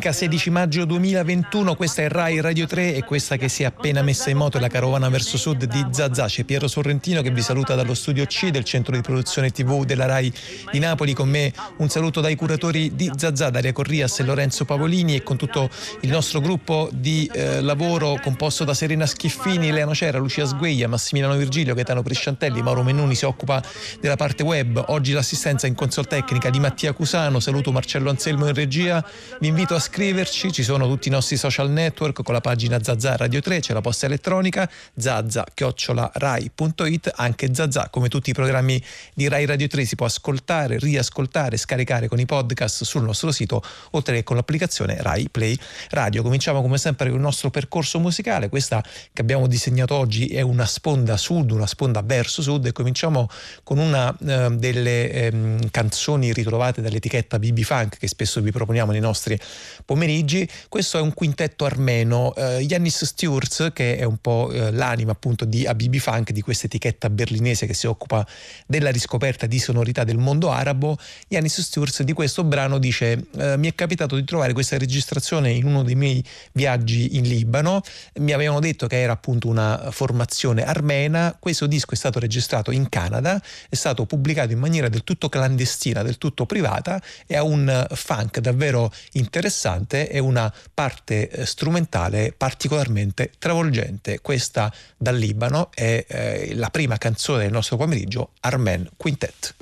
Domenica 0.00 0.18
16 0.18 0.50
maggio 0.50 0.84
2021, 0.86 1.74
questa 1.74 2.00
è 2.00 2.08
Rai 2.08 2.40
Radio 2.40 2.66
3 2.66 2.94
e 2.94 3.04
questa 3.04 3.36
che 3.36 3.50
si 3.50 3.64
è 3.64 3.66
appena 3.66 4.00
messa 4.00 4.30
in 4.30 4.38
moto 4.38 4.56
è 4.56 4.60
la 4.60 4.68
carovana 4.68 5.10
verso 5.10 5.36
sud 5.36 5.64
di 5.64 5.86
Zazà. 5.90 6.24
C'è 6.24 6.44
Piero 6.44 6.68
Sorrentino 6.68 7.20
che 7.20 7.30
vi 7.30 7.42
saluta 7.42 7.74
dallo 7.74 7.92
studio 7.92 8.24
C 8.24 8.48
del 8.48 8.64
centro 8.64 8.96
di 8.96 9.02
produzione 9.02 9.50
TV 9.50 9.84
della 9.84 10.06
Rai 10.06 10.32
di 10.72 10.78
Napoli. 10.78 11.12
Con 11.12 11.28
me 11.28 11.52
un 11.76 11.90
saluto 11.90 12.22
dai 12.22 12.34
curatori 12.34 12.94
di 12.94 13.12
Zazà, 13.14 13.50
Daria 13.50 13.74
Corrias 13.74 14.20
e 14.20 14.22
Lorenzo 14.22 14.64
Pavolini 14.64 15.16
e 15.16 15.22
con 15.22 15.36
tutto 15.36 15.68
il 16.00 16.08
nostro 16.08 16.40
gruppo 16.40 16.88
di 16.94 17.30
eh, 17.34 17.60
lavoro 17.60 18.18
composto 18.22 18.64
da 18.64 18.72
Serena 18.72 19.04
Schiffini, 19.04 19.70
Leano 19.70 19.94
Cera, 19.94 20.16
Lucia 20.16 20.46
Sgueglia, 20.46 20.88
Massimiliano 20.88 21.36
Virgilio, 21.36 21.74
Gaetano 21.74 22.00
Presciantelli, 22.02 22.62
Mauro 22.62 22.82
Mennuni 22.82 23.14
si 23.14 23.26
occupa 23.26 23.62
della 24.00 24.16
parte 24.16 24.42
web. 24.42 24.82
Oggi 24.86 25.12
l'assistenza 25.12 25.66
in 25.66 25.74
console 25.74 26.06
tecnica 26.08 26.48
di 26.48 26.58
Mattia 26.58 26.94
Cusano. 26.94 27.38
Saluto 27.38 27.70
Marcello 27.70 28.08
Anselmo 28.08 28.46
in 28.46 28.54
regia. 28.54 29.04
Vi 29.38 29.46
invito 29.46 29.74
a 29.74 29.88
scriverci, 29.90 30.52
ci 30.52 30.62
sono 30.62 30.86
tutti 30.86 31.08
i 31.08 31.10
nostri 31.10 31.36
social 31.36 31.68
network 31.68 32.22
con 32.22 32.32
la 32.32 32.40
pagina 32.40 32.80
Zazza 32.80 33.16
Radio 33.16 33.40
3, 33.40 33.58
c'è 33.58 33.72
la 33.72 33.80
posta 33.80 34.06
elettronica 34.06 34.70
zazza-rai.it, 34.96 35.50
anche 37.16 37.52
Zazza 37.52 37.88
come 37.90 38.08
tutti 38.08 38.30
i 38.30 38.32
programmi 38.32 38.80
di 39.14 39.26
Rai 39.26 39.46
Radio 39.46 39.66
3 39.66 39.84
si 39.84 39.96
può 39.96 40.06
ascoltare, 40.06 40.78
riascoltare, 40.78 41.56
scaricare 41.56 42.06
con 42.06 42.20
i 42.20 42.24
podcast 42.26 42.84
sul 42.84 43.02
nostro 43.02 43.32
sito 43.32 43.64
oltre 43.90 44.14
che 44.14 44.22
con 44.22 44.36
l'applicazione 44.36 44.96
Rai 45.02 45.28
Play 45.28 45.58
Radio. 45.88 46.22
Cominciamo 46.22 46.62
come 46.62 46.78
sempre 46.78 47.08
con 47.08 47.16
il 47.16 47.22
nostro 47.22 47.50
percorso 47.50 47.98
musicale, 47.98 48.48
questa 48.48 48.80
che 49.12 49.22
abbiamo 49.22 49.48
disegnato 49.48 49.96
oggi 49.96 50.28
è 50.28 50.40
una 50.40 50.66
sponda 50.66 51.16
sud, 51.16 51.50
una 51.50 51.66
sponda 51.66 52.00
verso 52.02 52.42
sud 52.42 52.64
e 52.66 52.70
cominciamo 52.70 53.28
con 53.64 53.78
una 53.78 54.16
eh, 54.24 54.50
delle 54.52 55.10
eh, 55.10 55.56
canzoni 55.72 56.32
ritrovate 56.32 56.80
dall'etichetta 56.80 57.40
BB 57.40 57.62
Funk 57.62 57.98
che 57.98 58.06
spesso 58.06 58.40
vi 58.40 58.52
proponiamo 58.52 58.92
nei 58.92 59.00
nostri 59.00 59.36
pomeriggi. 59.90 60.48
Questo 60.68 60.98
è 60.98 61.00
un 61.00 61.12
quintetto 61.12 61.64
armeno, 61.64 62.32
eh, 62.36 62.60
Yannis 62.60 63.04
Sturz, 63.04 63.70
che 63.72 63.96
è 63.96 64.04
un 64.04 64.18
po' 64.18 64.48
eh, 64.52 64.70
l'anima 64.70 65.10
appunto 65.10 65.44
di 65.44 65.66
Abibi 65.66 65.98
Funk, 65.98 66.30
di 66.30 66.42
questa 66.42 66.66
etichetta 66.66 67.10
berlinese 67.10 67.66
che 67.66 67.74
si 67.74 67.88
occupa 67.88 68.24
della 68.68 68.90
riscoperta 68.90 69.46
di 69.46 69.58
sonorità 69.58 70.04
del 70.04 70.18
mondo 70.18 70.52
arabo. 70.52 70.96
Yannis 71.26 71.62
Sturz 71.62 72.02
di 72.02 72.12
questo 72.12 72.44
brano 72.44 72.78
dice: 72.78 73.26
eh, 73.36 73.56
Mi 73.56 73.66
è 73.66 73.74
capitato 73.74 74.14
di 74.14 74.22
trovare 74.22 74.52
questa 74.52 74.78
registrazione 74.78 75.50
in 75.50 75.66
uno 75.66 75.82
dei 75.82 75.96
miei 75.96 76.24
viaggi 76.52 77.16
in 77.16 77.24
Libano. 77.24 77.80
Mi 78.20 78.30
avevano 78.30 78.60
detto 78.60 78.86
che 78.86 79.00
era 79.00 79.14
appunto 79.14 79.48
una 79.48 79.88
formazione 79.90 80.62
armena. 80.62 81.36
Questo 81.36 81.66
disco 81.66 81.94
è 81.94 81.96
stato 81.96 82.20
registrato 82.20 82.70
in 82.70 82.88
Canada, 82.88 83.42
è 83.68 83.74
stato 83.74 84.06
pubblicato 84.06 84.52
in 84.52 84.60
maniera 84.60 84.88
del 84.88 85.02
tutto 85.02 85.28
clandestina, 85.28 86.04
del 86.04 86.16
tutto 86.16 86.46
privata 86.46 87.02
ha 87.28 87.42
un 87.42 87.86
funk 87.90 88.38
davvero 88.38 88.92
interessante 89.12 89.79
interessante 89.80 90.08
e 90.08 90.18
una 90.18 90.52
parte 90.72 91.28
eh, 91.28 91.46
strumentale 91.46 92.32
particolarmente 92.36 93.32
travolgente. 93.38 94.20
Questa 94.20 94.72
dal 94.96 95.16
Libano 95.16 95.70
è 95.74 96.04
eh, 96.06 96.54
la 96.54 96.70
prima 96.70 96.98
canzone 96.98 97.42
del 97.42 97.52
nostro 97.52 97.76
pomeriggio, 97.76 98.30
Armen 98.40 98.88
Quintet. 98.96 99.54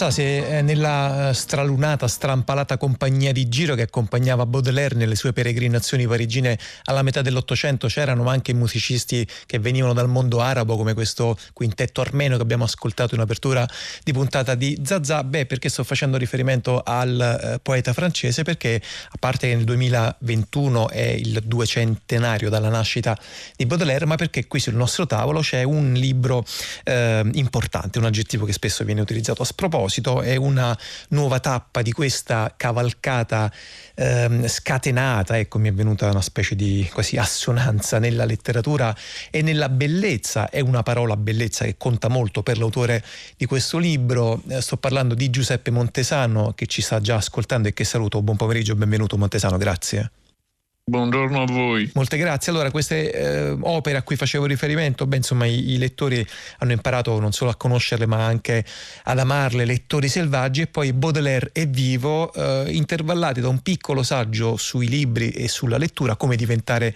Sa 0.00 0.10
se 0.10 0.62
nella 0.62 1.28
eh, 1.28 1.34
stralunata, 1.34 2.08
strampalata 2.08 2.78
compagnia 2.78 3.32
di 3.32 3.50
giro 3.50 3.74
che 3.74 3.82
accompagnava 3.82 4.46
Baudelaire 4.46 4.94
nelle 4.94 5.14
sue 5.14 5.34
peregrinazioni 5.34 6.06
parigine 6.06 6.58
alla 6.84 7.02
metà 7.02 7.20
dell'Ottocento 7.20 7.86
c'erano 7.86 8.26
anche 8.26 8.54
musicisti 8.54 9.28
che 9.44 9.58
venivano 9.58 9.92
dal 9.92 10.08
mondo 10.08 10.40
arabo 10.40 10.78
come 10.78 10.94
questo 10.94 11.36
quintetto 11.52 12.00
armeno 12.00 12.36
che 12.36 12.42
abbiamo 12.42 12.64
ascoltato 12.64 13.14
in 13.14 13.20
apertura 13.20 13.68
di 14.02 14.12
puntata 14.12 14.54
di 14.54 14.80
Zazà. 14.82 15.22
Beh, 15.22 15.44
perché 15.44 15.68
sto 15.68 15.84
facendo 15.84 16.16
riferimento 16.16 16.80
al 16.82 17.20
eh, 17.20 17.58
poeta 17.62 17.92
francese? 17.92 18.42
Perché 18.42 18.80
a 19.10 19.16
parte 19.18 19.48
che 19.48 19.54
nel 19.54 19.64
2021 19.64 20.88
è 20.88 21.08
il 21.08 21.42
duecentenario 21.44 22.48
dalla 22.48 22.70
nascita 22.70 23.14
di 23.54 23.66
Baudelaire, 23.66 24.06
ma 24.06 24.16
perché 24.16 24.46
qui 24.46 24.60
sul 24.60 24.76
nostro 24.76 25.06
tavolo 25.06 25.40
c'è 25.40 25.62
un 25.62 25.92
libro 25.92 26.42
eh, 26.84 27.28
importante, 27.34 27.98
un 27.98 28.06
aggettivo 28.06 28.46
che 28.46 28.54
spesso 28.54 28.82
viene 28.82 29.02
utilizzato 29.02 29.42
a 29.42 29.44
sproposito, 29.44 29.88
è 30.22 30.36
una 30.36 30.76
nuova 31.08 31.40
tappa 31.40 31.82
di 31.82 31.92
questa 31.92 32.54
cavalcata 32.56 33.50
ehm, 33.94 34.46
scatenata, 34.46 35.38
ecco 35.38 35.58
mi 35.58 35.68
è 35.68 35.72
venuta 35.72 36.08
una 36.08 36.20
specie 36.20 36.54
di 36.54 36.88
quasi 36.92 37.16
assonanza 37.16 37.98
nella 37.98 38.24
letteratura 38.24 38.94
e 39.30 39.42
nella 39.42 39.68
bellezza, 39.68 40.48
è 40.48 40.60
una 40.60 40.82
parola 40.82 41.16
bellezza 41.16 41.64
che 41.64 41.76
conta 41.76 42.08
molto 42.08 42.42
per 42.42 42.58
l'autore 42.58 43.04
di 43.36 43.46
questo 43.46 43.78
libro, 43.78 44.42
eh, 44.48 44.60
sto 44.60 44.76
parlando 44.76 45.14
di 45.14 45.30
Giuseppe 45.30 45.70
Montesano 45.70 46.52
che 46.54 46.66
ci 46.66 46.82
sta 46.82 47.00
già 47.00 47.16
ascoltando 47.16 47.68
e 47.68 47.72
che 47.72 47.84
saluto, 47.84 48.22
buon 48.22 48.36
pomeriggio, 48.36 48.76
benvenuto 48.76 49.16
Montesano, 49.18 49.56
grazie. 49.56 50.10
Buongiorno 50.90 51.42
a 51.42 51.46
voi. 51.46 51.88
Molte 51.94 52.16
grazie. 52.16 52.50
Allora, 52.50 52.72
queste 52.72 53.12
eh, 53.12 53.56
opere 53.60 53.96
a 53.96 54.02
cui 54.02 54.16
facevo 54.16 54.44
riferimento, 54.44 55.06
beh, 55.06 55.18
insomma, 55.18 55.46
i, 55.46 55.70
i, 55.70 55.78
lettori 55.78 56.26
hanno 56.58 56.72
imparato 56.72 57.20
non 57.20 57.30
solo 57.30 57.52
a 57.52 57.54
conoscerle, 57.54 58.06
ma 58.06 58.24
anche 58.24 58.64
ad 59.04 59.20
amarle, 59.20 59.64
lettori 59.64 60.08
selvaggi, 60.08 60.62
e 60.62 60.66
poi 60.66 60.92
Baudelaire 60.92 61.50
è 61.52 61.68
vivo, 61.68 62.32
eh, 62.32 62.72
intervallati 62.72 63.40
da 63.40 63.46
un 63.46 63.60
piccolo 63.60 64.02
saggio 64.02 64.56
sui 64.56 64.88
libri 64.88 65.30
e 65.30 65.46
sulla 65.46 65.78
lettura, 65.78 66.16
come 66.16 66.34
diventare 66.34 66.92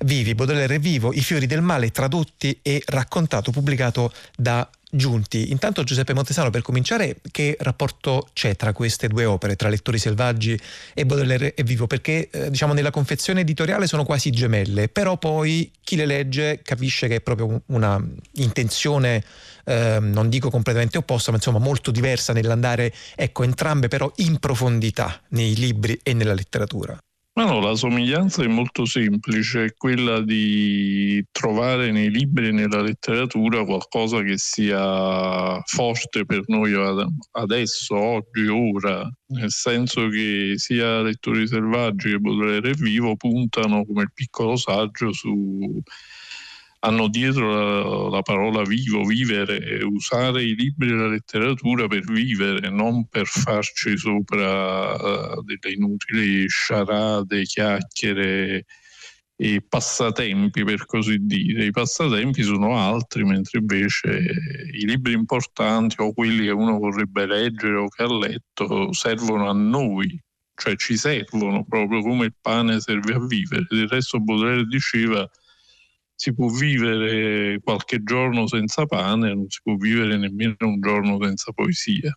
vivi. 0.00 0.34
Baudelaire 0.34 0.74
è 0.74 0.78
vivo, 0.78 1.14
I 1.14 1.22
fiori 1.22 1.46
del 1.46 1.62
male, 1.62 1.90
tradotti 1.90 2.58
e 2.60 2.82
raccontato, 2.84 3.50
pubblicato 3.50 4.12
da 4.36 4.68
giunti. 4.94 5.50
Intanto 5.50 5.82
Giuseppe 5.84 6.12
Montesano, 6.12 6.50
per 6.50 6.60
cominciare, 6.60 7.16
che 7.30 7.56
rapporto 7.60 8.28
c'è 8.34 8.54
tra 8.56 8.72
queste 8.72 9.08
due 9.08 9.24
opere, 9.24 9.56
tra 9.56 9.70
Lettori 9.70 9.98
selvaggi 9.98 10.58
e 10.92 11.06
Baudelaire 11.06 11.54
e 11.54 11.62
Vivo? 11.62 11.86
Perché 11.86 12.28
eh, 12.30 12.50
diciamo 12.50 12.74
nella 12.74 12.90
confezione 12.90 13.40
editoriale 13.40 13.86
sono 13.86 14.04
quasi 14.04 14.30
gemelle, 14.30 14.88
però 14.88 15.16
poi 15.16 15.70
chi 15.82 15.96
le 15.96 16.06
legge 16.06 16.60
capisce 16.62 17.08
che 17.08 17.16
è 17.16 17.20
proprio 17.20 17.62
una 17.66 18.00
intenzione 18.32 19.24
eh, 19.64 19.98
non 20.00 20.28
dico 20.28 20.50
completamente 20.50 20.98
opposta, 20.98 21.30
ma 21.30 21.38
insomma 21.38 21.58
molto 21.58 21.90
diversa 21.90 22.32
nell'andare, 22.32 22.92
ecco, 23.14 23.44
entrambe 23.44 23.88
però 23.88 24.10
in 24.16 24.38
profondità 24.38 25.20
nei 25.30 25.54
libri 25.54 25.98
e 26.02 26.12
nella 26.12 26.34
letteratura. 26.34 26.98
Ma 27.34 27.46
no, 27.46 27.60
la 27.60 27.74
somiglianza 27.74 28.42
è 28.42 28.46
molto 28.46 28.84
semplice, 28.84 29.64
è 29.64 29.74
quella 29.74 30.20
di 30.20 31.24
trovare 31.30 31.90
nei 31.90 32.10
libri 32.10 32.48
e 32.48 32.52
nella 32.52 32.82
letteratura 32.82 33.64
qualcosa 33.64 34.20
che 34.22 34.34
sia 34.36 35.58
forte 35.62 36.26
per 36.26 36.42
noi 36.48 36.74
adesso, 37.30 37.96
oggi, 37.96 38.46
ora, 38.48 39.10
nel 39.28 39.50
senso 39.50 40.08
che 40.08 40.54
sia 40.56 41.00
Lettori 41.00 41.46
Selvaggi 41.46 42.10
che 42.10 42.18
Baudelaire 42.18 42.74
Vivo 42.74 43.16
puntano 43.16 43.86
come 43.86 44.02
il 44.02 44.12
piccolo 44.12 44.56
saggio 44.56 45.10
su 45.14 45.80
hanno 46.84 47.08
dietro 47.08 48.08
la, 48.08 48.08
la, 48.16 48.22
parola 48.22 48.62
vivo, 48.62 49.04
vivere, 49.04 49.82
usare 49.84 50.42
i 50.42 50.54
libri 50.54 50.90
e 50.90 50.94
la 50.94 51.06
letteratura 51.06 51.86
per 51.86 52.04
vivere, 52.04 52.70
non 52.70 53.06
per 53.06 53.26
farci 53.26 53.96
sopra 53.96 54.94
uh, 54.94 55.42
delle 55.42 55.74
inutili 55.74 56.48
sciarade, 56.48 57.44
chiacchiere 57.44 58.64
e 59.36 59.64
passatempi 59.66 60.64
per 60.64 60.84
così 60.84 61.18
dire. 61.20 61.66
I 61.66 61.70
passatempi 61.70 62.42
sono 62.42 62.76
altri, 62.76 63.24
mentre 63.24 63.60
invece 63.60 64.08
i 64.72 64.84
libri 64.84 65.12
importanti 65.12 65.96
o 66.00 66.12
quelli 66.12 66.46
che 66.46 66.52
uno 66.52 66.78
vorrebbe 66.78 67.26
leggere 67.26 67.76
o 67.76 67.88
che 67.88 68.02
ha 68.02 68.12
letto 68.12 68.92
servono 68.92 69.48
a 69.48 69.52
noi, 69.52 70.20
cioè 70.56 70.74
ci 70.74 70.96
servono 70.96 71.64
proprio 71.64 72.02
come 72.02 72.26
il 72.26 72.34
pane 72.40 72.80
serve 72.80 73.14
a 73.14 73.24
vivere. 73.24 73.66
Del 73.68 73.88
resto 73.88 74.18
Baudelaire 74.18 74.64
diceva 74.64 75.28
si 76.22 76.32
può 76.34 76.48
vivere 76.48 77.58
qualche 77.60 78.02
giorno 78.04 78.46
senza 78.46 78.86
pane, 78.86 79.34
non 79.34 79.48
si 79.48 79.58
può 79.62 79.74
vivere 79.76 80.16
nemmeno 80.16 80.56
un 80.60 80.80
giorno 80.80 81.18
senza 81.20 81.50
poesia. 81.52 82.16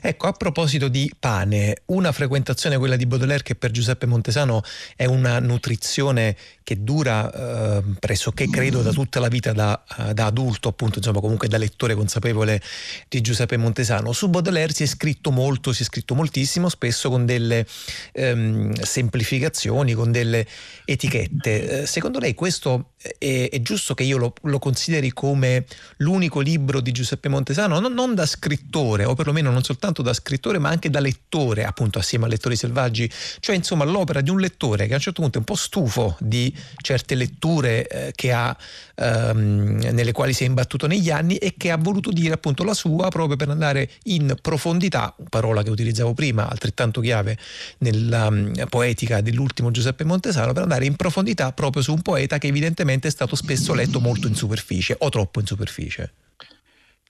Ecco, 0.00 0.26
a 0.26 0.32
proposito 0.32 0.88
di 0.88 1.10
pane, 1.18 1.82
una 1.86 2.12
frequentazione, 2.12 2.76
quella 2.76 2.96
di 2.96 3.06
Baudelaire, 3.06 3.42
che 3.42 3.54
per 3.54 3.70
Giuseppe 3.70 4.04
Montesano 4.04 4.62
è 4.96 5.06
una 5.06 5.38
nutrizione 5.40 6.36
che 6.62 6.82
dura 6.82 7.78
eh, 7.78 7.82
pressoché, 7.98 8.48
credo, 8.50 8.82
da 8.82 8.90
tutta 8.92 9.20
la 9.20 9.28
vita 9.28 9.52
da, 9.52 9.82
da, 10.12 10.26
adulto, 10.26 10.68
appunto, 10.68 10.98
insomma, 10.98 11.20
comunque 11.20 11.48
da 11.48 11.56
lettore 11.56 11.94
consapevole 11.94 12.60
di 13.08 13.20
Giuseppe 13.22 13.56
Montesano. 13.56 14.12
Su 14.12 14.28
Baudelaire 14.28 14.74
si 14.74 14.82
è 14.82 14.86
scritto 14.86 15.30
molto, 15.30 15.72
si 15.72 15.82
è 15.82 15.86
scritto 15.86 16.14
moltissimo, 16.14 16.68
spesso 16.68 17.08
con 17.08 17.24
delle 17.24 17.66
ehm, 18.12 18.74
semplificazioni, 18.74 19.94
con 19.94 20.12
delle 20.12 20.46
etichette. 20.84 21.82
Eh, 21.82 21.86
secondo 21.86 22.18
lei 22.18 22.34
questo 22.34 22.92
è, 23.18 23.48
è 23.50 23.62
giusto 23.62 23.94
che 23.94 24.02
io 24.02 24.18
lo, 24.18 24.34
lo, 24.42 24.58
consideri 24.58 25.12
come 25.12 25.64
l'unico 25.98 26.40
libro 26.40 26.80
di 26.80 26.92
Giuseppe 26.92 27.28
Montesano, 27.28 27.80
non, 27.80 27.92
non 27.92 28.14
da 28.14 28.26
scrittore, 28.26 29.04
o 29.04 29.14
perlomeno 29.14 29.50
non 29.54 29.62
soltanto 29.62 30.02
da 30.02 30.12
scrittore 30.12 30.58
ma 30.58 30.68
anche 30.68 30.90
da 30.90 31.00
lettore, 31.00 31.64
appunto 31.64 31.98
assieme 31.98 32.26
a 32.26 32.28
Lettori 32.28 32.56
Selvaggi, 32.56 33.10
cioè 33.40 33.56
insomma 33.56 33.84
l'opera 33.84 34.20
di 34.20 34.30
un 34.30 34.38
lettore 34.38 34.86
che 34.86 34.92
a 34.92 34.96
un 34.96 35.00
certo 35.00 35.22
punto 35.22 35.36
è 35.36 35.40
un 35.40 35.46
po' 35.46 35.54
stufo 35.54 36.16
di 36.20 36.54
certe 36.76 37.14
letture 37.14 37.86
eh, 37.86 38.12
che 38.14 38.32
ha, 38.32 38.54
ehm, 38.96 39.88
nelle 39.92 40.12
quali 40.12 40.32
si 40.32 40.44
è 40.44 40.46
imbattuto 40.46 40.86
negli 40.86 41.10
anni 41.10 41.36
e 41.36 41.54
che 41.56 41.70
ha 41.70 41.76
voluto 41.78 42.10
dire 42.10 42.34
appunto 42.34 42.64
la 42.64 42.74
sua 42.74 43.08
proprio 43.08 43.36
per 43.36 43.48
andare 43.48 43.88
in 44.04 44.36
profondità, 44.42 45.14
parola 45.30 45.62
che 45.62 45.70
utilizzavo 45.70 46.12
prima, 46.12 46.48
altrettanto 46.48 47.00
chiave 47.00 47.38
nella 47.78 48.26
um, 48.26 48.52
poetica 48.68 49.20
dell'ultimo 49.20 49.70
Giuseppe 49.70 50.04
Montesano, 50.04 50.52
per 50.52 50.62
andare 50.62 50.84
in 50.84 50.96
profondità 50.96 51.52
proprio 51.52 51.82
su 51.82 51.92
un 51.92 52.02
poeta 52.02 52.38
che 52.38 52.48
evidentemente 52.48 53.08
è 53.08 53.10
stato 53.10 53.36
spesso 53.36 53.72
letto 53.74 54.00
molto 54.00 54.26
in 54.26 54.34
superficie 54.34 54.96
o 54.98 55.08
troppo 55.08 55.40
in 55.40 55.46
superficie. 55.46 56.12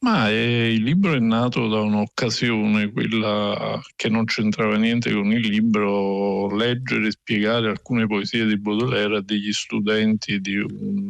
Ma 0.04 0.28
eh, 0.28 0.74
il 0.74 0.82
libro 0.82 1.14
è 1.14 1.18
nato 1.18 1.66
da 1.66 1.80
un'occasione, 1.80 2.92
quella 2.92 3.80
che 3.96 4.10
non 4.10 4.26
c'entrava 4.26 4.76
niente 4.76 5.10
con 5.10 5.32
il 5.32 5.48
libro, 5.48 6.54
leggere 6.54 7.06
e 7.06 7.12
spiegare 7.12 7.70
alcune 7.70 8.06
poesie 8.06 8.44
di 8.44 8.58
Baudelaire 8.58 9.16
a 9.16 9.22
degli 9.22 9.50
studenti 9.50 10.42
di 10.42 10.58
un, 10.58 11.06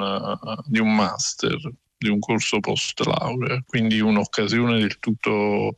di 0.66 0.78
un 0.78 0.94
master, 0.94 1.58
di 1.98 2.08
un 2.08 2.20
corso 2.20 2.60
post 2.60 3.04
laurea, 3.04 3.60
quindi 3.66 3.98
un'occasione 3.98 4.78
del 4.78 5.00
tutto 5.00 5.74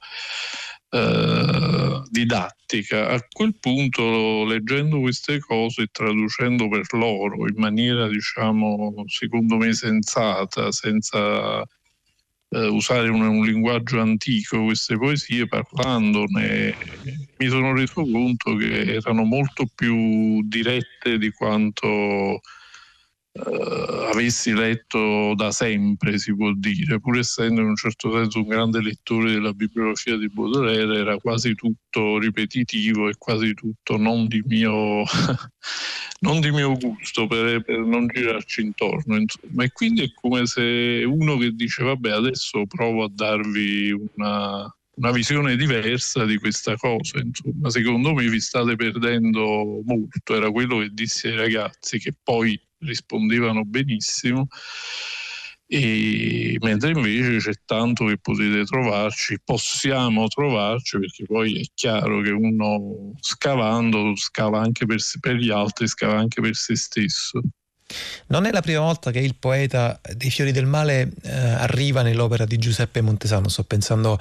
eh, 0.91 2.03
didattica. 2.11 3.09
A 3.09 3.27
quel 3.33 3.57
punto, 3.59 4.45
leggendo 4.45 5.01
queste 5.01 5.39
cose 5.39 5.85
e 5.85 5.89
traducendo 5.91 6.69
per 6.69 6.85
loro 6.93 7.49
in 7.49 7.55
maniera, 7.57 8.09
diciamo, 8.09 8.93
secondo 9.07 9.57
me 9.57 9.73
sensata, 9.73 10.71
senza 10.71 11.65
eh, 12.49 12.67
usare 12.67 13.09
un, 13.09 13.23
un, 13.23 13.45
linguaggio 13.45 14.01
antico 14.01 14.65
queste 14.65 14.97
poesie, 14.97 15.47
parlandone, 15.47 16.75
mi 17.39 17.49
sono 17.49 17.73
reso 17.75 18.03
conto 18.03 18.55
che 18.57 18.95
erano 18.95 19.25
molto 19.25 19.67
più 19.75 20.43
dirette 20.43 21.19
di 21.19 21.31
quanto 21.31 22.41
Uh, 23.39 24.09
avessi 24.11 24.55
letto 24.55 25.35
da 25.35 25.51
sempre, 25.51 26.19
si 26.19 26.35
può 26.35 26.53
dire, 26.55 26.99
pur 27.01 27.19
essendo 27.19 27.61
in 27.61 27.67
un 27.67 27.77
certo 27.77 28.11
senso 28.11 28.39
un 28.39 28.47
grande 28.47 28.81
lettore 28.81 29.33
della 29.33 29.53
bibliografia 29.53 30.17
di 30.17 30.31
Baudelaire, 30.31 30.97
era 30.97 31.19
quasi 31.19 31.55
tutto 31.55 32.19
ripetitivo 32.19 33.11
e 33.11 33.15
quasi 33.19 33.53
tutto 33.53 33.99
non 33.99 34.27
di 34.27 34.43
mio, 34.47 35.03
non 36.21 36.41
di 36.41 36.51
mio 36.51 36.77
gusto, 36.77 37.27
per, 37.27 37.63
per, 37.63 37.79
non 37.79 38.07
girarci 38.07 38.63
intorno. 38.63 39.17
Insomma. 39.17 39.65
E 39.65 39.73
quindi 39.73 40.03
è 40.03 40.13
come 40.15 40.47
se 40.47 41.05
uno 41.07 41.37
che 41.37 41.53
dice, 41.53 41.83
vabbè, 41.85 42.11
adesso 42.11 42.65
provo 42.67 43.05
a 43.05 43.11
darvi 43.13 43.91
una, 43.91 44.75
una 44.97 45.11
visione 45.13 45.57
diversa 45.57 46.25
di 46.25 46.39
questa 46.39 46.77
cosa. 46.77 47.19
Insomma, 47.19 47.71
secondo 47.71 48.15
me 48.15 48.29
vi 48.29 48.41
state 48.41 48.77
perdendo 48.77 49.83
molto. 49.85 50.35
Era 50.35 50.51
quello 50.51 50.79
che 50.79 50.91
dissi 50.93 51.29
ai 51.29 51.37
ragazzi, 51.37 51.99
che 51.99 52.15
poi 52.23 52.59
rispondevano 52.79 53.65
benissimo. 53.65 54.49
E, 55.69 56.57
mentre 56.61 56.91
invece 56.93 57.39
c'è 57.39 57.53
tanto 57.65 58.07
che 58.07 58.19
potete 58.19 58.65
trovarci, 58.65 59.41
possiamo 59.45 60.29
trovarci, 60.29 60.99
perché 60.99 61.25
poi 61.25 61.61
è 61.61 61.65
chiaro 61.75 62.21
che 62.21 62.31
uno 62.31 63.13
scavando 63.21 64.15
scava 64.15 64.61
anche 64.61 64.87
per, 64.87 65.01
per 65.21 65.35
gli 65.35 65.51
altri, 65.51 65.89
scava 65.89 66.19
anche 66.19 66.41
per 66.41 66.55
se 66.55 66.77
stesso. 66.77 67.41
Non 68.29 68.45
è 68.45 68.51
la 68.51 68.61
prima 68.61 68.81
volta 68.81 69.13
che 69.13 69.21
il 69.21 69.37
poeta 69.37 70.01
dei 70.15 70.31
fiori 70.31 70.51
del 70.51 70.67
male 70.67 71.13
eh, 71.23 71.31
arriva 71.31 72.03
nell'opera 72.03 72.45
di 72.45 72.59
Giuseppe 72.59 73.01
Montesano, 73.01 73.49
sto 73.49 73.63
pensando 73.63 74.19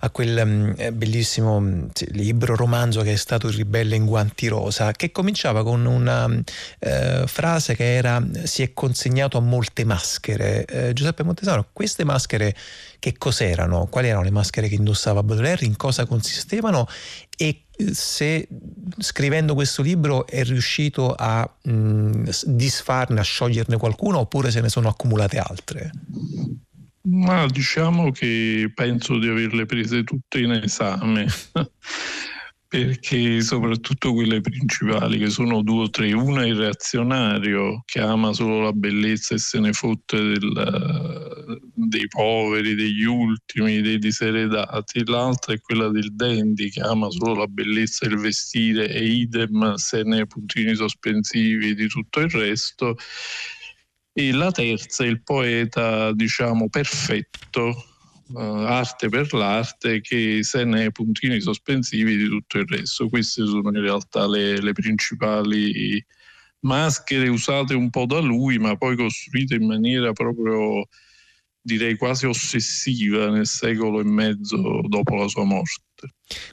a 0.00 0.10
quel 0.10 0.42
mm, 0.44 0.72
bellissimo 0.92 1.88
sì, 1.92 2.06
libro, 2.10 2.56
romanzo 2.56 3.02
che 3.02 3.12
è 3.12 3.16
stato 3.16 3.46
Il 3.46 3.54
ribelle 3.54 3.94
in 3.94 4.06
guanti 4.06 4.48
rosa, 4.48 4.90
che 4.90 5.12
cominciava 5.12 5.62
con 5.62 5.84
una 5.84 6.26
mm, 6.26 6.40
eh, 6.80 7.24
frase 7.26 7.76
che 7.76 7.94
era 7.94 8.20
si 8.42 8.62
è 8.62 8.72
consegnato 8.74 9.38
a 9.38 9.40
molte 9.40 9.84
maschere. 9.84 10.64
Eh, 10.64 10.92
Giuseppe 10.92 11.22
Montesano, 11.22 11.68
queste 11.72 12.02
maschere 12.02 12.56
che 12.98 13.14
cos'erano? 13.16 13.86
Quali 13.86 14.08
erano 14.08 14.24
le 14.24 14.30
maschere 14.30 14.66
che 14.66 14.74
indossava 14.74 15.22
Baudelaire? 15.22 15.64
In 15.64 15.76
cosa 15.76 16.06
consistevano? 16.06 16.88
E 17.36 17.64
se 17.92 18.48
scrivendo 18.98 19.54
questo 19.54 19.82
libro 19.82 20.26
è 20.26 20.44
riuscito 20.44 21.12
a 21.12 21.48
mh, 21.62 22.30
disfarne, 22.46 23.20
a 23.20 23.24
scioglierne 23.24 23.76
qualcuno 23.76 24.18
oppure 24.18 24.50
se 24.50 24.60
ne 24.60 24.68
sono 24.68 24.88
accumulate 24.88 25.38
altre? 25.38 25.90
Ma 27.06 27.46
diciamo 27.46 28.10
che 28.12 28.70
penso 28.74 29.18
di 29.18 29.28
averle 29.28 29.66
prese 29.66 30.04
tutte 30.04 30.40
in 30.40 30.52
esame. 30.52 31.26
perché 32.74 33.40
soprattutto 33.40 34.12
quelle 34.12 34.40
principali, 34.40 35.16
che 35.18 35.30
sono 35.30 35.62
due 35.62 35.84
o 35.84 35.90
tre, 35.90 36.12
una 36.12 36.42
è 36.42 36.46
il 36.46 36.56
reazionario 36.56 37.82
che 37.84 38.00
ama 38.00 38.32
solo 38.32 38.62
la 38.62 38.72
bellezza 38.72 39.36
e 39.36 39.38
se 39.38 39.60
ne 39.60 39.72
fotte 39.72 40.16
del, 40.16 41.60
dei 41.72 42.08
poveri, 42.08 42.74
degli 42.74 43.04
ultimi, 43.04 43.80
dei 43.80 44.00
diseredati, 44.00 45.06
l'altra 45.06 45.54
è 45.54 45.60
quella 45.60 45.88
del 45.88 46.12
dandy 46.16 46.68
che 46.68 46.80
ama 46.80 47.08
solo 47.10 47.36
la 47.36 47.46
bellezza 47.46 48.06
e 48.06 48.08
il 48.08 48.18
vestire 48.18 48.88
e 48.90 49.04
idem 49.04 49.74
se 49.74 50.02
ne 50.02 50.26
puntini 50.26 50.74
sospensivi 50.74 51.76
di 51.76 51.86
tutto 51.86 52.18
il 52.18 52.30
resto. 52.30 52.96
E 54.12 54.32
la 54.32 54.50
terza 54.50 55.04
è 55.04 55.06
il 55.06 55.22
poeta, 55.22 56.12
diciamo, 56.12 56.68
perfetto, 56.68 57.93
uh, 58.28 58.38
arte 58.38 59.08
per 59.08 59.32
l'arte 59.32 60.00
che 60.00 60.42
se 60.42 60.64
ne 60.64 60.86
è 60.86 60.90
puntini 60.90 61.40
sospensivi 61.40 62.16
di 62.16 62.28
tutto 62.28 62.58
il 62.58 62.66
resto. 62.66 63.08
Queste 63.08 63.44
sono 63.44 63.68
in 63.68 63.80
realtà 63.80 64.26
le, 64.26 64.60
le 64.60 64.72
principali 64.72 66.04
maschere 66.60 67.28
usate 67.28 67.74
un 67.74 67.90
po' 67.90 68.06
da 68.06 68.20
lui, 68.20 68.58
ma 68.58 68.76
poi 68.76 68.96
costruite 68.96 69.54
in 69.54 69.66
maniera 69.66 70.12
proprio 70.12 70.86
direi 71.60 71.96
quasi 71.96 72.26
ossessiva 72.26 73.30
nel 73.30 73.46
secolo 73.46 74.00
e 74.00 74.04
mezzo 74.04 74.82
dopo 74.86 75.16
la 75.16 75.28
sua 75.28 75.44
morte. 75.44 75.82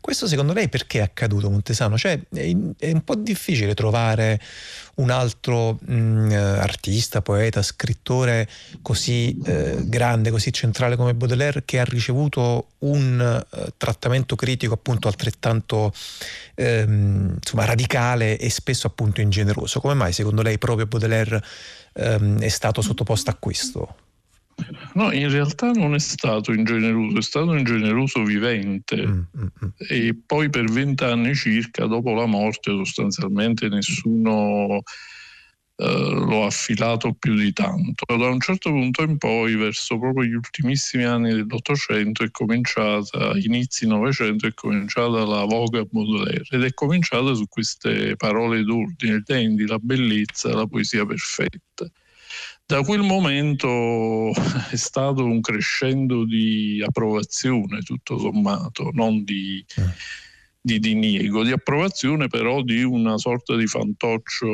Questo 0.02 0.28
secondo 0.28 0.54
lei 0.54 0.68
perché 0.68 1.00
è 1.00 1.02
accaduto 1.02 1.50
Montesano? 1.50 1.98
Cioè 1.98 2.20
è, 2.30 2.52
un 2.52 3.02
po' 3.04 3.16
difficile 3.16 3.74
trovare 3.74 4.40
un 4.96 5.10
altro 5.10 5.80
mh, 5.80 5.94
mm, 5.94 6.32
artista, 6.32 7.22
poeta, 7.22 7.62
scrittore 7.62 8.48
così 8.82 9.38
eh, 9.46 9.78
grande, 9.86 10.30
così 10.30 10.52
centrale 10.52 10.96
come 10.96 11.14
Baudelaire 11.14 11.64
che 11.64 11.80
ha 11.80 11.86
ricevuto 11.86 12.72
un 12.80 13.46
uh, 13.50 13.68
trattamento 13.78 14.36
critico 14.36 14.74
appunto 14.74 15.08
altrettanto 15.08 15.94
ehm, 16.56 17.36
insomma, 17.36 17.66
radicale 17.66 18.38
e 18.38 18.50
spesso 18.50 18.88
appunto 18.88 19.22
ingeneroso. 19.22 19.80
Come 19.80 19.94
mai 19.94 20.14
secondo 20.14 20.42
lei 20.42 20.58
proprio 20.58 20.86
Baudelaire 20.86 21.42
ehm, 21.94 22.40
è 22.40 22.50
stato 22.50 22.82
sottoposto 22.82 23.30
a 23.30 23.36
questo? 23.36 23.96
No, 24.94 25.12
in 25.12 25.30
realtà 25.30 25.72
non 25.72 25.94
è 25.96 26.00
stato 26.00 26.52
ingeneroso, 26.52 27.18
è 27.18 27.22
stato 27.22 27.56
ingeneroso 27.56 28.24
vivente 28.24 29.08
mm, 29.08 29.20
mm, 29.38 29.46
mm. 29.66 29.70
e 29.90 30.18
poi 30.26 30.50
per 30.50 30.70
vent'anni 30.70 31.34
circa 31.34 31.86
dopo 31.86 32.14
la 32.14 32.26
morte 32.26 32.72
sostanzialmente 32.72 33.70
nessuno 33.70 34.82
eh, 35.78 36.12
lo 36.12 36.44
ha 36.44 36.48
affilato 36.48 37.14
più 37.14 37.36
di 37.36 37.52
tanto. 37.54 38.06
Da 38.06 38.28
un 38.28 38.40
certo 38.40 38.70
punto 38.70 39.02
in 39.02 39.18
poi, 39.18 39.56
verso 39.56 39.98
proprio 39.98 40.26
gli 40.26 40.34
ultimissimi 40.34 41.06
anni 41.06 41.34
dell'Ottocento, 41.34 42.24
è 42.24 42.30
cominciata, 42.30 43.32
inizi 43.36 43.88
Novecento, 43.88 44.46
è 44.46 44.54
cominciata 44.54 45.26
la 45.26 45.44
voga 45.46 45.84
Baudelaire 45.84 46.44
ed 46.52 46.64
è 46.64 46.74
cominciata 46.74 47.34
su 47.34 47.48
queste 47.48 48.16
parole 48.16 48.64
d'ordine, 48.64 49.16
il 49.16 49.24
dandy, 49.24 49.66
la 49.66 49.80
bellezza, 49.80 50.54
la 50.54 50.68
poesia 50.68 51.06
perfetta 51.06 51.90
da 52.72 52.84
quel 52.84 53.02
momento 53.02 54.32
è 54.72 54.78
stato 54.78 55.26
un 55.26 55.42
crescendo 55.42 56.24
di 56.24 56.82
approvazione, 56.82 57.82
tutto 57.82 58.18
sommato, 58.18 58.92
non 58.94 59.26
di, 59.26 59.64
di 60.62 60.80
diniego, 60.80 61.44
di 61.44 61.52
approvazione 61.52 62.30
però 62.30 62.62
di 62.62 62.82
una 62.82 63.18
sorta 63.18 63.58
di 63.58 63.68
fantoccio 63.68 64.48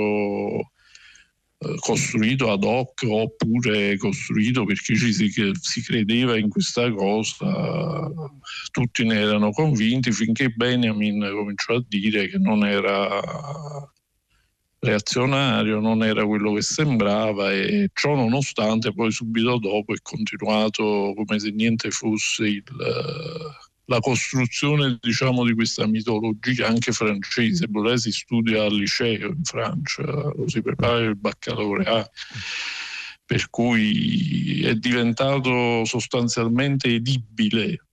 eh, 1.59 1.75
costruito 1.79 2.49
ad 2.51 2.63
hoc 2.63 3.05
oppure 3.07 3.97
costruito 3.97 4.65
perché 4.65 4.95
ci 4.95 5.13
si, 5.13 5.29
si, 5.29 5.81
credeva 5.83 6.39
in 6.39 6.49
questa 6.49 6.91
cosa, 6.91 8.09
tutti 8.71 9.05
ne 9.05 9.19
erano 9.19 9.51
convinti 9.51 10.11
finché 10.11 10.49
Benjamin 10.49 11.19
cominciò 11.19 11.75
a 11.75 11.85
dire 11.87 12.29
che 12.29 12.39
non 12.39 12.65
era 12.65 13.21
reazionario, 14.87 15.79
non 15.79 16.03
era 16.03 16.25
quello 16.25 16.53
che 16.53 16.61
sembrava 16.61 17.51
e 17.51 17.89
ciò 17.93 18.15
nonostante 18.15 18.93
poi 18.93 19.11
subito 19.11 19.57
dopo 19.57 19.93
è 19.93 19.97
continuato 20.01 21.13
come 21.15 21.39
se 21.39 21.51
niente 21.51 21.91
fosse 21.91 22.47
il, 22.47 22.63
la 23.85 23.99
costruzione 23.99 24.97
diciamo, 24.99 25.45
di 25.45 25.53
questa 25.53 25.85
mitologia 25.87 26.67
anche 26.67 26.91
francese. 26.91 27.67
Bollé 27.67 27.97
si 27.97 28.11
studia 28.11 28.63
al 28.63 28.75
liceo 28.75 29.29
in 29.29 29.43
Francia, 29.43 30.03
lo 30.03 30.47
si 30.47 30.61
prepara 30.61 30.99
il 30.99 31.15
baccalaureato 31.15 32.11
per 33.25 33.49
cui 33.49 34.63
è 34.63 34.73
diventato 34.75 35.83
sostanzialmente 35.83 36.87
edibile 36.87 37.86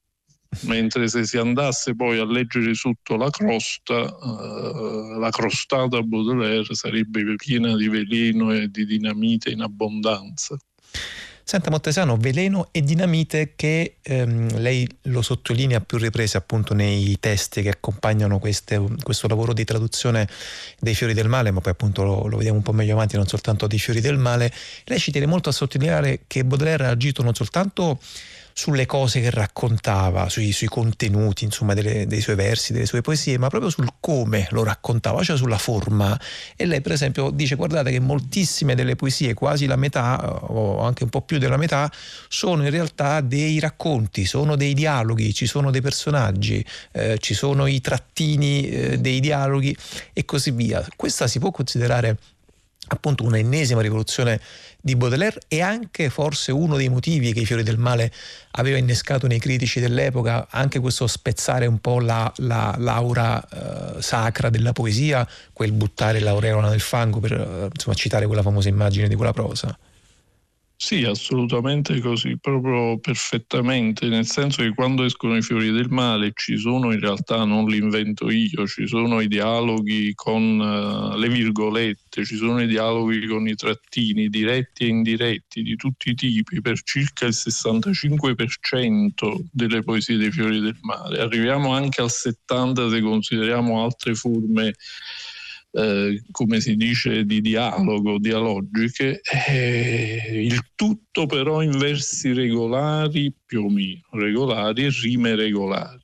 mentre 0.62 1.08
se 1.08 1.24
si 1.24 1.36
andasse 1.36 1.94
poi 1.94 2.18
a 2.18 2.24
leggere 2.24 2.74
sotto 2.74 3.16
la 3.16 3.30
crosta, 3.30 3.94
uh, 3.94 5.18
la 5.18 5.30
crostata 5.30 6.02
Baudelaire 6.02 6.74
sarebbe 6.74 7.22
piena 7.36 7.76
di 7.76 7.88
veleno 7.88 8.52
e 8.52 8.68
di 8.68 8.86
dinamite 8.86 9.50
in 9.50 9.62
abbondanza. 9.62 10.56
Senta 11.46 11.68
Montesano, 11.68 12.16
veleno 12.16 12.68
e 12.72 12.80
dinamite 12.80 13.52
che 13.54 13.96
ehm, 14.00 14.60
lei 14.60 14.88
lo 15.02 15.20
sottolinea 15.20 15.76
a 15.76 15.80
più 15.82 15.98
riprese 15.98 16.38
appunto 16.38 16.72
nei 16.72 17.18
testi 17.20 17.60
che 17.60 17.68
accompagnano 17.68 18.38
queste, 18.38 18.82
questo 19.02 19.28
lavoro 19.28 19.52
di 19.52 19.62
traduzione 19.62 20.26
dei 20.78 20.94
fiori 20.94 21.12
del 21.12 21.28
male, 21.28 21.50
ma 21.50 21.60
poi 21.60 21.72
appunto 21.72 22.02
lo, 22.02 22.26
lo, 22.28 22.38
vediamo 22.38 22.56
un 22.56 22.64
po' 22.64 22.72
meglio 22.72 22.94
avanti, 22.94 23.16
non 23.16 23.26
soltanto 23.26 23.66
dei 23.66 23.78
fiori 23.78 24.00
del 24.00 24.16
male. 24.16 24.50
Lei 24.84 24.98
ci 24.98 25.10
tiene 25.10 25.26
molto 25.26 25.50
a 25.50 25.52
sottolineare 25.52 26.22
che 26.26 26.46
Baudelaire 26.46 26.86
ha 26.86 26.90
agito 26.90 27.22
non 27.22 27.34
soltanto 27.34 28.00
sulle 28.56 28.86
cose 28.86 29.20
che 29.20 29.30
raccontava, 29.30 30.28
sui, 30.28 30.52
sui 30.52 30.68
contenuti 30.68 31.44
insomma, 31.44 31.74
delle, 31.74 32.06
dei 32.06 32.20
suoi 32.20 32.36
versi, 32.36 32.72
delle 32.72 32.86
sue 32.86 33.00
poesie, 33.00 33.36
ma 33.36 33.48
proprio 33.48 33.68
sul 33.68 33.88
come 33.98 34.46
lo 34.50 34.62
raccontava, 34.62 35.22
cioè 35.24 35.36
sulla 35.36 35.58
forma. 35.58 36.18
E 36.56 36.64
lei 36.64 36.80
per 36.80 36.92
esempio 36.92 37.30
dice 37.30 37.56
guardate 37.56 37.90
che 37.90 37.98
moltissime 37.98 38.76
delle 38.76 38.94
poesie, 38.94 39.34
quasi 39.34 39.66
la 39.66 39.76
metà 39.76 40.40
o 40.50 40.80
anche 40.80 41.02
un 41.02 41.10
po' 41.10 41.22
più 41.22 41.38
della 41.38 41.56
metà, 41.56 41.90
sono 42.28 42.62
in 42.62 42.70
realtà 42.70 43.20
dei 43.20 43.58
racconti, 43.58 44.24
sono 44.24 44.54
dei 44.54 44.72
dialoghi, 44.72 45.34
ci 45.34 45.46
sono 45.46 45.72
dei 45.72 45.80
personaggi, 45.80 46.64
eh, 46.92 47.18
ci 47.18 47.34
sono 47.34 47.66
i 47.66 47.80
trattini 47.80 48.68
eh, 48.68 48.98
dei 48.98 49.18
dialoghi 49.18 49.76
e 50.12 50.24
così 50.24 50.52
via. 50.52 50.86
Questa 50.94 51.26
si 51.26 51.40
può 51.40 51.50
considerare 51.50 52.18
appunto 52.88 53.24
un'ennesima 53.24 53.80
rivoluzione 53.80 54.40
di 54.80 54.96
Baudelaire 54.96 55.40
e 55.48 55.62
anche 55.62 56.10
forse 56.10 56.52
uno 56.52 56.76
dei 56.76 56.88
motivi 56.88 57.32
che 57.32 57.40
i 57.40 57.46
fiori 57.46 57.62
del 57.62 57.78
male 57.78 58.12
aveva 58.52 58.76
innescato 58.76 59.26
nei 59.26 59.38
critici 59.38 59.80
dell'epoca, 59.80 60.46
anche 60.50 60.78
questo 60.78 61.06
spezzare 61.06 61.66
un 61.66 61.78
po' 61.78 62.00
la, 62.00 62.30
la 62.36 62.74
l'aura 62.78 63.42
eh, 63.96 64.02
sacra 64.02 64.50
della 64.50 64.72
poesia, 64.72 65.26
quel 65.52 65.72
buttare 65.72 66.20
l'aureola 66.20 66.68
nel 66.68 66.80
fango 66.80 67.20
per 67.20 67.32
eh, 67.32 67.68
insomma, 67.72 67.96
citare 67.96 68.26
quella 68.26 68.42
famosa 68.42 68.68
immagine 68.68 69.08
di 69.08 69.14
quella 69.14 69.32
prosa. 69.32 69.76
Sì, 70.76 71.04
assolutamente 71.04 71.98
così, 72.00 72.36
proprio 72.38 72.98
perfettamente, 72.98 74.06
nel 74.08 74.26
senso 74.26 74.62
che 74.62 74.74
quando 74.74 75.04
escono 75.04 75.36
i 75.36 75.42
fiori 75.42 75.70
del 75.70 75.88
male 75.88 76.32
ci 76.34 76.58
sono 76.58 76.92
in 76.92 77.00
realtà, 77.00 77.44
non 77.44 77.64
li 77.66 77.78
invento 77.78 78.28
io, 78.28 78.66
ci 78.66 78.86
sono 78.86 79.20
i 79.20 79.28
dialoghi 79.28 80.12
con 80.14 80.58
uh, 80.58 81.16
le 81.16 81.28
virgolette, 81.28 82.24
ci 82.24 82.36
sono 82.36 82.60
i 82.60 82.66
dialoghi 82.66 83.26
con 83.26 83.46
i 83.46 83.54
trattini 83.54 84.28
diretti 84.28 84.84
e 84.84 84.88
indiretti 84.88 85.62
di 85.62 85.76
tutti 85.76 86.10
i 86.10 86.14
tipi 86.14 86.60
per 86.60 86.82
circa 86.82 87.26
il 87.26 87.34
65% 87.34 89.38
delle 89.52 89.82
poesie 89.82 90.16
dei 90.18 90.32
fiori 90.32 90.60
del 90.60 90.76
male. 90.82 91.20
Arriviamo 91.20 91.72
anche 91.72 92.02
al 92.02 92.10
70% 92.10 92.90
se 92.90 93.00
consideriamo 93.00 93.82
altre 93.82 94.14
forme 94.14 94.74
eh, 95.76 96.22
come 96.30 96.60
si 96.60 96.76
dice, 96.76 97.24
di 97.24 97.40
dialogo, 97.40 98.18
dialogiche, 98.18 99.20
eh, 99.48 100.42
il 100.44 100.70
tutto 100.76 101.26
però 101.26 101.62
in 101.62 101.76
versi 101.76 102.32
regolari, 102.32 103.34
più 103.44 103.64
o 103.64 103.68
meno 103.68 104.02
regolari, 104.12 104.84
e 104.84 104.90
rime 105.02 105.34
regolari. 105.34 106.02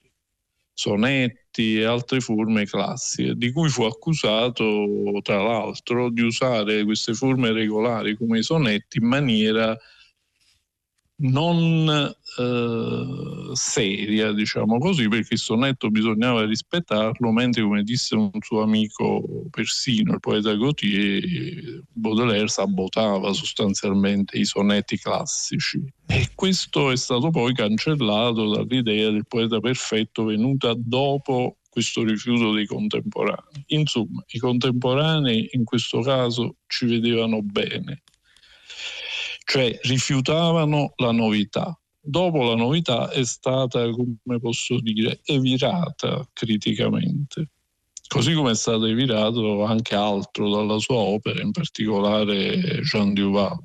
Sonetti, 0.73 1.79
e 1.79 1.85
altre 1.85 2.21
forme 2.21 2.65
classiche, 2.65 3.35
di 3.37 3.53
cui 3.53 3.69
fu 3.69 3.85
accusato, 3.85 5.21
tra 5.23 5.41
l'altro, 5.41 6.11
di 6.11 6.23
usare 6.23 6.83
queste 6.83 7.15
forme 7.15 7.53
regolari 7.53 8.17
come 8.17 8.39
i 8.39 8.43
sonetti 8.43 8.99
in 8.99 9.07
maniera 9.07 9.79
non 11.23 12.13
eh, 12.39 13.51
seria, 13.53 14.33
diciamo 14.33 14.79
così, 14.79 15.09
perché 15.09 15.35
il 15.35 15.41
sonetto 15.41 15.91
bisognava 15.91 16.45
rispettarlo, 16.45 17.31
mentre 17.33 17.63
come 17.63 17.83
disse 17.83 18.15
un 18.15 18.31
suo 18.41 18.63
amico 18.63 19.23
persino, 19.51 20.15
il 20.15 20.21
poeta 20.21 20.55
Gautier, 20.55 21.83
Baudelaire 21.93 22.49
sabotava 22.49 23.33
sostanzialmente 23.33 24.39
i 24.39 24.45
sonetti 24.45 24.99
classici. 24.99 25.83
E 26.07 26.31
questo 26.35 26.91
è 26.91 26.97
stato 26.97 27.31
poi 27.31 27.55
cancellato 27.55 28.51
dall'idea 28.51 29.11
del 29.11 29.27
poeta 29.27 29.61
perfetto 29.61 30.25
venuta 30.25 30.75
dopo 30.77 31.59
questo 31.69 32.03
rifiuto 32.03 32.53
dei 32.53 32.67
contemporanei. 32.67 33.65
Insomma, 33.69 34.23
i 34.29 34.39
contemporanei 34.39 35.49
in 35.53 35.65
questo 35.65 36.01
caso 36.01 36.57
ci 36.67 36.87
vedevano 36.87 37.43
bene 37.43 38.03
cioè 39.51 39.77
rifiutavano 39.83 40.93
la 40.99 41.11
novità. 41.11 41.80
Dopo 42.03 42.43
la 42.43 42.55
novità 42.55 43.11
è 43.11 43.25
stata, 43.25 43.89
come 43.91 44.41
posso 44.41 44.81
dire, 44.81 45.21
evitata 45.25 46.27
criticamente, 46.33 47.51
così 48.09 48.33
come 48.33 48.53
è 48.53 48.55
stato 48.55 48.87
evitato 48.87 49.65
anche 49.65 49.95
altro 49.95 50.51
dalla 50.51 50.79
sua 50.79 50.97
opera, 50.97 51.43
in 51.43 51.51
particolare 51.51 52.81
Jean 52.81 53.13
Duval. 53.13 53.59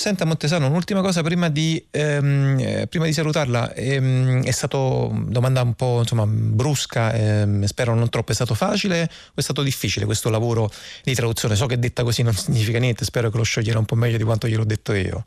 Senta 0.00 0.24
Montesano, 0.24 0.66
un'ultima 0.66 1.02
cosa 1.02 1.22
prima 1.22 1.50
di, 1.50 1.86
ehm, 1.90 2.58
eh, 2.58 2.86
prima 2.86 3.04
di 3.04 3.12
salutarla. 3.12 3.74
Ehm, 3.74 4.42
è 4.44 4.50
stata 4.50 4.78
domanda 4.78 5.60
un 5.60 5.74
po' 5.74 5.98
insomma, 5.98 6.24
brusca, 6.26 7.12
ehm, 7.12 7.64
spero 7.64 7.94
non 7.94 8.08
troppo. 8.08 8.32
È 8.32 8.34
stato 8.34 8.54
facile 8.54 9.02
o 9.02 9.32
è 9.34 9.42
stato 9.42 9.62
difficile 9.62 10.06
questo 10.06 10.30
lavoro 10.30 10.70
di 11.02 11.12
traduzione? 11.12 11.54
So 11.54 11.66
che 11.66 11.78
detta 11.78 12.02
così 12.02 12.22
non 12.22 12.32
significa 12.34 12.78
niente, 12.78 13.04
spero 13.04 13.28
che 13.30 13.36
lo 13.36 13.42
sciogliera 13.42 13.78
un 13.78 13.84
po' 13.84 13.94
meglio 13.94 14.16
di 14.16 14.24
quanto 14.24 14.48
gliel'ho 14.48 14.64
detto 14.64 14.94
io. 14.94 15.26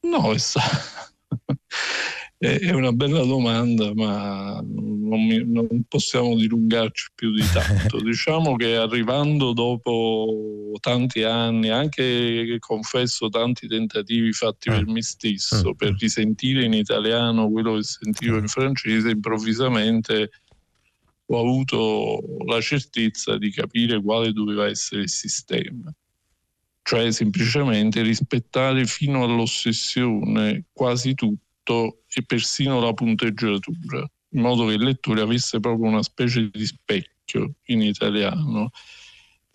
No, 0.00 0.32
è 0.32 0.38
stato... 0.38 0.95
È 2.38 2.70
una 2.70 2.92
bella 2.92 3.24
domanda, 3.24 3.94
ma 3.94 4.60
non, 4.62 5.26
mi, 5.26 5.42
non, 5.42 5.66
possiamo 5.88 6.34
dilungarci 6.36 7.12
più 7.14 7.32
di 7.32 7.42
tanto. 7.50 7.98
diciamo 8.04 8.56
che 8.56 8.76
arrivando 8.76 9.54
dopo 9.54 10.72
tanti 10.80 11.22
anni, 11.22 11.70
anche 11.70 12.56
confesso 12.58 13.30
tanti 13.30 13.66
tentativi 13.66 14.32
fatti 14.32 14.68
per 14.68 14.86
me 14.86 15.00
stesso, 15.02 15.74
per 15.74 15.92
mm. 15.92 15.96
risentire 15.96 16.64
in 16.64 16.74
italiano 16.74 17.50
quello 17.50 17.76
che 17.76 17.84
sentivo 17.84 18.36
in 18.36 18.48
francese, 18.48 19.08
improvvisamente 19.08 20.30
ho 21.28 21.40
avuto 21.40 22.22
la 22.44 22.60
certezza 22.60 23.38
di 23.38 23.50
capire 23.50 24.00
quale 24.02 24.32
doveva 24.32 24.66
essere 24.66 25.02
il 25.02 25.10
sistema 25.10 25.92
cioè 26.82 27.10
semplicemente 27.10 28.00
rispettare 28.00 28.86
fino 28.86 29.24
all'ossessione 29.24 30.66
quasi 30.72 31.14
tutto 31.14 31.45
tutto 31.66 32.04
e 32.14 32.22
persino 32.24 32.80
la 32.80 32.92
punteggiatura, 32.92 34.08
in 34.30 34.40
modo 34.40 34.66
che 34.66 34.74
il 34.74 34.84
lettore 34.84 35.20
avesse 35.20 35.58
proprio 35.58 35.88
una 35.88 36.02
specie 36.02 36.48
di 36.48 36.64
specchio 36.64 37.54
in 37.64 37.82
italiano 37.82 38.70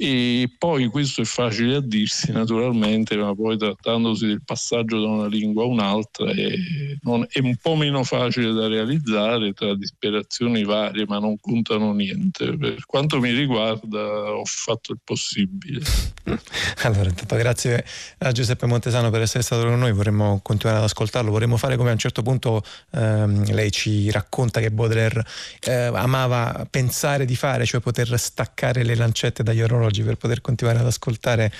e 0.03 0.51
poi 0.57 0.87
questo 0.87 1.21
è 1.21 1.25
facile 1.25 1.75
a 1.75 1.79
dirsi 1.79 2.31
naturalmente, 2.31 3.15
ma 3.17 3.35
poi 3.35 3.55
trattandosi 3.55 4.25
del 4.25 4.41
passaggio 4.43 4.99
da 4.99 5.07
una 5.07 5.27
lingua 5.27 5.61
a 5.61 5.67
un'altra 5.67 6.31
è, 6.31 6.55
non, 7.01 7.23
è, 7.29 7.37
un 7.37 7.55
po' 7.61 7.75
meno 7.75 8.03
facile 8.03 8.51
da 8.51 8.67
realizzare 8.67 9.53
tra 9.53 9.75
disperazioni 9.75 10.63
varie, 10.63 11.05
ma 11.05 11.19
non 11.19 11.39
contano 11.39 11.93
niente. 11.93 12.57
Per 12.57 12.83
quanto 12.87 13.19
mi 13.19 13.29
riguarda 13.29 13.99
ho 14.33 14.43
fatto 14.43 14.93
il 14.93 14.99
possibile. 15.03 15.81
Allora, 16.83 17.09
intanto 17.09 17.35
grazie 17.35 17.85
a 18.19 18.31
Giuseppe 18.31 18.65
Montesano 18.65 19.11
per 19.11 19.21
essere 19.21 19.43
stato 19.43 19.65
con 19.65 19.77
noi, 19.77 19.91
vorremmo 19.91 20.39
continuare 20.41 20.79
ad 20.79 20.85
ascoltarlo, 20.85 21.29
vorremmo 21.29 21.57
fare 21.57 21.75
come 21.77 21.89
a 21.89 21.93
un 21.93 21.99
certo 21.99 22.23
punto 22.23 22.63
ehm, 22.91 23.51
lei 23.51 23.71
ci 23.71 24.09
racconta 24.09 24.59
che 24.59 24.71
Baudelaire 24.71 25.23
eh, 25.61 25.71
amava 25.71 26.65
pensare 26.69 27.25
di 27.25 27.35
fare, 27.35 27.65
cioè 27.65 27.81
poter 27.81 28.17
staccare 28.17 28.83
le 28.83 28.95
lancette 28.95 29.43
dagli 29.43 29.61
orologi 29.61 29.90
oggi 29.91 30.03
per 30.03 30.15
poter 30.15 30.39
continuare 30.39 30.79
ad 30.79 30.85
ascoltare 30.85 31.51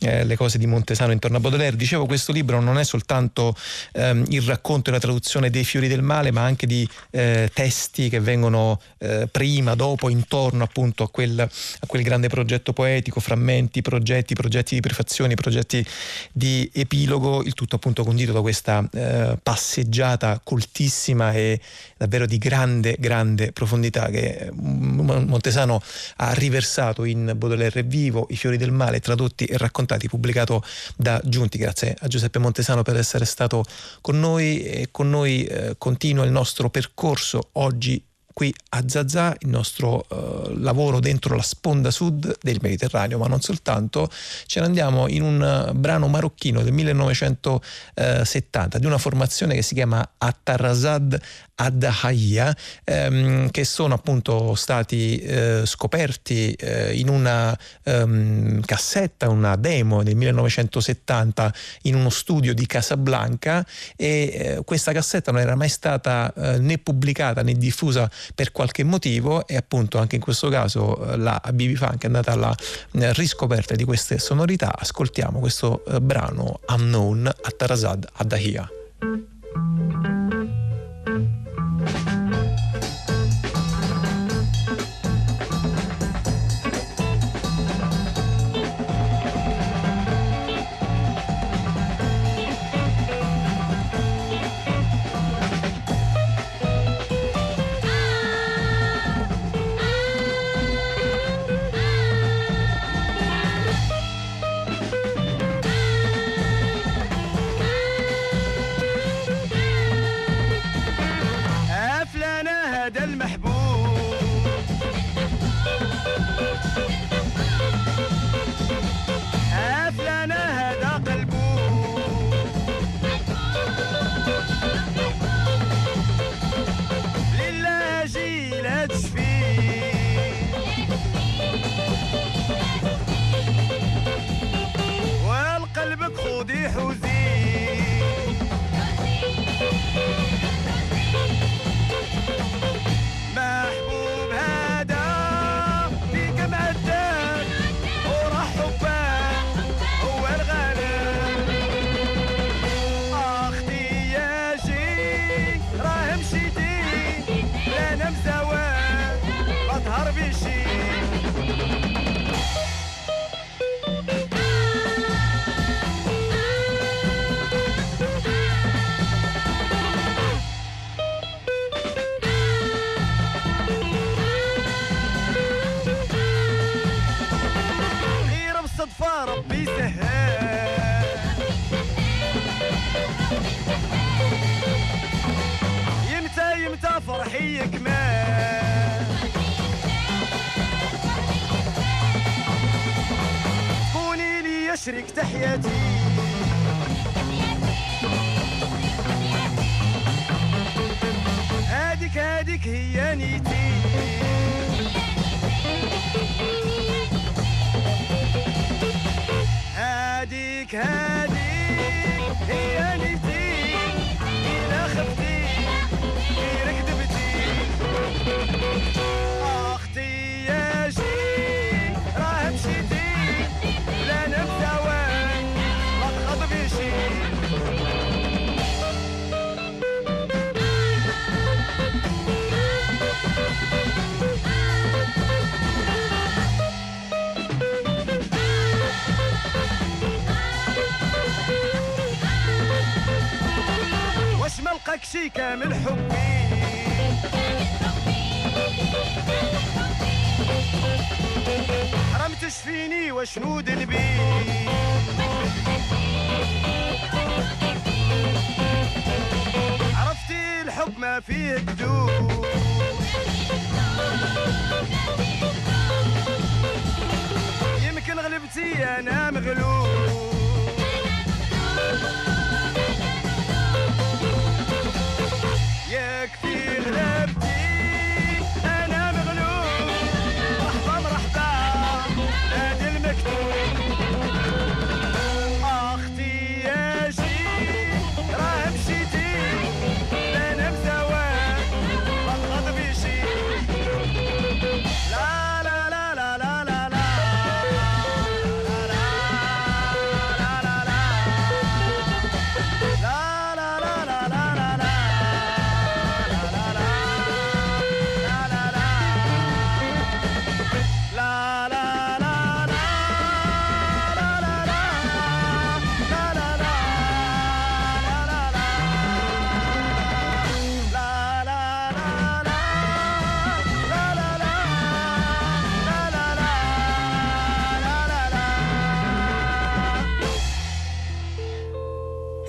eh, 0.00 0.24
le 0.24 0.36
cose 0.36 0.58
di 0.58 0.66
Montesano 0.66 1.12
intorno 1.12 1.36
a 1.36 1.40
Baudelaire. 1.40 1.76
Dicevo, 1.76 2.04
questo 2.04 2.32
libro 2.32 2.60
non 2.60 2.78
è 2.78 2.84
soltanto 2.84 3.56
ehm, 3.92 4.24
il 4.30 4.42
racconto 4.42 4.90
e 4.90 4.92
la 4.92 4.98
traduzione 4.98 5.50
dei 5.50 5.64
fiori 5.64 5.86
del 5.86 6.02
male, 6.02 6.32
ma 6.32 6.42
anche 6.42 6.66
di 6.66 6.86
eh, 7.10 7.48
testi 7.54 8.08
che 8.08 8.18
vengono 8.18 8.80
eh, 8.98 9.28
prima, 9.30 9.76
dopo, 9.76 10.08
intorno 10.08 10.64
appunto 10.64 11.04
a 11.04 11.08
quel, 11.08 11.38
a 11.38 11.86
quel, 11.86 12.02
grande 12.02 12.28
progetto 12.28 12.72
poetico, 12.72 13.20
frammenti, 13.20 13.82
progetti, 13.82 14.34
progetti 14.34 14.74
di 14.74 14.80
prefazioni, 14.80 15.34
progetti 15.36 15.86
di 16.32 16.68
epilogo, 16.74 17.44
il 17.44 17.54
tutto 17.54 17.76
appunto 17.76 18.02
condito 18.02 18.32
da 18.32 18.40
questa 18.40 18.86
eh, 18.92 19.38
passeggiata 19.40 20.40
coltissima 20.42 21.32
e 21.32 21.60
davvero 21.96 22.26
di 22.26 22.38
grande, 22.38 22.96
grande 22.98 23.52
profondità 23.52 24.08
che 24.08 24.50
mm, 24.52 25.00
Montesano 25.28 25.80
ha 26.16 26.32
riversato 26.32 27.04
in 27.04 27.32
Baudelaire 27.36 27.75
è 27.78 27.84
vivo, 27.84 28.26
I 28.30 28.36
fiori 28.36 28.56
del 28.56 28.72
male, 28.72 29.00
tradotti 29.00 29.44
e 29.44 29.56
raccontati, 29.56 30.08
pubblicato 30.08 30.62
da 30.96 31.20
Giunti. 31.24 31.58
Grazie 31.58 31.96
a 31.98 32.08
Giuseppe 32.08 32.38
Montesano 32.38 32.82
per 32.82 32.96
essere 32.96 33.24
stato 33.24 33.64
con 34.00 34.18
noi 34.18 34.62
e 34.62 34.88
con 34.90 35.08
noi 35.10 35.44
eh, 35.44 35.74
continua 35.78 36.24
il 36.24 36.30
nostro 36.30 36.70
percorso 36.70 37.50
oggi 37.52 38.02
qui 38.36 38.54
a 38.68 38.84
Zazà 38.86 39.34
il 39.38 39.48
nostro 39.48 40.04
uh, 40.10 40.52
lavoro 40.58 41.00
dentro 41.00 41.36
la 41.36 41.42
sponda 41.42 41.90
sud 41.90 42.36
del 42.42 42.58
Mediterraneo, 42.60 43.16
ma 43.16 43.28
non 43.28 43.40
soltanto, 43.40 44.10
ce 44.44 44.60
ne 44.60 44.66
andiamo 44.66 45.08
in 45.08 45.22
un 45.22 45.68
uh, 45.70 45.72
brano 45.72 46.06
marocchino 46.06 46.60
del 46.60 46.74
1970 46.74 48.78
di 48.78 48.84
una 48.84 48.98
formazione 48.98 49.54
che 49.54 49.62
si 49.62 49.72
chiama 49.72 50.06
Attarrazad 50.18 51.18
Addahaia, 51.56 52.54
ehm, 52.84 53.50
che 53.50 53.64
sono 53.64 53.94
appunto 53.94 54.54
stati 54.54 55.16
eh, 55.16 55.62
scoperti 55.64 56.52
eh, 56.52 56.94
in 56.94 57.08
una 57.08 57.58
ehm, 57.82 58.60
cassetta, 58.60 59.30
una 59.30 59.56
demo 59.56 60.02
del 60.02 60.16
1970 60.16 61.54
in 61.82 61.94
uno 61.94 62.10
studio 62.10 62.52
di 62.52 62.66
Casablanca 62.66 63.66
e 63.96 64.06
eh, 64.06 64.60
questa 64.64 64.92
cassetta 64.92 65.32
non 65.32 65.40
era 65.40 65.54
mai 65.54 65.70
stata 65.70 66.32
eh, 66.34 66.58
né 66.58 66.76
pubblicata 66.76 67.42
né 67.42 67.54
diffusa 67.54 68.10
per 68.34 68.52
qualche 68.52 68.84
motivo 68.84 69.46
e 69.46 69.56
appunto 69.56 69.98
anche 69.98 70.16
in 70.16 70.22
questo 70.22 70.48
caso 70.48 71.12
eh, 71.12 71.16
la 71.16 71.40
BB 71.44 71.74
Funk 71.74 72.02
è 72.02 72.06
andata 72.06 72.32
alla 72.32 72.54
eh, 72.92 73.12
riscoperta 73.12 73.74
di 73.74 73.84
queste 73.84 74.18
sonorità. 74.18 74.74
Ascoltiamo 74.76 75.38
questo 75.38 75.82
brano 76.00 76.60
Unknown 76.68 77.26
a 77.26 77.50
Tarazad 77.50 78.06
Adahia. 78.14 78.68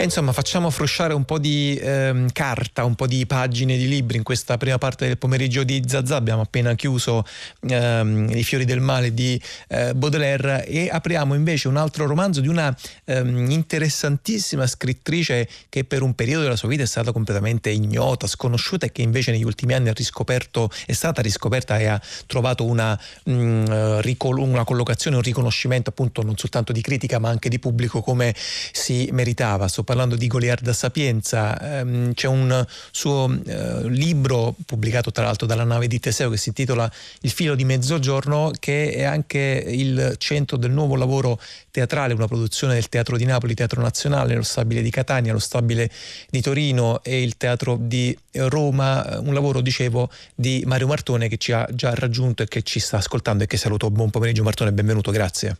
Insomma, 0.08 0.32
facciamo 0.32 0.70
frusciare 0.70 1.14
un 1.14 1.26
po' 1.26 1.38
di 1.38 1.78
ehm, 1.82 2.32
carta, 2.32 2.86
un 2.86 2.96
po' 2.96 3.08
di 3.08 3.26
pagine 3.26 3.78
di 3.78 3.88
libri 3.88 4.18
in 4.18 4.24
questa 4.24 4.58
prima 4.58 4.78
parte 4.78 5.06
del 5.06 5.18
pomeriggio 5.18 5.64
di 5.64 5.84
Zazà. 5.86 6.16
Abbiamo 6.16 6.42
appena 6.42 6.74
chiuso 6.76 7.26
ehm, 7.68 8.30
I 8.34 8.44
fiori 8.44 8.64
del 8.64 8.80
male 8.80 9.14
di 9.14 9.40
eh, 9.68 9.94
Baudelaire 9.94 10.66
e 10.66 10.90
apriamo 10.90 11.36
invece 11.36 11.68
un 11.68 11.76
altro 11.76 12.06
romanzo 12.06 12.40
di 12.40 12.48
una 12.48 12.76
ehm, 13.06 13.52
interessantissima 13.52 14.66
scrittrice 14.66 15.48
che 15.70 15.84
per 15.84 16.02
un 16.02 16.16
periodo 16.16 16.44
della 16.44 16.56
sua 16.56 16.70
vita 16.70 16.84
è 16.84 16.88
stata 16.88 17.12
completamente 17.12 17.70
ignota, 17.70 18.28
sconosciuta 18.28 18.86
e 18.86 18.92
che 18.92 19.02
invece 19.02 19.32
negli 19.32 19.44
ultimi 19.44 19.74
anni 19.74 19.90
è 19.90 20.94
stata 20.94 21.22
riscoperta 21.22 21.78
e 21.78 21.86
ha 21.86 22.02
trovato 22.26 22.64
una, 22.64 22.98
mh, 23.24 24.00
ricol- 24.00 24.40
una 24.40 24.64
collocazione, 24.64 25.18
un 25.18 25.22
riconoscimento 25.22 25.90
appunto 25.90 26.24
non 26.24 26.38
soltanto 26.38 26.72
di 26.72 26.82
critica 26.82 27.20
ma 27.20 27.30
anche 27.30 27.50
di 27.50 27.60
pubblico 27.60 28.02
come 28.02 28.34
si 28.72 29.10
meritava. 29.12 29.68
Sto 29.68 29.84
parlando 29.98 30.16
di 30.16 30.28
Goliarda 30.28 30.74
Sapienza, 30.74 31.80
ehm, 31.80 32.14
c'è 32.14 32.28
un 32.28 32.64
suo 32.92 33.36
eh, 33.48 33.90
libro 33.90 34.54
pubblicato 34.64 35.12
tra 35.12 35.24
l'altro 35.24 35.48
dalla 35.48 35.64
nave 35.64 35.88
di 35.88 36.00
Teseo 36.00 36.30
che 36.30 36.38
si 36.38 36.50
intitola 36.50 36.88
Il 37.22 37.32
filo 37.32 37.56
di 37.56 37.66
mezzogiorno 37.66 38.52
che 38.60 38.92
è 38.92 39.02
anche 39.06 39.64
il 39.68 40.14
centro 40.20 40.56
del 40.58 40.70
nuovo 40.70 40.96
lavoro 40.96 41.40
teatrale, 41.72 42.14
una 42.14 42.28
produzione 42.28 42.76
del 42.76 42.90
Teatro 42.90 43.18
di 43.18 43.26
Napoli, 43.26 43.56
Teatro 43.56 43.82
Nazionale, 43.82 44.36
lo 44.36 44.44
Stabile 44.44 44.84
di 44.84 44.92
Catania, 44.92 45.34
lo 45.34 45.40
Stabile 45.40 45.90
di 46.30 46.42
Torino 46.42 47.02
e 47.02 47.24
il 47.24 47.36
Teatro 47.36 47.76
di 47.82 48.16
Roma, 48.34 49.18
un 49.20 49.34
lavoro 49.34 49.62
dicevo 49.62 50.12
di 50.36 50.62
Mario 50.68 50.86
Martone 50.86 51.28
che 51.28 51.38
ci 51.38 51.54
ha 51.54 51.68
già 51.72 51.96
raggiunto 51.96 52.44
e 52.44 52.48
che 52.48 52.62
ci 52.62 52.80
sta 52.80 52.98
ascoltando 52.98 53.46
e 53.46 53.48
che 53.48 53.58
saluto. 53.58 53.90
Buon 53.90 54.12
pomeriggio 54.12 54.44
Martone, 54.44 54.72
benvenuto, 54.72 55.10
grazie. 55.10 55.58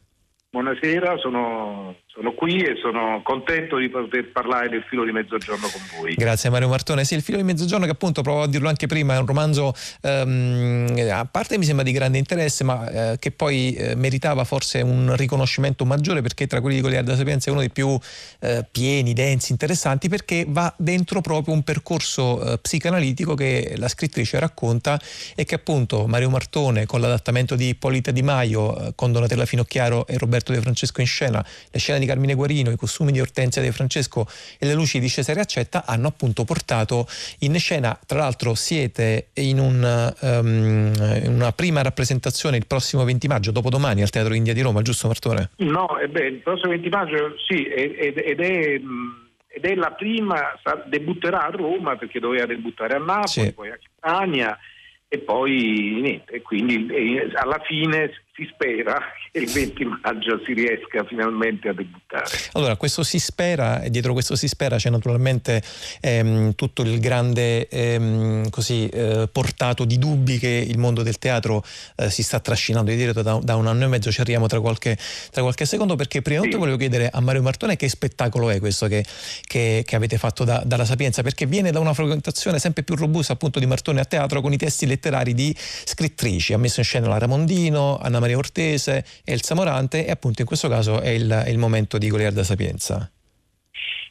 Buonasera, 0.50 1.18
sono, 1.18 1.94
sono, 2.18 2.34
qui 2.34 2.64
e 2.64 2.76
sono 2.82 3.22
contento 3.24 3.78
di 3.78 3.90
poter 3.90 4.32
parlare 4.32 4.70
del 4.70 4.84
filo 4.90 5.06
di 5.06 5.12
mezzogiorno 5.12 5.68
con 5.68 5.82
voi. 6.00 6.16
Grazie 6.16 6.50
Mario 6.50 6.68
Martone. 6.68 7.06
Sì, 7.06 7.14
il 7.14 7.22
filo 7.22 7.38
di 7.38 7.44
mezzogiorno 7.44 7.86
che 7.86 7.92
appunto, 7.92 8.24
provo 8.24 8.42
a 8.42 8.48
dirlo 8.48 8.68
anche 8.68 8.88
prima, 8.88 9.14
è 9.14 9.20
un 9.20 9.28
romanzo 9.28 9.74
ehm, 10.02 10.96
a 11.12 11.26
parte 11.26 11.60
mi 11.60 11.66
sembra 11.66 11.86
di 11.86 11.92
grande 11.92 12.18
interesse, 12.18 12.64
ma 12.64 13.12
eh, 13.12 13.20
che 13.20 13.30
poi 13.30 13.74
eh, 13.74 13.96
meritava 13.96 14.44
forse 14.46 14.82
un 14.82 15.16
riconoscimento 15.16 15.86
maggiore 15.86 16.22
perché 16.22 16.48
tra 16.48 16.60
quelli 16.60 16.78
di 16.78 16.82
Goliarda 16.82 17.16
Sapienza 17.16 17.50
è 17.50 17.52
uno 17.52 17.60
dei 17.60 17.70
più 17.70 17.98
eh, 18.40 18.66
pieni, 18.70 19.14
densi, 19.14 19.52
interessanti 19.52 20.10
perché 20.10 20.46
va 20.48 20.74
dentro 20.76 21.22
proprio 21.22 21.54
un 21.54 21.62
percorso 21.62 22.54
eh, 22.54 22.58
psicanalitico 22.58 23.36
che 23.36 23.76
la 23.78 23.88
scrittrice 23.88 24.40
racconta 24.40 25.00
e 25.36 25.46
che 25.46 25.54
appunto 25.54 26.08
Mario 26.08 26.32
Martone 26.32 26.88
con 26.88 27.00
l'adattamento 27.00 27.56
di 27.56 27.68
Ippolita 27.70 28.10
Di 28.10 28.24
Maio 28.24 28.88
eh, 28.88 28.92
con 28.96 29.12
Donatella 29.12 29.46
Finocchiaro 29.46 30.08
e 30.08 30.18
Roberto 30.18 30.52
De 30.52 30.62
Francesco 30.62 31.02
in 31.02 31.08
scena, 31.08 31.46
le 31.70 31.80
scene 31.80 32.00
di 32.00 32.06
Carmine 32.08 32.34
Guarino, 32.34 32.72
i 32.72 32.76
costumi 32.76 33.12
di 33.12 33.20
Ortenzia 33.20 33.62
De 33.62 33.72
Francesco 33.72 34.26
e 34.58 34.66
le 34.66 34.74
luci 34.74 35.00
di 35.00 35.08
Cesare 35.08 35.40
Accetta 35.40 35.84
hanno 35.86 36.08
appunto 36.08 36.44
portato 36.44 37.06
in 37.40 37.58
scena, 37.60 37.98
tra 38.08 38.18
l'altro 38.18 38.56
siete 38.56 39.28
in, 39.34 39.60
un, 39.60 40.16
um, 40.22 40.94
in 41.24 41.32
una 41.32 41.52
prima 41.52 41.84
rappresentazione 41.84 42.58
il 42.58 42.66
prossimo 42.66 43.04
20 43.04 43.28
maggio, 43.28 43.52
dopodomani 43.52 44.02
al 44.02 44.10
Teatro 44.10 44.34
India 44.34 44.54
di 44.54 44.62
Roma, 44.62 44.82
giusto 44.82 45.06
Martone? 45.08 45.52
No, 45.58 46.00
eh 46.00 46.08
beh, 46.08 46.26
il 46.26 46.40
prossimo 46.40 46.72
20 46.72 46.90
maggio 46.90 47.36
sì, 47.48 47.64
ed, 47.66 48.18
ed 48.18 48.40
è... 48.40 48.82
Ed 49.50 49.66
è 49.66 49.74
la 49.74 49.90
prima, 49.90 50.54
debutterà 50.86 51.48
a 51.48 51.50
Roma 51.50 51.96
perché 51.96 52.20
doveva 52.20 52.46
debuttare 52.46 52.94
a 52.94 53.00
Napoli, 53.00 53.48
sì. 53.48 53.54
poi 53.54 53.72
a 53.72 53.80
Catania 54.00 54.56
e 55.10 55.20
poi 55.20 56.00
niente, 56.02 56.42
quindi 56.42 56.92
alla 57.34 57.60
fine 57.66 58.12
si 58.38 58.48
spera 58.54 59.02
che 59.32 59.40
il 59.40 59.50
20 59.50 59.84
maggio 60.04 60.40
si 60.46 60.54
riesca 60.54 61.04
finalmente 61.06 61.70
a 61.70 61.74
debuttare. 61.74 62.30
Allora, 62.54 62.76
questo 62.76 63.02
si 63.02 63.18
spera, 63.18 63.82
e 63.82 63.90
dietro 63.90 64.14
questo 64.14 64.36
si 64.36 64.48
spera 64.48 64.78
c'è 64.78 64.92
naturalmente 64.92 65.62
ehm, 66.00 66.54
tutto 66.54 66.84
il 66.84 67.00
grande 67.00 67.68
ehm, 67.68 68.50
così, 68.52 68.88
eh, 68.90 69.28
portato 69.32 69.86
di 69.86 69.98
dubbi 69.98 70.38
che 70.38 70.66
il 70.68 70.78
mondo 70.78 71.02
del 71.02 71.18
teatro 71.18 71.64
eh, 71.96 72.12
si 72.12 72.22
sta 72.22 72.40
trascinando 72.40 72.92
dietro 72.92 73.24
da, 73.24 73.40
da, 73.42 73.56
un 73.56 73.66
anno 73.66 73.86
e 73.86 73.88
mezzo, 73.88 74.12
ci 74.12 74.22
arriviamo 74.22 74.46
tra 74.46 74.62
qualche, 74.62 74.96
tra 75.32 75.42
qualche 75.42 75.66
secondo, 75.66 75.96
perché 75.96 76.22
prima 76.22 76.42
di 76.42 76.46
sì. 76.46 76.52
tutto 76.52 76.62
volevo 76.62 76.78
chiedere 76.78 77.10
a 77.12 77.20
Mario 77.20 77.42
Martone 77.42 77.76
che 77.76 77.90
spettacolo 77.90 78.52
è 78.52 78.60
questo 78.60 78.86
che, 78.86 79.04
che, 79.48 79.82
che 79.84 79.96
avete 79.96 80.20
fatto 80.20 80.44
da, 80.44 80.62
dalla 80.64 80.86
Sapienza, 80.86 81.24
perché 81.24 81.48
viene 81.48 81.72
da 81.72 81.80
una 81.80 81.96
frequentazione 81.96 82.60
sempre 82.60 82.84
più 82.84 82.96
robusta 82.96 83.34
appunto 83.34 83.58
di 83.58 83.66
Martone 83.66 84.00
a 84.00 84.06
teatro 84.06 84.42
con 84.42 84.54
i 84.54 84.58
testi 84.58 84.86
letterari 84.86 85.34
di 85.34 85.56
scrittrici, 85.58 86.54
ha 86.54 86.60
messo 86.60 86.82
in 86.82 86.86
scena 86.86 87.08
la 87.08 87.18
Ramondino, 87.18 87.98
Anna 87.98 88.20
Maria 88.20 88.27
Ortese, 88.34 89.06
Elsa 89.24 89.56
Morante 89.56 90.06
e 90.06 90.12
appunto 90.12 90.42
in 90.42 90.48
questo 90.48 90.68
caso 90.70 91.02
è 91.02 91.10
il, 91.10 91.30
è 91.30 91.50
il 91.50 91.58
momento 91.58 91.98
di 91.98 92.10
Goliarda 92.10 92.44
Sapienza. 92.44 93.10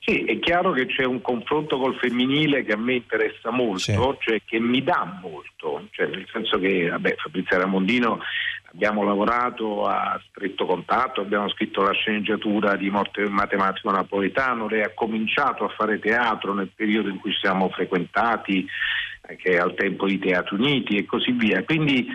Sì, 0.00 0.24
è 0.24 0.38
chiaro 0.38 0.70
che 0.70 0.86
c'è 0.86 1.04
un 1.04 1.20
confronto 1.20 1.78
col 1.78 1.96
femminile 1.96 2.64
che 2.64 2.74
a 2.74 2.76
me 2.76 2.94
interessa 2.94 3.50
molto, 3.50 3.78
sì. 3.78 3.92
cioè 4.20 4.40
che 4.44 4.60
mi 4.60 4.80
dà 4.84 5.18
molto, 5.20 5.88
cioè 5.90 6.06
nel 6.06 6.28
senso 6.32 6.60
che 6.60 6.88
vabbè, 6.88 7.16
Fabrizia 7.16 7.58
Ramondino 7.58 8.20
abbiamo 8.72 9.02
lavorato 9.02 9.84
a 9.84 10.20
stretto 10.28 10.64
contatto, 10.64 11.22
abbiamo 11.22 11.48
scritto 11.48 11.82
la 11.82 11.92
sceneggiatura 11.92 12.76
di 12.76 12.88
Morte 12.88 13.22
del 13.22 13.32
matematico 13.32 13.90
napoletano, 13.90 14.68
lei 14.68 14.82
ha 14.82 14.92
cominciato 14.94 15.64
a 15.64 15.74
fare 15.76 15.98
teatro 15.98 16.54
nel 16.54 16.70
periodo 16.72 17.08
in 17.08 17.18
cui 17.18 17.32
siamo 17.32 17.68
frequentati, 17.70 18.64
eh, 19.26 19.34
che 19.34 19.54
è 19.54 19.56
al 19.56 19.74
tempo 19.74 20.06
di 20.06 20.20
Teatro 20.20 20.54
Uniti 20.54 20.98
e 20.98 21.04
così 21.04 21.32
via. 21.32 21.64
Quindi 21.64 22.06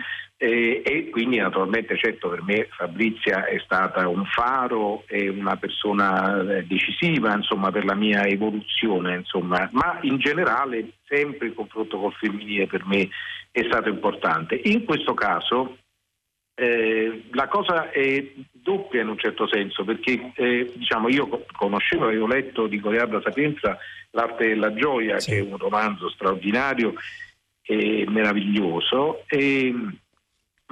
eh, 0.42 0.82
e 0.84 1.08
quindi 1.10 1.36
naturalmente 1.36 1.96
certo 1.96 2.28
per 2.28 2.42
me 2.42 2.66
Fabrizia 2.70 3.44
è 3.44 3.60
stata 3.60 4.08
un 4.08 4.24
faro 4.24 5.04
e 5.06 5.28
una 5.28 5.54
persona 5.56 6.40
eh, 6.40 6.66
decisiva 6.66 7.32
insomma, 7.32 7.70
per 7.70 7.84
la 7.84 7.94
mia 7.94 8.26
evoluzione, 8.26 9.14
insomma. 9.14 9.68
ma 9.70 10.00
in 10.02 10.18
generale 10.18 10.94
sempre 11.04 11.46
il 11.46 11.54
confronto 11.54 11.96
col 11.96 12.12
femminile 12.14 12.66
per 12.66 12.84
me 12.86 13.08
è 13.52 13.62
stato 13.62 13.88
importante. 13.88 14.60
In 14.64 14.84
questo 14.84 15.14
caso 15.14 15.78
eh, 16.54 17.22
la 17.30 17.46
cosa 17.46 17.90
è 17.92 18.32
doppia 18.50 19.02
in 19.02 19.10
un 19.10 19.18
certo 19.18 19.46
senso 19.46 19.84
perché 19.84 20.32
eh, 20.34 20.72
diciamo, 20.74 21.08
io 21.08 21.44
conoscevo, 21.52 22.06
avevo 22.06 22.26
letto 22.26 22.66
di 22.66 22.80
Goliarda 22.80 23.20
Sapienza 23.22 23.78
L'arte 24.10 24.48
della 24.48 24.74
gioia 24.74 25.20
sì. 25.20 25.30
che 25.30 25.38
è 25.38 25.40
un 25.40 25.56
romanzo 25.56 26.10
straordinario 26.10 26.94
e 27.62 28.04
meraviglioso 28.08 29.22
e, 29.28 29.72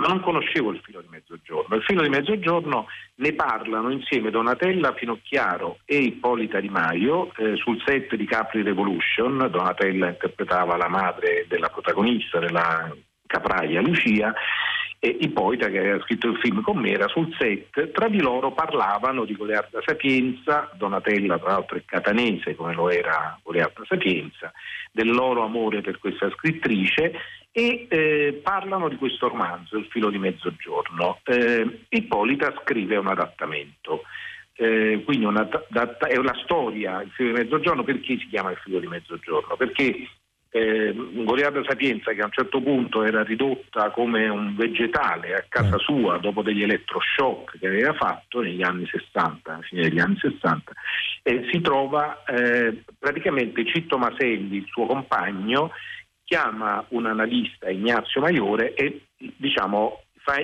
ma 0.01 0.07
non 0.07 0.21
conoscevo 0.21 0.71
il 0.71 0.81
filo 0.83 1.03
di 1.03 1.09
mezzogiorno. 1.11 1.77
Il 1.77 1.83
filo 1.83 2.01
di 2.03 2.09
mezzogiorno 2.09 2.87
ne 3.17 3.35
parlano 3.35 3.91
insieme 3.91 4.31
Donatella 4.31 4.95
Finocchiaro 4.95 5.81
e 5.85 5.99
Ippolita 5.99 6.59
Di 6.59 6.71
Maio 6.71 7.31
eh, 7.37 7.57
sul 7.57 7.81
set 7.85 8.15
di 8.15 8.25
Capri 8.25 8.63
Revolution. 8.63 9.47
Donatella 9.51 10.09
interpretava 10.09 10.79
la 10.79 10.89
madre 10.89 11.45
della 11.49 11.69
protagonista, 11.69 12.39
della 12.39 12.91
capraia 13.27 13.83
Lucia. 13.83 14.33
E 15.03 15.17
Ippolita, 15.21 15.69
che 15.69 15.79
aveva 15.79 16.03
scritto 16.03 16.29
il 16.29 16.39
film 16.39 16.63
con 16.63 16.79
me, 16.79 16.93
era 16.93 17.09
sul 17.09 17.35
set. 17.39 17.91
Tra 17.91 18.09
di 18.09 18.21
loro 18.21 18.53
parlavano 18.53 19.25
di 19.25 19.35
Goliarda 19.35 19.81
Sapienza, 19.85 20.71
Donatella 20.75 21.39
tra 21.39 21.53
l'altro 21.53 21.77
è 21.77 21.83
catanese 21.85 22.55
come 22.55 22.75
lo 22.75 22.91
era 22.91 23.39
Goliarda 23.43 23.83
Sapienza, 23.87 24.51
del 24.93 25.11
loro 25.11 25.43
amore 25.43 25.83
per 25.83 25.99
questa 25.99 26.31
scrittrice 26.31 27.13
e 27.53 27.87
eh, 27.89 28.41
parlano 28.43 28.89
di 28.89 28.97
questo 28.97 29.29
romanzo, 29.29 29.77
Il 29.77 29.87
filo 29.91 30.11
di 30.11 30.19
mezzogiorno. 30.19 31.21
Eh, 31.25 31.85
Ippolita 31.89 32.55
scrive 32.63 32.97
un 32.97 33.09
adattamento. 33.09 34.03
Eh, 34.55 35.03
quindi 35.05 35.25
una, 35.25 35.49
da, 35.69 35.97
è 35.97 36.17
una 36.17 36.39
storia, 36.45 37.01
il 37.03 37.11
filo 37.11 37.33
di 37.33 37.43
mezzogiorno, 37.43 37.83
perché 37.83 38.19
si 38.19 38.29
chiama 38.29 38.51
il 38.51 38.59
filo 38.59 38.79
di 38.79 38.87
mezzogiorno? 38.87 39.57
Perché 39.57 40.09
eh, 40.53 40.93
Goliarda 40.95 41.63
Sapienza 41.65 42.13
che 42.13 42.21
a 42.21 42.25
un 42.25 42.33
certo 42.33 42.61
punto 42.61 43.05
era 43.05 43.23
ridotta 43.23 43.91
come 43.91 44.29
un 44.29 44.57
vegetale 44.57 45.35
a 45.35 45.45
casa 45.49 45.77
mm. 45.77 45.79
sua 45.79 46.19
dopo 46.19 46.43
degli 46.43 46.63
elettroshock 46.63 47.59
che 47.59 47.67
aveva 47.67 47.95
fatto 47.95 48.41
negli 48.41 48.63
anni 48.63 48.87
60, 48.87 49.53
alla 49.53 49.63
fine 49.63 49.83
degli 49.83 50.01
anni 50.01 50.19
60, 50.19 50.73
eh, 51.23 51.49
si 51.51 51.61
trova 51.61 52.25
eh, 52.25 52.83
praticamente 52.99 53.65
Citto 53.65 53.97
Maselli, 53.97 54.57
il 54.57 54.67
suo 54.67 54.87
compagno, 54.87 55.71
chiama 56.31 56.85
un 56.90 57.07
analista 57.07 57.69
Ignazio 57.69 58.21
Maiore 58.21 58.75
e 58.75 59.07
diciamo 59.16 60.03
fa, 60.19 60.37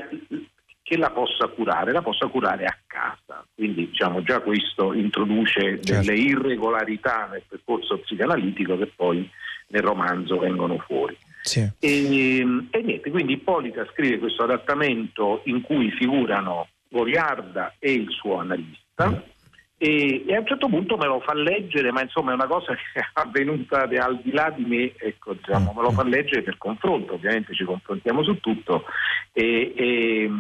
che 0.83 0.97
la 0.97 1.11
possa 1.11 1.47
curare, 1.47 1.93
la 1.93 2.03
possa 2.03 2.27
curare 2.27 2.65
a 2.65 2.77
casa. 2.89 3.47
Quindi 3.55 3.91
diciamo, 3.91 4.21
già 4.25 4.41
questo 4.41 4.93
introduce 4.93 5.81
certo. 5.81 5.93
delle 5.93 6.19
irregolarità 6.19 7.29
nel 7.31 7.45
percorso 7.47 7.99
psicanalitico 7.99 8.77
che 8.77 8.91
poi 8.97 9.31
nel 9.69 9.83
romanzo 9.83 10.41
vengono 10.41 10.77
fuori. 10.79 11.17
Sì. 11.43 11.61
E, 11.79 12.39
e, 12.71 12.83
niente, 12.83 13.11
quindi 13.13 13.35
Ippolita 13.35 13.87
scrive 13.93 14.19
questo 14.19 14.43
adattamento 14.43 15.43
in 15.45 15.61
cui 15.61 15.93
figurano 15.93 16.67
Goliarda 16.89 17.77
e 17.79 17.93
il 17.93 18.11
suo 18.11 18.41
analista. 18.41 19.09
Mm 19.09 19.35
e, 19.79 20.25
e, 20.27 20.35
a 20.35 20.41
un 20.41 20.47
certo 20.47 20.69
punto 20.69 20.97
me 20.97 21.07
lo 21.07 21.21
fa 21.21 21.35
leggere, 21.35 21.93
ma 21.93 22.03
insomma 22.03 22.31
è 22.31 22.35
una 22.35 22.47
cosa 22.47 22.75
che 22.75 23.01
è 23.01 23.07
avvenuta 23.15 23.83
al 23.83 24.21
di 24.23 24.33
là 24.33 24.51
di 24.51 24.65
me, 24.65 24.93
ecco, 24.97 25.35
diciamo, 25.35 25.73
me 25.77 25.83
lo 25.83 25.91
fa 25.91 26.03
leggere 26.03 26.43
per 26.43 26.57
confronto, 26.57 27.15
ovviamente 27.15 27.55
ci 27.55 27.65
confrontiamo 27.65 28.23
su 28.23 28.41
tutto 28.41 28.85
e, 29.33 29.73
e 29.77 30.31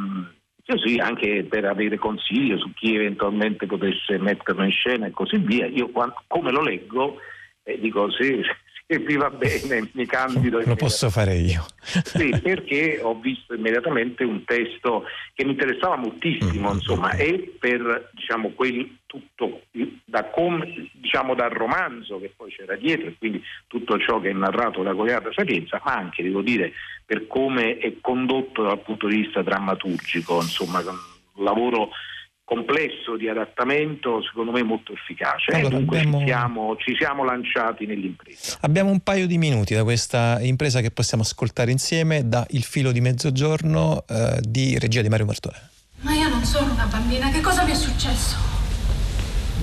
così 0.64 0.98
anche 0.98 1.44
per 1.44 1.64
avere 1.66 1.98
consigli 1.98 2.58
su 2.58 2.72
chi 2.72 2.94
eventualmente 2.94 3.66
potesse 3.66 4.18
metterlo 4.18 4.64
in 4.64 4.72
scena 4.72 5.06
e 5.06 5.10
così 5.10 5.36
via. 5.36 5.66
Io 5.66 5.90
come 6.26 6.50
lo 6.50 6.62
leggo 6.62 7.18
eh, 7.62 7.78
dico 7.80 8.10
sì, 8.12 8.40
e 8.88 8.98
vi 8.98 9.16
va 9.16 9.30
bene, 9.30 9.88
mi 9.92 10.06
candido. 10.06 10.60
Lo 10.64 10.76
posso 10.76 11.10
fare 11.10 11.34
io. 11.34 11.66
sì, 11.80 12.30
perché 12.40 13.00
ho 13.02 13.18
visto 13.18 13.52
immediatamente 13.52 14.22
un 14.22 14.44
testo 14.44 15.04
che 15.34 15.44
mi 15.44 15.52
interessava 15.52 15.96
moltissimo, 15.96 16.68
mm-hmm. 16.68 16.76
insomma, 16.76 17.10
e 17.12 17.56
per 17.58 18.10
diciamo, 18.12 18.50
quel, 18.50 18.98
tutto 19.06 19.62
da 20.04 20.24
com, 20.26 20.64
diciamo, 20.92 21.34
dal 21.34 21.50
romanzo 21.50 22.20
che 22.20 22.32
poi 22.36 22.52
c'era 22.52 22.76
dietro, 22.76 23.08
e 23.08 23.16
quindi 23.18 23.42
tutto 23.66 23.98
ciò 23.98 24.20
che 24.20 24.30
è 24.30 24.32
narrato 24.32 24.84
da 24.84 24.92
Goliarda 24.92 25.30
Sapienza, 25.32 25.80
ma 25.84 25.94
anche, 25.94 26.22
devo 26.22 26.42
dire, 26.42 26.72
per 27.04 27.26
come 27.26 27.78
è 27.78 27.94
condotto 28.00 28.62
dal 28.62 28.80
punto 28.82 29.08
di 29.08 29.22
vista 29.22 29.42
drammaturgico, 29.42 30.36
insomma, 30.36 30.78
un 30.78 31.44
lavoro 31.44 31.90
complesso 32.46 33.16
di 33.16 33.28
adattamento 33.28 34.22
secondo 34.22 34.52
me 34.52 34.62
molto 34.62 34.92
efficace. 34.92 35.50
Allora, 35.50 35.78
dunque 35.78 35.98
abbiamo... 35.98 36.18
ci, 36.20 36.26
siamo, 36.26 36.76
ci, 36.76 36.96
siamo, 36.96 37.24
lanciati 37.24 37.86
nell'impresa. 37.86 38.58
Abbiamo 38.60 38.90
un 38.90 39.00
paio 39.00 39.26
di 39.26 39.36
minuti 39.36 39.74
da 39.74 39.82
questa 39.82 40.38
impresa 40.40 40.80
che 40.80 40.92
possiamo 40.92 41.24
ascoltare 41.24 41.72
insieme 41.72 42.28
da 42.28 42.46
Il 42.50 42.62
filo 42.62 42.92
di 42.92 43.00
mezzogiorno 43.00 44.04
eh, 44.08 44.38
di 44.42 44.78
regia 44.78 45.02
di 45.02 45.08
Mario 45.08 45.26
Martone. 45.26 45.70
Ma 46.02 46.14
io 46.14 46.28
non 46.28 46.44
sono 46.44 46.72
una 46.72 46.86
bambina 46.86 47.30
che 47.30 47.40
cosa 47.40 47.64
mi 47.64 47.72
è 47.72 47.74
successo? 47.74 48.54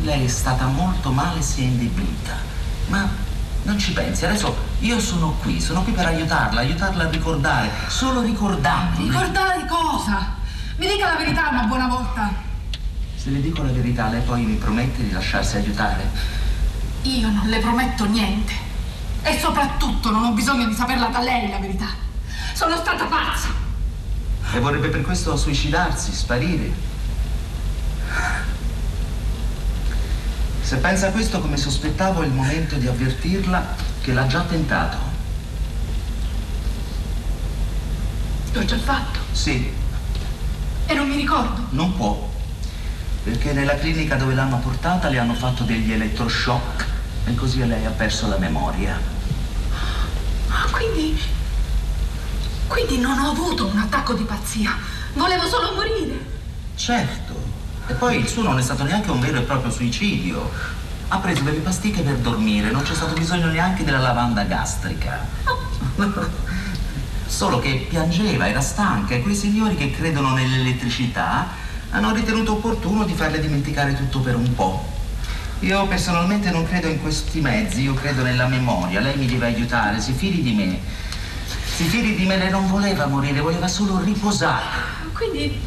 lei 0.04 0.26
è 0.26 0.28
stata 0.28 0.66
molto 0.66 1.12
male 1.12 1.42
si 1.42 1.62
è 1.62 1.66
indebolita. 1.66 2.36
Ma 2.88 3.10
non 3.64 3.80
ci 3.80 3.94
pensi 3.94 4.26
adesso 4.26 4.54
io 4.80 5.00
sono 5.00 5.38
qui 5.42 5.62
sono 5.62 5.84
qui 5.84 5.94
per 5.94 6.06
aiutarla 6.06 6.60
aiutarla 6.60 7.06
a 7.06 7.10
ricordare 7.10 7.70
solo 7.88 8.22
ricordando 8.22 9.02
ricordare 9.02 9.66
cosa? 9.66 10.36
mi 10.76 10.86
dica 10.86 11.12
la 11.12 11.16
verità 11.16 11.48
una 11.50 11.64
buona 11.64 11.88
volta 11.88 12.52
se 13.24 13.30
le 13.30 13.40
dico 13.40 13.64
la 13.64 13.72
verità, 13.72 14.10
lei 14.10 14.22
poi 14.22 14.44
mi 14.44 14.56
promette 14.56 15.02
di 15.02 15.10
lasciarsi 15.10 15.56
aiutare? 15.56 16.04
Io 17.04 17.30
non 17.30 17.48
le 17.48 17.60
prometto 17.60 18.04
niente. 18.04 18.52
E 19.22 19.40
soprattutto 19.40 20.12
non 20.12 20.26
ho 20.26 20.32
bisogno 20.34 20.66
di 20.68 20.74
saperla 20.74 21.08
da 21.08 21.22
lei 21.22 21.50
la 21.50 21.58
verità. 21.58 21.88
Sono 22.54 22.76
stata 22.76 23.06
pazza. 23.06 23.48
E 24.52 24.60
vorrebbe 24.60 24.90
per 24.90 25.04
questo 25.04 25.38
suicidarsi, 25.38 26.12
sparire? 26.12 26.70
Se 30.60 30.76
pensa 30.76 31.08
a 31.08 31.12
questo, 31.12 31.40
come 31.40 31.56
sospettavo, 31.56 32.24
è 32.24 32.26
il 32.26 32.34
momento 32.34 32.76
di 32.76 32.88
avvertirla 32.88 33.76
che 34.02 34.12
l'ha 34.12 34.28
già 34.28 34.42
tentato. 34.42 34.98
L'ho 38.52 38.66
già 38.66 38.78
fatto? 38.80 39.20
Sì. 39.32 39.74
E 40.88 40.94
non 40.94 41.08
mi 41.08 41.16
ricordo? 41.16 41.68
Non 41.70 41.96
può 41.96 42.32
perché 43.24 43.54
nella 43.54 43.76
clinica 43.76 44.16
dove 44.16 44.34
l'hanno 44.34 44.58
portata 44.58 45.08
le 45.08 45.18
hanno 45.18 45.34
fatto 45.34 45.64
degli 45.64 45.94
elettroshock 45.94 46.86
e 47.26 47.36
così 47.36 47.66
lei 47.66 47.86
ha 47.86 47.92
perso 47.92 48.28
la 48.28 48.38
memoria. 48.38 49.00
Quindi... 50.72 51.18
quindi 52.68 53.00
non 53.00 53.18
ho 53.18 53.30
avuto 53.30 53.68
un 53.68 53.78
attacco 53.78 54.14
di 54.14 54.24
pazzia. 54.24 54.76
Volevo 55.14 55.48
solo 55.48 55.74
morire. 55.74 56.32
Certo. 56.76 57.34
E 57.88 57.94
poi 57.94 58.18
il 58.18 58.28
suo 58.28 58.44
non 58.44 58.60
è 58.60 58.62
stato 58.62 58.84
neanche 58.84 59.10
un 59.10 59.22
vero 59.22 59.38
e 59.38 59.42
proprio 59.42 59.72
suicidio. 59.72 60.52
Ha 61.08 61.18
preso 61.20 61.44
delle 61.44 61.60
pasticche 61.60 62.02
per 62.02 62.18
dormire, 62.18 62.72
non 62.72 62.82
c'è 62.84 62.94
stato 62.94 63.14
bisogno 63.14 63.48
neanche 63.48 63.86
della 63.86 64.00
lavanda 64.00 64.44
gastrica. 64.44 65.26
Solo 67.26 67.60
che 67.60 67.88
piangeva, 67.90 68.50
era 68.50 68.62
stanca 68.62 69.16
e 69.16 69.22
quei 69.22 69.36
signori 69.36 69.76
che 69.76 69.92
credono 69.92 70.34
nell'elettricità 70.34 71.63
hanno 71.94 72.12
ritenuto 72.12 72.54
opportuno 72.54 73.06
di 73.06 73.14
farle 73.14 73.40
dimenticare 73.40 73.96
tutto 73.96 74.20
per 74.20 74.36
un 74.36 74.54
po'. 74.56 74.84
Io 75.60 75.86
personalmente 75.86 76.50
non 76.50 76.68
credo 76.68 76.88
in 76.88 77.00
questi 77.00 77.40
mezzi, 77.40 77.82
io 77.82 77.94
credo 77.94 78.24
nella 78.24 78.48
memoria. 78.48 79.00
Lei 79.00 79.16
mi 79.16 79.28
deve 79.28 79.46
aiutare, 79.46 80.02
si 80.02 80.12
fidi 80.12 80.42
di 80.42 80.54
me. 80.54 80.80
Si 81.76 81.84
fidi 81.84 82.16
di 82.16 82.26
me, 82.26 82.38
lei 82.38 82.50
non 82.50 82.68
voleva 82.68 83.06
morire, 83.06 83.40
voleva 83.40 83.68
solo 83.68 84.00
riposare. 84.00 84.66
Quindi 85.14 85.60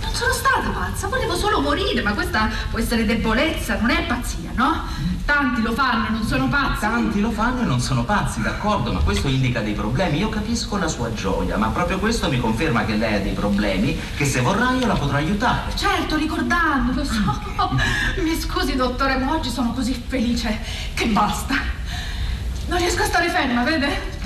non 0.00 0.14
Sono 0.14 0.32
stata 0.32 0.68
pazza, 0.70 1.08
volevo 1.08 1.36
solo 1.36 1.60
morire, 1.60 2.02
ma 2.02 2.14
questa 2.14 2.50
può 2.70 2.78
essere 2.78 3.04
debolezza, 3.04 3.78
non 3.78 3.90
è 3.90 4.06
pazzia, 4.06 4.50
no? 4.54 4.86
Tanti 5.24 5.62
lo 5.62 5.72
fanno 5.72 6.08
e 6.08 6.10
non 6.10 6.24
sono 6.24 6.48
pazzi. 6.48 6.80
Tanti 6.80 7.20
lo 7.20 7.30
fanno 7.30 7.62
e 7.62 7.64
non 7.64 7.80
sono 7.80 8.04
pazzi, 8.04 8.42
d'accordo, 8.42 8.92
ma 8.92 9.00
questo 9.00 9.28
indica 9.28 9.60
dei 9.60 9.74
problemi. 9.74 10.18
Io 10.18 10.28
capisco 10.28 10.76
la 10.76 10.88
sua 10.88 11.12
gioia, 11.12 11.56
ma 11.56 11.68
proprio 11.68 11.98
questo 11.98 12.28
mi 12.28 12.38
conferma 12.38 12.84
che 12.84 12.96
lei 12.96 13.14
ha 13.14 13.20
dei 13.20 13.32
problemi, 13.32 13.98
che 14.16 14.24
se 14.24 14.40
vorrà 14.40 14.72
io 14.72 14.86
la 14.86 14.94
potrò 14.94 15.16
aiutare. 15.16 15.72
Certo, 15.76 16.16
ricordando, 16.16 16.92
lo 16.92 17.04
so. 17.04 17.40
Mi 18.22 18.38
scusi, 18.38 18.76
dottore, 18.76 19.16
ma 19.18 19.32
oggi 19.32 19.50
sono 19.50 19.72
così 19.72 20.02
felice 20.06 20.58
che 20.94 21.06
basta. 21.06 21.54
Non 22.66 22.78
riesco 22.78 23.02
a 23.02 23.06
stare 23.06 23.28
ferma, 23.28 23.62
vede? 23.62 24.18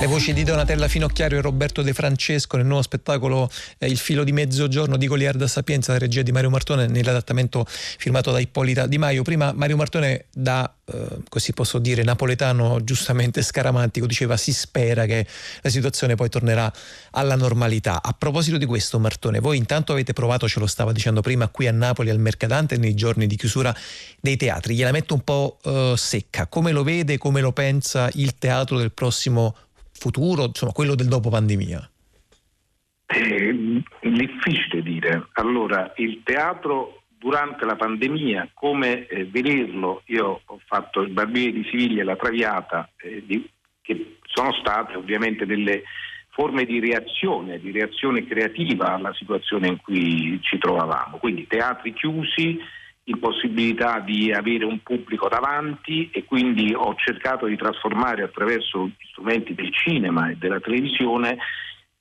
Le 0.00 0.06
voci 0.06 0.32
di 0.32 0.44
Donatella 0.44 0.86
Finocchiario 0.86 1.38
e 1.38 1.40
Roberto 1.40 1.82
De 1.82 1.92
Francesco 1.92 2.56
nel 2.56 2.66
nuovo 2.66 2.82
spettacolo 2.82 3.50
eh, 3.78 3.88
Il 3.88 3.98
filo 3.98 4.22
di 4.22 4.30
mezzogiorno 4.30 4.96
di 4.96 5.08
Goliarda 5.08 5.48
Sapienza, 5.48 5.90
la 5.90 5.98
regia 5.98 6.22
di 6.22 6.30
Mario 6.30 6.50
Martone 6.50 6.86
nell'adattamento 6.86 7.66
firmato 7.66 8.30
da 8.30 8.38
Ippolita 8.38 8.86
Di 8.86 8.96
Maio. 8.96 9.24
Prima 9.24 9.50
Mario 9.52 9.76
Martone 9.76 10.26
da, 10.32 10.72
eh, 10.86 11.18
così 11.28 11.52
posso 11.52 11.80
dire, 11.80 12.04
napoletano 12.04 12.84
giustamente 12.84 13.42
scaramantico 13.42 14.06
diceva 14.06 14.36
si 14.36 14.52
spera 14.52 15.04
che 15.04 15.26
la 15.62 15.68
situazione 15.68 16.14
poi 16.14 16.28
tornerà 16.28 16.72
alla 17.10 17.34
normalità. 17.34 18.00
A 18.00 18.14
proposito 18.16 18.56
di 18.56 18.66
questo 18.66 19.00
Martone, 19.00 19.40
voi 19.40 19.56
intanto 19.56 19.90
avete 19.90 20.12
provato, 20.12 20.46
ce 20.46 20.60
lo 20.60 20.68
stava 20.68 20.92
dicendo 20.92 21.22
prima, 21.22 21.48
qui 21.48 21.66
a 21.66 21.72
Napoli 21.72 22.10
al 22.10 22.20
Mercadante 22.20 22.76
nei 22.76 22.94
giorni 22.94 23.26
di 23.26 23.34
chiusura 23.34 23.74
dei 24.20 24.36
teatri. 24.36 24.76
Gliela 24.76 24.92
metto 24.92 25.14
un 25.14 25.22
po' 25.22 25.58
eh, 25.64 25.94
secca. 25.96 26.46
Come 26.46 26.70
lo 26.70 26.84
vede, 26.84 27.18
come 27.18 27.40
lo 27.40 27.50
pensa 27.50 28.08
il 28.14 28.38
teatro 28.38 28.78
del 28.78 28.92
prossimo 28.92 29.56
futuro, 29.98 30.46
insomma 30.46 30.72
quello 30.72 30.94
del 30.94 31.08
dopo 31.08 31.28
pandemia? 31.28 31.90
È 33.06 33.52
difficile 34.02 34.82
dire. 34.82 35.28
Allora, 35.34 35.92
il 35.96 36.22
teatro 36.22 37.02
durante 37.18 37.64
la 37.64 37.76
pandemia, 37.76 38.50
come 38.54 39.06
eh, 39.06 39.24
vederlo, 39.24 40.02
io 40.06 40.42
ho 40.44 40.60
fatto 40.66 41.00
il 41.00 41.10
Barbiere 41.10 41.52
di 41.52 41.66
Siviglia 41.70 42.02
e 42.02 42.04
la 42.04 42.16
Traviata, 42.16 42.90
eh, 42.98 43.24
di, 43.26 43.48
che 43.82 44.18
sono 44.24 44.52
state 44.52 44.96
ovviamente 44.96 45.44
delle 45.46 45.82
forme 46.28 46.64
di 46.64 46.78
reazione, 46.78 47.58
di 47.58 47.72
reazione 47.72 48.24
creativa 48.24 48.94
alla 48.94 49.12
situazione 49.14 49.66
in 49.66 49.78
cui 49.78 50.38
ci 50.42 50.56
trovavamo. 50.58 51.16
Quindi 51.16 51.48
teatri 51.48 51.92
chiusi, 51.92 52.60
impossibilità 53.10 54.00
di 54.00 54.32
avere 54.32 54.64
un 54.64 54.82
pubblico 54.82 55.28
davanti 55.28 56.10
e 56.12 56.24
quindi 56.24 56.74
ho 56.74 56.94
cercato 56.96 57.46
di 57.46 57.56
trasformare 57.56 58.22
attraverso 58.22 58.86
gli 58.86 59.06
strumenti 59.10 59.54
del 59.54 59.72
cinema 59.72 60.30
e 60.30 60.36
della 60.36 60.60
televisione 60.60 61.38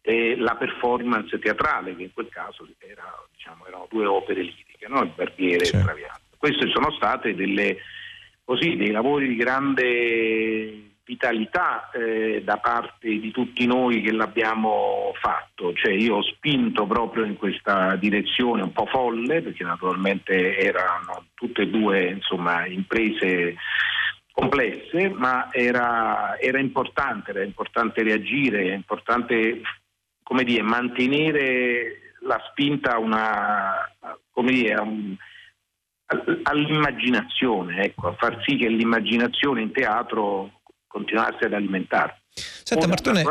eh, 0.01 0.35
la 0.37 0.55
performance 0.55 1.37
teatrale, 1.39 1.95
che 1.95 2.03
in 2.03 2.13
quel 2.13 2.29
caso 2.29 2.67
era, 2.77 3.03
diciamo, 3.31 3.65
erano 3.67 3.87
due 3.89 4.05
opere 4.05 4.41
liriche, 4.41 4.87
no? 4.87 5.01
il 5.01 5.11
Barbiere 5.13 5.65
sì. 5.65 5.75
e 5.75 5.77
il 5.77 5.83
Traviata. 5.83 6.21
Queste 6.37 6.69
sono 6.69 6.91
state 6.91 7.35
delle, 7.35 7.77
così, 8.43 8.75
dei 8.75 8.91
lavori 8.91 9.27
di 9.27 9.35
grande 9.35 10.87
vitalità 11.07 11.89
eh, 11.91 12.41
da 12.43 12.57
parte 12.57 13.07
di 13.07 13.31
tutti 13.31 13.65
noi 13.65 14.01
che 14.01 14.11
l'abbiamo 14.11 15.13
fatto, 15.19 15.73
cioè 15.73 15.93
io 15.93 16.17
ho 16.17 16.21
spinto 16.21 16.85
proprio 16.85 17.23
in 17.23 17.37
questa 17.37 17.95
direzione 17.95 18.61
un 18.61 18.73
po' 18.73 18.85
folle 18.85 19.41
perché 19.41 19.63
naturalmente 19.63 20.57
erano 20.57 21.27
tutte 21.33 21.61
e 21.61 21.69
due 21.69 22.09
insomma, 22.09 22.65
imprese 22.67 23.55
complesse, 24.33 25.09
ma 25.09 25.47
era, 25.51 26.37
era, 26.39 26.59
importante, 26.59 27.31
era 27.31 27.43
importante 27.43 28.03
reagire, 28.03 28.65
era 28.65 28.75
importante 28.75 29.61
come 30.21 30.43
dire, 30.43 30.61
mantenere 30.61 32.13
la 32.23 32.39
spinta 32.49 32.97
una, 32.97 33.75
come 34.29 34.51
dire, 34.51 34.75
un, 34.75 35.15
all'immaginazione, 36.43 37.85
ecco, 37.85 38.09
a 38.09 38.13
far 38.13 38.43
sì 38.43 38.57
che 38.57 38.67
l'immaginazione 38.67 39.61
in 39.61 39.71
teatro 39.71 40.56
continuarsi 40.87 41.43
ad 41.43 41.53
alimentare. 41.53 42.21
Senta 42.63 42.85
Martone, 42.85 43.23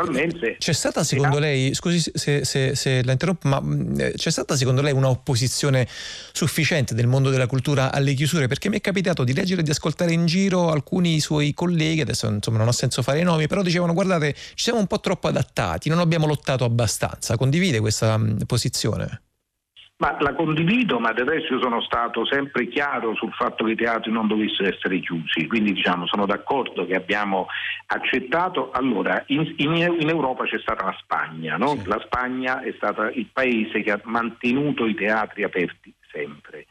c'è 0.57 0.73
stata 0.73 1.03
secondo 1.03 1.39
lei, 1.39 1.73
scusi 1.73 2.11
se, 2.13 2.43
se, 2.43 2.75
se, 2.75 3.03
la 3.05 3.13
interrompo, 3.13 3.47
ma 3.47 3.61
mm, 3.61 3.99
c'è 4.15 4.29
stata 4.29 4.55
secondo 4.55 4.81
lei 4.81 4.91
un'opposizione 4.91 5.87
sufficiente 6.33 6.93
del 6.93 7.07
mondo 7.07 7.29
della 7.29 7.47
cultura 7.47 7.91
alle 7.93 8.13
chiusure? 8.13 8.47
Perché 8.47 8.67
mi 8.67 8.77
è 8.77 8.81
capitato 8.81 9.23
di 9.23 9.33
leggere 9.33 9.61
e 9.61 9.63
di 9.63 9.69
ascoltare 9.69 10.11
in 10.11 10.25
giro 10.25 10.71
alcuni 10.71 11.19
suoi 11.21 11.53
colleghi, 11.53 12.01
adesso 12.01 12.27
insomma 12.27 12.57
non 12.57 12.67
ha 12.67 12.73
senso 12.73 13.01
fare 13.01 13.19
i 13.19 13.23
nomi, 13.23 13.47
però 13.47 13.61
dicevano 13.61 13.93
guardate 13.93 14.33
ci 14.33 14.63
siamo 14.63 14.79
un 14.79 14.87
po' 14.87 14.99
troppo 14.99 15.27
adattati, 15.27 15.87
non 15.87 15.99
abbiamo 15.99 16.25
lottato 16.25 16.65
abbastanza. 16.65 17.37
Condivide 17.37 17.79
questa 17.79 18.17
mm, 18.17 18.39
posizione? 18.45 19.21
Ma 19.99 20.15
la 20.19 20.35
condivido, 20.35 20.99
ma 20.99 21.11
del 21.11 21.25
resto 21.25 21.55
io 21.55 21.61
sono 21.61 21.81
stato 21.81 22.23
sempre 22.23 22.67
chiaro 22.67 23.15
sul 23.15 23.33
fatto 23.33 23.65
che 23.65 23.71
i 23.71 23.75
teatri 23.75 24.11
non 24.11 24.27
dovessero 24.27 24.69
essere 24.69 24.99
chiusi, 24.99 25.47
quindi 25.47 25.73
diciamo, 25.73 26.05
sono 26.05 26.27
d'accordo 26.27 26.85
che 26.85 26.93
abbiamo 26.93 27.47
accettato. 27.87 28.69
Allora, 28.69 29.23
in, 29.27 29.55
in, 29.57 29.73
in 29.99 30.07
Europa 30.07 30.43
c'è 30.43 30.59
stata 30.59 30.85
la 30.85 30.95
Spagna, 31.01 31.57
no? 31.57 31.77
sì. 31.77 31.87
la 31.87 31.99
Spagna 32.05 32.61
è 32.61 32.71
stata 32.75 33.09
il 33.09 33.27
paese 33.33 33.81
che 33.81 33.91
ha 33.91 33.99
mantenuto 34.03 34.85
i 34.85 34.93
teatri 34.93 35.41
aperti 35.41 35.91
sempre. 36.11 36.67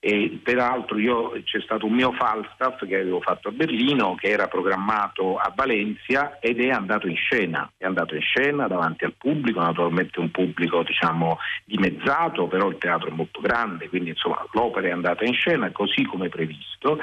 E 0.00 0.38
peraltro 0.44 0.96
io, 0.98 1.32
c'è 1.42 1.60
stato 1.60 1.86
un 1.86 1.94
mio 1.94 2.12
Falstaff 2.12 2.86
che 2.86 2.94
avevo 2.94 3.20
fatto 3.20 3.48
a 3.48 3.50
Berlino 3.50 4.14
che 4.14 4.28
era 4.28 4.46
programmato 4.46 5.36
a 5.36 5.52
Valencia 5.54 6.38
ed 6.38 6.60
è 6.60 6.68
andato 6.68 7.08
in 7.08 7.16
scena, 7.16 7.68
è 7.76 7.84
andato 7.84 8.14
in 8.14 8.20
scena 8.20 8.68
davanti 8.68 9.04
al 9.04 9.14
pubblico, 9.18 9.60
naturalmente 9.60 10.20
un 10.20 10.30
pubblico 10.30 10.84
diciamo 10.84 11.38
dimezzato, 11.64 12.46
però 12.46 12.68
il 12.68 12.78
teatro 12.78 13.08
è 13.08 13.12
molto 13.12 13.40
grande, 13.40 13.88
quindi 13.88 14.10
insomma 14.10 14.46
l'opera 14.52 14.86
è 14.86 14.92
andata 14.92 15.24
in 15.24 15.34
scena 15.34 15.72
così 15.72 16.04
come 16.04 16.28
previsto 16.28 17.00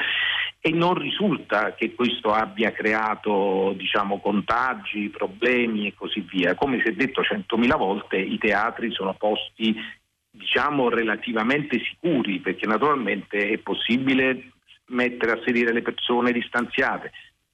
e 0.61 0.71
non 0.71 0.93
risulta 0.93 1.75
che 1.75 1.93
questo 1.93 2.31
abbia 2.31 2.71
creato 2.71 3.73
diciamo 3.75 4.19
contagi, 4.19 5.09
problemi 5.09 5.87
e 5.87 5.93
così 5.93 6.21
via. 6.21 6.55
Come 6.55 6.79
si 6.81 6.87
è 6.87 6.93
detto 6.93 7.21
centomila 7.23 7.75
volte 7.75 8.15
i 8.17 8.37
teatri 8.37 8.91
sono 8.91 9.13
posti 9.15 9.75
diciamo 10.35 10.89
relativamente 10.89 11.79
sicuri, 11.79 12.39
perché 12.39 12.65
naturalmente 12.67 13.49
è 13.49 13.57
possibile 13.57 14.51
mettere 14.87 15.31
a 15.31 15.41
sedere 15.43 15.73
le 15.73 15.81
persone 15.81 16.31
distanziate, 16.31 17.11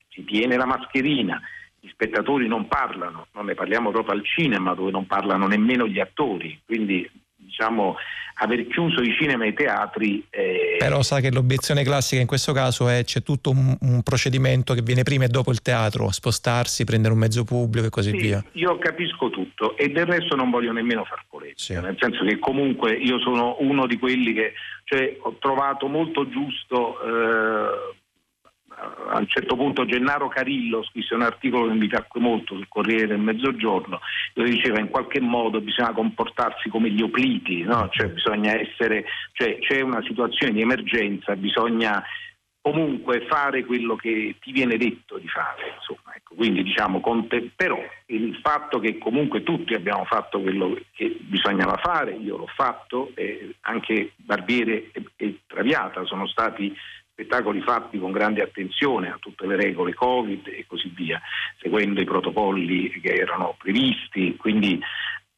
si 0.10 0.24
tiene 0.24 0.58
la 0.58 0.65
mascherina, 0.65 1.41
gli 1.80 1.89
spettatori 1.89 2.48
non 2.48 2.67
parlano, 2.67 3.28
non 3.34 3.46
ne 3.46 3.56
parliamo 3.56 3.91
proprio 3.91 4.13
al 4.13 4.26
cinema 4.26 4.74
dove 4.74 4.91
non 4.91 5.08
parlano 5.08 5.48
nemmeno 5.48 5.88
gli 5.88 6.00
attori, 6.00 6.60
quindi 6.65 7.10
diciamo, 7.52 7.98
aver 8.36 8.66
chiuso 8.68 9.02
i 9.02 9.14
cinema 9.14 9.44
e 9.46 9.50
i 9.50 9.54
teatri. 9.54 10.26
Eh... 10.30 10.78
Però 10.80 11.02
sa 11.04 11.20
che 11.20 11.32
l'obiezione 11.32 11.84
classica 11.84 12.22
in 12.22 12.28
questo 12.28 12.54
caso 12.54 12.88
è 12.88 13.04
c'è 13.04 13.22
tutto 13.22 13.50
un, 13.52 13.78
un, 13.82 14.02
procedimento 14.02 14.74
che 14.74 14.82
viene 14.82 15.04
prima 15.04 15.26
e 15.26 15.28
dopo 15.28 15.52
il 15.52 15.62
teatro, 15.62 16.10
spostarsi, 16.12 16.86
prendere 16.86 17.14
un 17.14 17.20
mezzo 17.20 17.44
pubblico 17.44 17.88
e 17.88 17.90
così 17.90 18.12
sì, 18.12 18.18
via. 18.18 18.44
Io 18.54 18.78
capisco 18.78 19.30
tutto 19.30 19.78
e 19.78 19.90
del 19.90 20.06
resto 20.06 20.36
non 20.36 20.50
voglio 20.50 20.72
nemmeno 20.72 21.04
far 21.04 21.26
polemica, 21.30 21.58
sì. 21.58 21.74
nel 21.74 21.97
senso 21.99 22.24
che 22.24 22.39
comunque 22.39 22.93
io 22.93 23.20
sono 23.20 23.58
uno 23.60 23.86
di 23.86 23.99
quelli 23.99 24.34
che 24.34 24.54
cioè, 24.86 25.18
ho 25.22 25.36
trovato 25.39 25.88
molto 25.88 26.28
giusto. 26.30 26.97
Eh, 27.02 27.99
a 28.82 29.17
un 29.19 29.27
certo 29.27 29.55
punto 29.55 29.86
Gennaro 29.86 30.27
Carillo 30.27 30.84
scrisse 30.84 31.13
un 31.13 31.21
articolo 31.21 31.67
che 31.67 31.73
mi 31.73 31.88
piacque 31.88 32.19
molto 32.19 32.55
sul 32.55 32.67
Corriere 32.67 33.07
del 33.07 33.19
Mezzogiorno 33.19 33.99
dove 34.34 34.49
diceva 34.49 34.79
in 34.79 34.89
qualche 34.89 35.19
modo 35.19 35.61
bisogna 35.61 35.93
comportarsi 35.93 36.69
come 36.69 36.89
gli 36.89 37.01
opliti, 37.01 37.63
no? 37.63 37.89
cioè 37.91 38.09
bisogna 38.09 38.59
essere, 38.59 39.05
cioè 39.34 39.59
c'è 39.59 39.82
una 39.82 40.01
situazione 40.03 40.53
di 40.53 40.61
emergenza, 40.61 41.36
bisogna 41.36 42.03
comunque 42.61 43.25
fare 43.25 43.65
quello 43.65 43.95
che 43.95 44.36
ti 44.39 44.51
viene 44.51 44.77
detto 44.77 45.17
di 45.17 45.27
fare. 45.27 45.73
Insomma, 45.77 46.15
ecco. 46.15 46.36
Quindi 46.36 46.63
diciamo, 46.63 47.01
te, 47.27 47.49
però 47.55 47.79
il 48.05 48.39
fatto 48.41 48.79
che 48.79 48.97
comunque 48.97 49.43
tutti 49.43 49.73
abbiamo 49.73 50.05
fatto 50.05 50.39
quello 50.39 50.79
che 50.93 51.17
bisognava 51.21 51.77
fare, 51.77 52.11
io 52.13 52.38
l'ho 52.38 52.49
fatto, 52.55 53.11
eh, 53.15 53.55
anche 53.61 54.13
Barbiere 54.15 54.91
e, 54.91 55.03
e 55.15 55.39
Traviata 55.47 56.05
sono 56.05 56.27
stati 56.27 56.73
spettacoli 57.22 57.61
fatti 57.61 57.99
con 57.99 58.11
grande 58.11 58.41
attenzione 58.41 59.09
a 59.09 59.17
tutte 59.19 59.45
le 59.45 59.55
regole 59.55 59.93
Covid 59.93 60.47
e 60.47 60.65
così 60.67 60.91
via, 60.95 61.22
seguendo 61.59 62.01
i 62.01 62.05
protocolli 62.05 62.89
che 62.99 63.13
erano 63.13 63.55
previsti, 63.57 64.36
quindi 64.38 64.80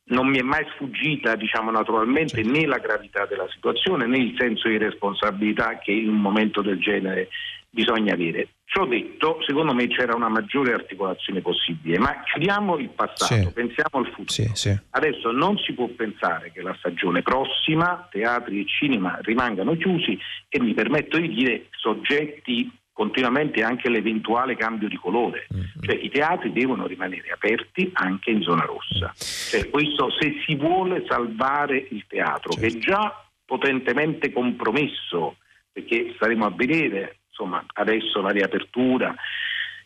non 0.06 0.28
mi 0.28 0.40
è 0.40 0.42
mai 0.42 0.66
sfuggita, 0.74 1.36
diciamo 1.36 1.72
naturalmente, 1.72 2.42
né 2.44 2.66
la 2.66 2.78
gravità 2.78 3.26
della 3.26 3.48
situazione 3.50 4.06
né 4.06 4.18
il 4.18 4.36
senso 4.38 4.68
di 4.68 4.78
responsabilità 4.78 5.78
che 5.80 5.92
in 5.92 6.10
un 6.10 6.22
momento 6.22 6.62
del 6.62 6.80
genere 6.80 7.30
bisogna 7.74 8.14
avere. 8.14 8.50
Ciò 8.66 8.86
detto, 8.86 9.40
secondo 9.46 9.74
me 9.74 9.88
c'era 9.88 10.16
una 10.16 10.30
maggiore 10.30 10.74
articolazione 10.74 11.42
possibile, 11.42 11.98
ma 11.98 12.22
chiudiamo 12.24 12.78
il 12.78 12.90
passato, 12.90 13.34
sì. 13.34 13.52
pensiamo 13.52 13.90
al 13.92 14.06
futuro. 14.06 14.30
Sì, 14.30 14.50
sì. 14.54 14.80
Adesso 14.92 15.32
non 15.32 15.58
si 15.58 15.74
può 15.74 15.88
pensare 15.88 16.52
che 16.52 16.62
la 16.62 16.76
stagione 16.78 17.22
prossima 17.24 18.08
teatri 18.10 18.62
e 18.62 18.66
cinema 18.68 19.18
rimangano 19.22 19.76
chiusi 19.76 20.18
e 20.50 20.60
mi 20.60 20.74
permetto 20.74 21.18
di 21.18 21.30
dire 21.30 21.68
soggetti 21.72 22.72
continuamente 22.94 23.64
anche 23.64 23.90
l'eventuale 23.90 24.56
cambio 24.56 24.88
di 24.88 24.98
colore. 24.98 25.48
Mm-hmm. 25.52 25.66
Cioè, 25.82 25.96
I 25.96 26.10
teatri 26.10 26.52
devono 26.52 26.86
rimanere 26.86 27.32
aperti 27.32 27.90
anche 27.94 28.30
in 28.30 28.44
zona 28.44 28.66
rossa. 28.66 29.14
Cioè, 29.16 29.70
questo 29.70 30.12
se 30.12 30.42
si 30.46 30.56
vuole 30.56 31.04
salvare 31.08 31.88
il 31.90 32.06
teatro, 32.08 32.52
certo. 32.52 32.68
che 32.68 32.68
è 32.68 32.80
già 32.80 33.26
potentemente 33.46 34.32
compromesso, 34.32 35.38
perché 35.72 36.14
staremo 36.16 36.46
a 36.46 36.52
vedere 36.52 37.18
insomma, 37.34 37.66
adesso 37.74 38.22
la 38.22 38.30
riapertura, 38.30 39.14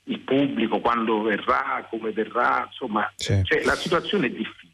il 0.08 0.20
pubblico, 0.20 0.80
quando 0.80 1.22
verrà, 1.22 1.86
come 1.90 2.12
verrà, 2.12 2.66
insomma, 2.68 3.12
sì. 3.16 3.42
cioè, 3.44 3.64
la 3.64 3.76
situazione 3.76 4.28
è 4.28 4.30
difficile. 4.30 4.66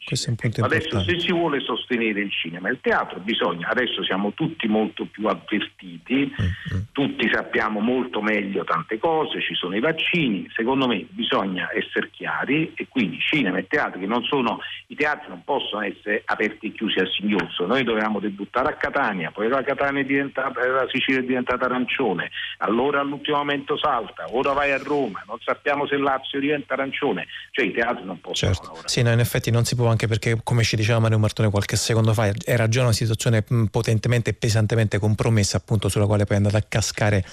Adesso 0.66 1.00
se 1.04 1.20
si 1.20 1.32
vuole 1.32 1.62
sostenere 1.62 2.20
il 2.20 2.32
cinema 2.32 2.68
e 2.68 2.74
il 2.74 2.80
teatro 2.82 3.20
bisogna, 3.20 3.70
adesso 3.70 4.04
siamo 4.04 4.34
tutti 4.34 4.68
molto 4.68 5.06
più 5.06 5.28
avvertiti, 5.28 6.30
mm-hmm. 6.30 6.82
tutti 6.92 7.30
sappiamo 7.32 7.80
molto 7.80 8.22
meglio 8.22 8.66
tante 8.66 9.00
cose, 9.00 9.42
ci 9.42 9.56
sono 9.56 9.78
i 9.78 9.80
vaccini, 9.80 10.50
secondo 10.54 10.88
me 10.88 11.06
bisogna 11.10 11.70
essere 11.74 12.10
chiari 12.12 12.74
e 12.76 12.88
quindi 12.90 13.18
cinema 13.20 13.60
e 13.60 13.68
teatro 13.68 13.98
che 13.98 14.06
non 14.06 14.24
sono, 14.24 14.60
i 14.88 14.96
teatri 14.96 15.30
non 15.30 15.42
possono 15.46 15.84
essere 15.84 16.22
aperti 16.26 16.68
e 16.68 16.72
chiusi 16.74 17.00
a 17.00 17.08
singhiozzo, 17.08 17.66
noi 17.66 17.84
dovevamo 17.84 18.20
debuttare 18.20 18.74
a 18.74 18.76
Catania, 18.76 19.32
poi 19.32 19.48
la 19.48 19.64
Catania 19.64 20.02
è 20.02 20.06
diventata, 20.06 20.68
la 20.68 20.88
Sicilia 20.92 21.22
è 21.22 21.24
diventata 21.24 21.64
arancione, 21.64 22.30
allora 22.58 23.00
all'ultimo 23.00 23.38
momento 23.38 23.78
salta, 23.78 24.26
ora 24.32 24.52
vai 24.52 24.72
a 24.72 24.78
Roma, 24.78 25.23
non 25.28 25.38
sappiamo 25.44 25.88
se 25.88 25.98
Lazio 25.98 26.40
diventa 26.40 26.74
arancione, 26.74 27.28
cioè 27.52 27.66
i 27.66 27.72
teatri 27.72 28.04
non 28.06 28.20
possono 28.20 28.52
certo. 28.54 28.68
lavorare. 28.68 28.90
Sì, 28.90 29.02
no, 29.02 29.12
in 29.12 29.20
effetti 29.20 29.52
non 29.52 29.66
si 29.66 29.76
può 29.76 29.88
anche 29.88 30.08
perché, 30.08 30.40
come 30.44 30.64
ci 30.64 30.76
diceva 30.76 31.00
Mario 31.00 31.20
Martone 31.20 31.50
qualche 31.50 31.76
secondo 31.76 32.14
fa, 32.14 32.32
era 32.46 32.68
già 32.68 32.82
una 32.82 32.92
situazione 32.92 33.44
potentemente 33.70 34.32
e 34.32 34.34
pesantemente 34.34 35.00
compromessa, 35.00 35.58
appunto, 35.58 35.90
sulla 35.90 36.06
quale 36.06 36.26
poi 36.26 36.36
è 36.36 36.38
andata 36.38 36.58
a 36.58 36.64
cascare 36.68 37.24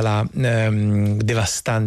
la 0.00 0.26
ehm, 0.34 1.20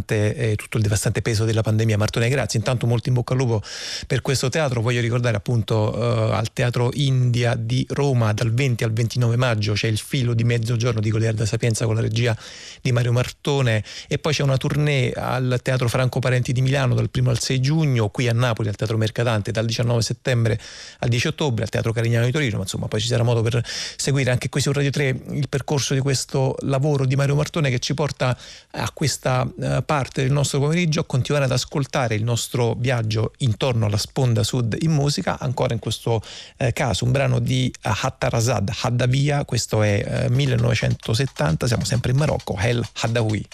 eh, 0.07 0.55
tutto 0.55 0.77
il 0.77 0.83
devastante 0.83 1.21
peso 1.21 1.45
della 1.45 1.61
pandemia. 1.61 1.97
Martone, 1.97 2.29
grazie. 2.29 2.59
Intanto 2.59 2.88
molto 2.88 3.09
in 3.09 3.15
bocca 3.15 3.33
al 3.33 3.39
lupo 3.39 3.61
per 4.07 4.21
questo 4.21 4.49
teatro. 4.49 4.81
Voglio 4.81 5.01
ricordare 5.01 5.38
appunto 5.38 5.93
eh, 5.93 6.33
al 6.33 6.51
Teatro 6.53 6.89
India 6.93 7.55
di 7.55 7.86
Roma 7.89 8.33
dal 8.33 8.53
20 8.53 8.83
al 8.83 8.93
29 8.93 9.36
maggio 9.36 9.73
c'è 9.73 9.88
il 9.88 9.97
filo 9.97 10.33
di 10.33 10.43
mezzogiorno 10.43 10.99
di 10.99 11.09
Goliarda 11.09 11.45
Sapienza 11.45 11.86
con 11.86 11.95
la 11.95 12.01
regia 12.01 12.36
di 12.81 12.91
Mario 12.91 13.11
Martone 13.11 13.83
e 14.07 14.17
poi 14.17 14.33
c'è 14.33 14.43
una 14.43 14.57
tournée 14.57 15.11
al 15.11 15.59
Teatro 15.61 15.88
Franco 15.88 16.19
Parenti 16.19 16.53
di 16.53 16.61
Milano 16.61 16.95
dal 16.95 17.09
1 17.13 17.29
al 17.29 17.39
6 17.39 17.61
giugno, 17.61 18.09
qui 18.09 18.27
a 18.27 18.33
Napoli 18.33 18.69
al 18.69 18.75
Teatro 18.75 18.97
Mercatante 18.97 19.51
dal 19.51 19.65
19 19.65 20.01
settembre 20.01 20.59
al 20.99 21.09
10 21.09 21.27
ottobre, 21.27 21.63
al 21.63 21.69
Teatro 21.69 21.91
Carignano 21.91 22.25
di 22.25 22.31
Torino, 22.31 22.57
ma 22.57 22.63
insomma 22.63 22.88
poi 22.88 22.99
ci 22.99 23.07
sarà 23.07 23.23
modo 23.23 23.41
per 23.41 23.63
seguire 23.65 24.31
anche 24.31 24.49
qui 24.49 24.61
su 24.61 24.71
Radio 24.71 24.89
3 24.89 25.21
il 25.31 25.49
percorso 25.49 25.93
di 25.93 25.99
questo 25.99 26.55
lavoro 26.61 27.05
di 27.05 27.15
Mario 27.15 27.36
Martone 27.36 27.69
che 27.76 27.80
ci 27.80 27.93
porta 27.93 28.38
a 28.71 28.91
questa 28.91 29.47
eh, 29.61 29.84
parte 29.86 30.23
del 30.23 30.32
nostro 30.32 30.59
pomeriggio 30.59 31.01
a 31.01 31.03
continuare 31.05 31.45
ad 31.45 31.51
ascoltare 31.51 32.15
il 32.15 32.23
nostro 32.23 32.73
viaggio 32.78 33.34
intorno 33.39 33.86
alla 33.86 33.97
sponda 33.97 34.43
sud 34.43 34.78
in 34.80 34.91
musica, 34.91 35.38
ancora 35.39 35.73
in 35.73 35.80
questo 35.80 36.21
eh, 36.57 36.71
caso 36.73 37.05
un 37.05 37.11
brano 37.11 37.39
di 37.39 37.71
Hattarazad 37.82 38.71
Haddavia, 38.82 39.45
questo 39.45 39.82
è 39.82 40.28
1970, 40.30 41.67
siamo 41.67 41.84
sempre 41.84 42.11
in 42.11 42.17
Marocco, 42.17 42.57
El 42.57 42.86
Haddawi. 43.01 43.47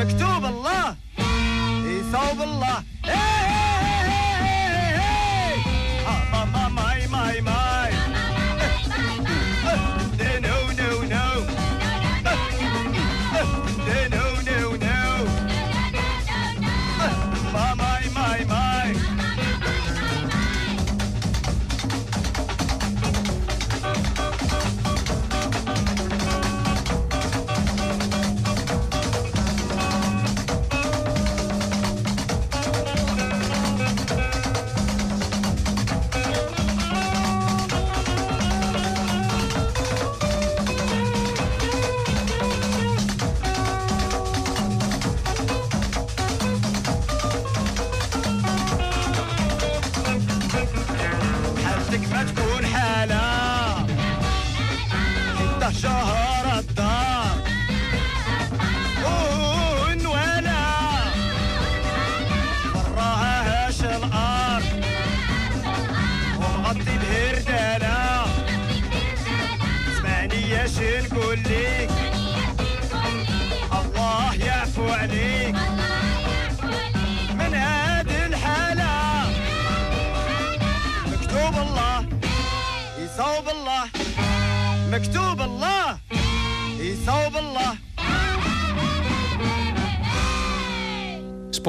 مكتوب 0.00 0.44
الله. 0.44 0.96
يصوب 1.84 2.42
الله. 2.42 2.82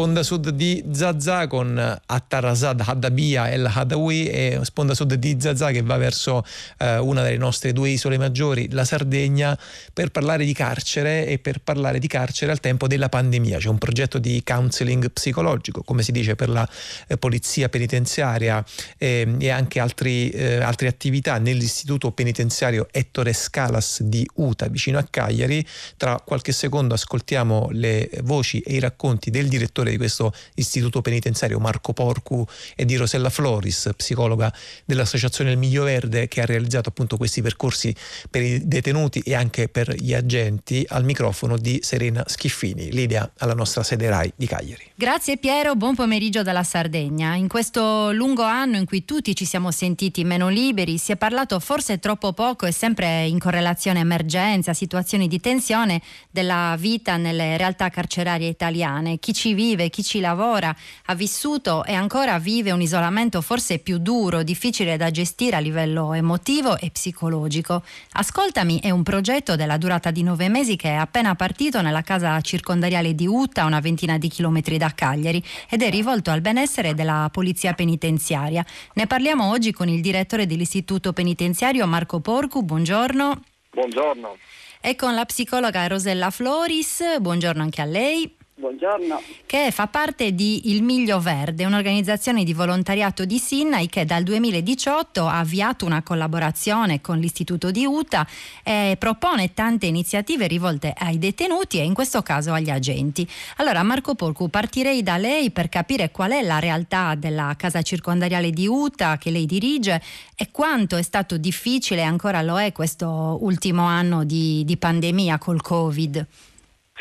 Sponda 0.01 0.23
Sud 0.23 0.49
di 0.49 0.83
Zazà 0.91 1.45
con 1.45 1.77
Attarasad 1.77 2.81
Haddabia 2.83 3.51
El 3.51 3.69
Hadawi 3.71 4.25
e 4.25 4.59
Sponda 4.63 4.95
Sud 4.95 5.13
di 5.13 5.37
Zazà 5.39 5.69
che 5.69 5.83
va 5.83 5.95
verso 5.97 6.43
eh, 6.79 6.97
una 6.97 7.21
delle 7.21 7.37
nostre 7.37 7.71
due 7.71 7.89
isole 7.89 8.17
maggiori, 8.17 8.67
la 8.71 8.83
Sardegna, 8.83 9.55
per 9.93 10.09
parlare 10.09 10.43
di 10.43 10.53
carcere 10.53 11.27
e 11.27 11.37
per 11.37 11.59
parlare 11.59 11.99
di 11.99 12.07
carcere 12.07 12.51
al 12.51 12.59
tempo 12.59 12.87
della 12.87 13.09
pandemia. 13.09 13.59
C'è 13.59 13.67
un 13.67 13.77
progetto 13.77 14.17
di 14.17 14.41
counseling 14.43 15.11
psicologico, 15.11 15.83
come 15.83 16.01
si 16.01 16.11
dice, 16.11 16.33
per 16.33 16.49
la 16.49 16.67
eh, 17.07 17.17
polizia 17.17 17.69
penitenziaria 17.69 18.65
eh, 18.97 19.35
e 19.37 19.49
anche 19.49 19.79
altri, 19.79 20.31
eh, 20.31 20.63
altre 20.63 20.87
attività 20.87 21.37
nell'istituto 21.37 22.11
penitenziario 22.11 22.87
Ettore 22.89 23.33
Scalas 23.33 24.01
di 24.01 24.27
Uta, 24.37 24.65
vicino 24.67 24.97
a 24.97 25.05
Cagliari. 25.07 25.63
Tra 25.95 26.19
qualche 26.25 26.53
secondo 26.53 26.95
ascoltiamo 26.95 27.67
le 27.73 28.09
voci 28.23 28.61
e 28.61 28.73
i 28.73 28.79
racconti 28.79 29.29
del 29.29 29.47
direttore 29.47 29.89
di 29.91 29.97
questo 29.97 30.33
istituto 30.55 31.01
penitenziario 31.01 31.59
Marco 31.59 31.93
Porcu 31.93 32.45
e 32.75 32.85
di 32.85 32.95
Rosella 32.95 33.29
Floris, 33.29 33.91
psicologa 33.95 34.53
dell'Associazione 34.85 35.51
Il 35.51 35.57
Miglio 35.57 35.83
Verde 35.83 36.27
che 36.27 36.41
ha 36.41 36.45
realizzato 36.45 36.89
appunto 36.89 37.17
questi 37.17 37.41
percorsi 37.41 37.93
per 38.29 38.41
i 38.41 38.67
detenuti 38.67 39.19
e 39.19 39.35
anche 39.35 39.69
per 39.69 39.93
gli 39.93 40.13
agenti 40.13 40.85
al 40.89 41.03
microfono 41.03 41.57
di 41.57 41.79
Serena 41.81 42.23
Schiffini, 42.27 42.91
Lidia 42.91 43.31
alla 43.37 43.53
nostra 43.53 43.83
sede 43.83 44.09
RAI 44.09 44.33
di 44.35 44.47
Cagliari. 44.47 44.91
Grazie 44.95 45.37
Piero, 45.37 45.75
buon 45.75 45.95
pomeriggio 45.95 46.43
dalla 46.43 46.63
Sardegna. 46.63 47.35
In 47.35 47.47
questo 47.47 48.11
lungo 48.11 48.43
anno 48.43 48.77
in 48.77 48.85
cui 48.85 49.05
tutti 49.05 49.35
ci 49.35 49.45
siamo 49.45 49.71
sentiti 49.71 50.23
meno 50.23 50.49
liberi, 50.49 50.97
si 50.97 51.11
è 51.11 51.15
parlato 51.15 51.59
forse 51.59 51.99
troppo 51.99 52.33
poco 52.33 52.65
e 52.65 52.71
sempre 52.71 53.25
in 53.25 53.39
correlazione 53.39 53.99
a 53.99 54.01
emergenza, 54.01 54.73
situazioni 54.73 55.27
di 55.27 55.39
tensione 55.39 56.01
della 56.29 56.75
vita 56.77 57.17
nelle 57.17 57.57
realtà 57.57 57.89
carcerarie 57.89 58.47
italiane. 58.47 59.19
Chi 59.19 59.33
ci 59.33 59.53
vive, 59.53 59.80
chi 59.89 60.03
ci 60.03 60.19
lavora, 60.19 60.75
ha 61.05 61.15
vissuto 61.15 61.83
e 61.83 61.93
ancora 61.93 62.39
vive 62.39 62.71
un 62.71 62.81
isolamento 62.81 63.41
forse 63.41 63.79
più 63.79 63.97
duro, 63.97 64.43
difficile 64.43 64.97
da 64.97 65.11
gestire 65.11 65.55
a 65.55 65.59
livello 65.59 66.13
emotivo 66.13 66.77
e 66.77 66.91
psicologico. 66.91 67.83
Ascoltami 68.13 68.79
è 68.79 68.89
un 68.89 69.03
progetto 69.03 69.55
della 69.55 69.77
durata 69.77 70.11
di 70.11 70.23
nove 70.23 70.49
mesi 70.49 70.75
che 70.75 70.89
è 70.89 70.95
appena 70.95 71.35
partito 71.35 71.81
nella 71.81 72.01
casa 72.01 72.39
circondariale 72.41 73.15
di 73.15 73.27
Utta, 73.27 73.65
una 73.65 73.79
ventina 73.79 74.17
di 74.17 74.27
chilometri 74.27 74.77
da 74.77 74.91
Cagliari, 74.93 75.43
ed 75.69 75.81
è 75.81 75.89
rivolto 75.89 76.31
al 76.31 76.41
benessere 76.41 76.93
della 76.93 77.29
polizia 77.31 77.73
penitenziaria. 77.73 78.65
Ne 78.93 79.07
parliamo 79.07 79.49
oggi 79.49 79.71
con 79.71 79.87
il 79.87 80.01
direttore 80.01 80.45
dell'istituto 80.45 81.13
penitenziario 81.13 81.87
Marco 81.87 82.19
Porcu. 82.19 82.63
Buongiorno. 82.63 83.41
Buongiorno. 83.71 84.37
E 84.81 84.95
con 84.95 85.13
la 85.13 85.25
psicologa 85.25 85.87
Rosella 85.87 86.29
Floris. 86.29 87.19
Buongiorno 87.19 87.61
anche 87.61 87.81
a 87.81 87.85
lei. 87.85 88.35
Buongiorno. 88.61 89.19
Che 89.47 89.71
fa 89.71 89.87
parte 89.87 90.35
di 90.35 90.69
Il 90.69 90.83
Miglio 90.83 91.19
Verde, 91.19 91.65
un'organizzazione 91.65 92.43
di 92.43 92.53
volontariato 92.53 93.25
di 93.25 93.39
Sinnai 93.39 93.87
che 93.87 94.05
dal 94.05 94.21
2018 94.21 95.25
ha 95.25 95.39
avviato 95.39 95.83
una 95.83 96.03
collaborazione 96.03 97.01
con 97.01 97.17
l'Istituto 97.17 97.71
di 97.71 97.87
Uta 97.87 98.25
e 98.61 98.97
propone 98.99 99.55
tante 99.55 99.87
iniziative 99.87 100.45
rivolte 100.45 100.93
ai 100.95 101.17
detenuti 101.17 101.79
e 101.79 101.85
in 101.85 101.95
questo 101.95 102.21
caso 102.21 102.53
agli 102.53 102.69
agenti. 102.69 103.27
Allora 103.57 103.81
Marco 103.81 104.13
Porcu, 104.13 104.47
partirei 104.47 105.01
da 105.01 105.17
lei 105.17 105.49
per 105.49 105.67
capire 105.67 106.11
qual 106.11 106.29
è 106.29 106.43
la 106.43 106.59
realtà 106.59 107.15
della 107.15 107.55
casa 107.57 107.81
circondariale 107.81 108.51
di 108.51 108.67
Uta 108.67 109.17
che 109.17 109.31
lei 109.31 109.47
dirige 109.47 109.99
e 110.35 110.49
quanto 110.51 110.97
è 110.97 111.01
stato 111.01 111.37
difficile 111.37 112.03
ancora 112.03 112.43
lo 112.43 112.59
è 112.59 112.71
questo 112.71 113.39
ultimo 113.41 113.85
anno 113.85 114.23
di, 114.23 114.63
di 114.65 114.77
pandemia 114.77 115.39
col 115.39 115.63
Covid. 115.63 116.27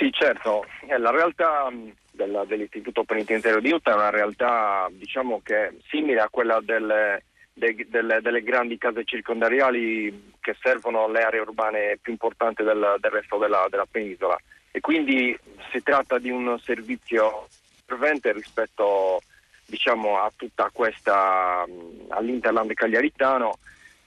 Sì, 0.01 0.11
certo, 0.13 0.65
la 0.87 1.11
realtà 1.11 1.71
della, 2.11 2.47
dell'istituto 2.47 3.05
penitenziario 3.05 3.61
di 3.61 3.71
Utah 3.71 3.93
è 3.93 3.97
una 3.97 4.09
realtà 4.09 4.89
diciamo 4.93 5.43
che 5.45 5.77
simile 5.91 6.21
a 6.21 6.31
quella 6.31 6.59
delle, 6.63 7.25
de, 7.53 7.87
delle, 7.87 8.23
delle 8.23 8.43
grandi 8.43 8.79
case 8.79 9.05
circondariali 9.05 10.33
che 10.41 10.57
servono 10.59 11.07
le 11.07 11.21
aree 11.21 11.41
urbane 11.41 11.99
più 12.01 12.13
importanti 12.13 12.63
del, 12.63 12.97
del 12.99 13.11
resto 13.11 13.37
della, 13.37 13.67
della, 13.69 13.85
penisola. 13.85 14.39
E 14.71 14.81
quindi 14.81 15.39
si 15.71 15.83
tratta 15.83 16.19
di 16.19 16.31
un 16.31 16.59
servizio 16.61 17.47
fervente 17.85 18.33
rispetto 18.33 19.21
diciamo, 19.67 20.17
a 20.19 20.33
tutta 20.35 20.71
questa 20.73 21.67
all'Interland 22.09 22.73
cagliaritano. 22.73 23.59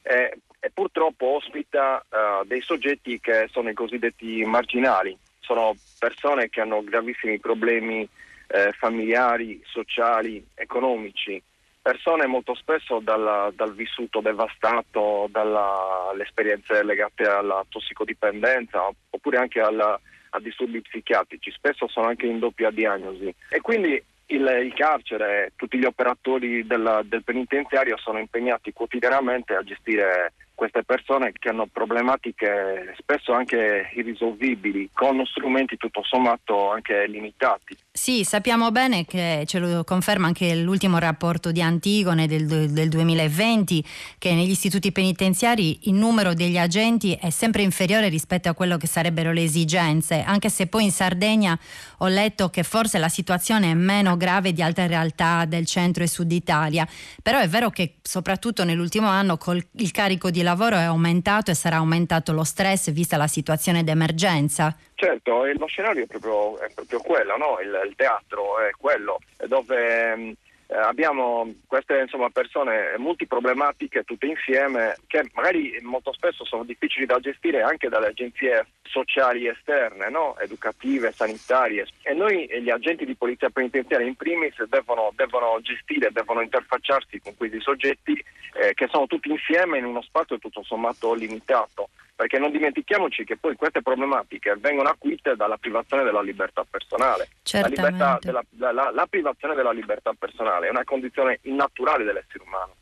E, 0.02 0.40
e 0.60 0.72
purtroppo 0.74 1.36
ospita 1.36 2.04
uh, 2.10 2.44
dei 2.48 2.62
soggetti 2.62 3.20
che 3.20 3.48
sono 3.52 3.70
i 3.70 3.76
cosiddetti 3.76 4.44
marginali 4.44 5.16
sono 5.44 5.76
persone 6.00 6.50
che 6.50 6.62
hanno 6.62 6.84
gravissimi 6.84 7.40
problemi 7.40 8.08
eh, 8.48 8.72
familiari, 8.74 9.62
sociali, 9.66 10.46
economici, 10.56 11.42
persone 11.82 12.26
molto 12.28 12.56
spesso 12.56 13.00
dal, 13.00 13.54
dal 13.56 13.76
vissuto 13.76 14.22
devastato, 14.22 15.28
dalle 15.30 16.24
esperienze 16.24 16.84
legate 16.84 17.24
alla 17.24 17.66
tossicodipendenza 17.68 18.90
oppure 19.10 19.38
anche 19.38 19.60
alla, 19.60 20.00
a 20.30 20.40
disturbi 20.40 20.82
psichiatrici, 20.82 21.52
spesso 21.52 21.88
sono 21.88 22.08
anche 22.08 22.26
in 22.26 22.40
doppia 22.40 22.72
diagnosi. 22.72 23.34
E 23.50 23.60
quindi 23.60 24.02
il, 24.28 24.60
il 24.64 24.74
carcere, 24.74 25.52
tutti 25.58 25.78
gli 25.78 25.86
operatori 25.86 26.66
del, 26.66 27.02
del 27.04 27.24
penitenziario 27.24 27.98
sono 27.98 28.20
impegnati 28.20 28.72
quotidianamente 28.72 29.54
a 29.54 29.64
gestire 29.64 30.34
queste 30.64 30.84
persone 30.86 31.34
che 31.38 31.50
hanno 31.50 31.68
problematiche 31.70 32.96
spesso 32.98 33.34
anche 33.34 33.90
irrisolvibili 33.96 34.90
con 34.94 35.22
strumenti 35.26 35.76
tutto 35.76 36.02
sommato 36.04 36.72
anche 36.72 37.06
limitati. 37.08 37.76
Sì, 37.92 38.24
sappiamo 38.24 38.72
bene 38.72 39.06
che 39.06 39.44
ce 39.46 39.60
lo 39.60 39.84
conferma 39.84 40.28
anche 40.28 40.56
l'ultimo 40.56 41.00
rapporto 41.00 41.52
di 41.52 41.62
Antigone 41.62 42.28
del, 42.28 42.72
del 42.72 42.88
2020 42.88 43.84
che 44.18 44.34
negli 44.34 44.52
istituti 44.52 44.94
penitenziari 44.94 45.90
il 45.90 45.96
numero 45.96 46.34
degli 46.34 46.58
agenti 46.58 47.18
è 47.20 47.30
sempre 47.30 47.62
inferiore 47.62 48.08
rispetto 48.08 48.48
a 48.48 48.54
quello 48.54 48.78
che 48.78 48.88
sarebbero 48.88 49.34
le 49.34 49.44
esigenze, 49.44 50.24
anche 50.26 50.50
se 50.50 50.68
poi 50.68 50.86
in 50.86 50.92
Sardegna 50.92 51.60
ho 51.98 52.08
letto 52.08 52.50
che 52.50 52.64
forse 52.64 53.00
la 53.00 53.10
situazione 53.10 53.72
è 53.72 53.74
meno 53.74 54.16
grave 54.16 54.54
di 54.54 54.62
altre 54.62 54.88
realtà 54.88 55.44
del 55.44 55.66
centro 55.66 56.04
e 56.04 56.08
sud 56.08 56.32
Italia, 56.32 56.88
però 57.22 57.40
è 57.40 57.50
vero 57.50 57.70
che 57.70 57.96
soprattutto 58.02 58.64
nell'ultimo 58.64 59.08
anno 59.08 59.38
col 59.38 59.62
il 59.76 59.92
carico 59.92 60.30
di 60.30 60.42
lavoro 60.42 60.52
è 60.78 60.84
aumentato 60.84 61.52
e 61.52 61.56
sarà 61.56 61.78
aumentato 61.78 62.32
lo 62.34 62.44
stress 62.44 62.92
vista 62.92 63.18
la 63.18 63.28
situazione 63.28 63.84
d'emergenza. 63.84 64.76
Certo, 64.96 65.46
lo 65.46 65.66
scenario 65.68 66.04
è 66.04 66.08
proprio, 66.08 66.60
è 66.60 66.72
proprio 66.74 67.00
quello, 67.02 67.38
no? 67.38 67.60
il, 67.62 67.88
il, 67.88 67.96
teatro 67.96 68.60
è 68.60 68.72
quello, 68.78 69.20
dove 69.48 70.36
eh, 70.68 70.78
abbiamo 70.78 71.54
queste 71.68 72.00
insomma, 72.00 72.30
persone 72.30 72.96
multiproblematiche 72.98 74.04
tutte 74.04 74.26
insieme 74.26 74.96
che 75.08 75.30
magari 75.34 75.78
molto 75.82 76.14
spesso 76.14 76.46
sono 76.46 76.64
difficili 76.64 77.06
da 77.06 77.20
gestire 77.20 77.62
anche 77.62 77.90
dalle 77.90 78.08
agenzie 78.08 78.68
sociali 78.84 79.48
esterne, 79.48 80.10
no? 80.10 80.38
educative, 80.40 81.12
sanitarie 81.12 81.88
e 82.04 82.14
noi 82.14 82.48
gli 82.62 82.70
agenti 82.70 83.06
di 83.06 83.16
polizia 83.16 83.50
penitenziaria 83.50 84.08
in 84.08 84.16
primis 84.16 84.62
devono, 84.66 85.12
devono 85.16 85.60
gestire, 85.62 86.12
devono 86.12 86.42
interfacciarsi 86.42 87.20
con 87.20 87.36
questi 87.36 87.60
soggetti 87.60 88.14
eh, 88.54 88.74
che 88.74 88.88
sono 88.90 89.08
tutti 89.08 89.30
insieme 89.30 89.80
in 89.80 89.86
uno 89.86 90.02
spazio 90.02 90.38
tutto 90.38 90.64
sommato 90.64 91.14
limitato 91.14 91.90
perché 92.24 92.40
non 92.40 92.52
dimentichiamoci 92.52 93.26
che 93.26 93.36
poi 93.36 93.58
queste 93.58 93.82
problematiche 93.82 94.56
vengono 94.58 94.88
acuite 94.88 95.36
dalla 95.36 95.58
privazione 95.58 96.06
della 96.06 96.22
libertà 96.22 96.64
personale. 96.64 97.28
La, 97.52 97.68
libertà 97.68 98.18
della, 98.22 98.42
la, 98.72 98.92
la, 98.94 99.08
privazione 99.10 99.56
della 99.56 99.74
libertà 99.74 100.14
personale 100.18 100.68
è 100.68 100.70
una 100.70 100.86
condizione 100.86 101.40
innaturale 101.42 102.06
dell'essere 102.06 102.46
umano. 102.46 102.76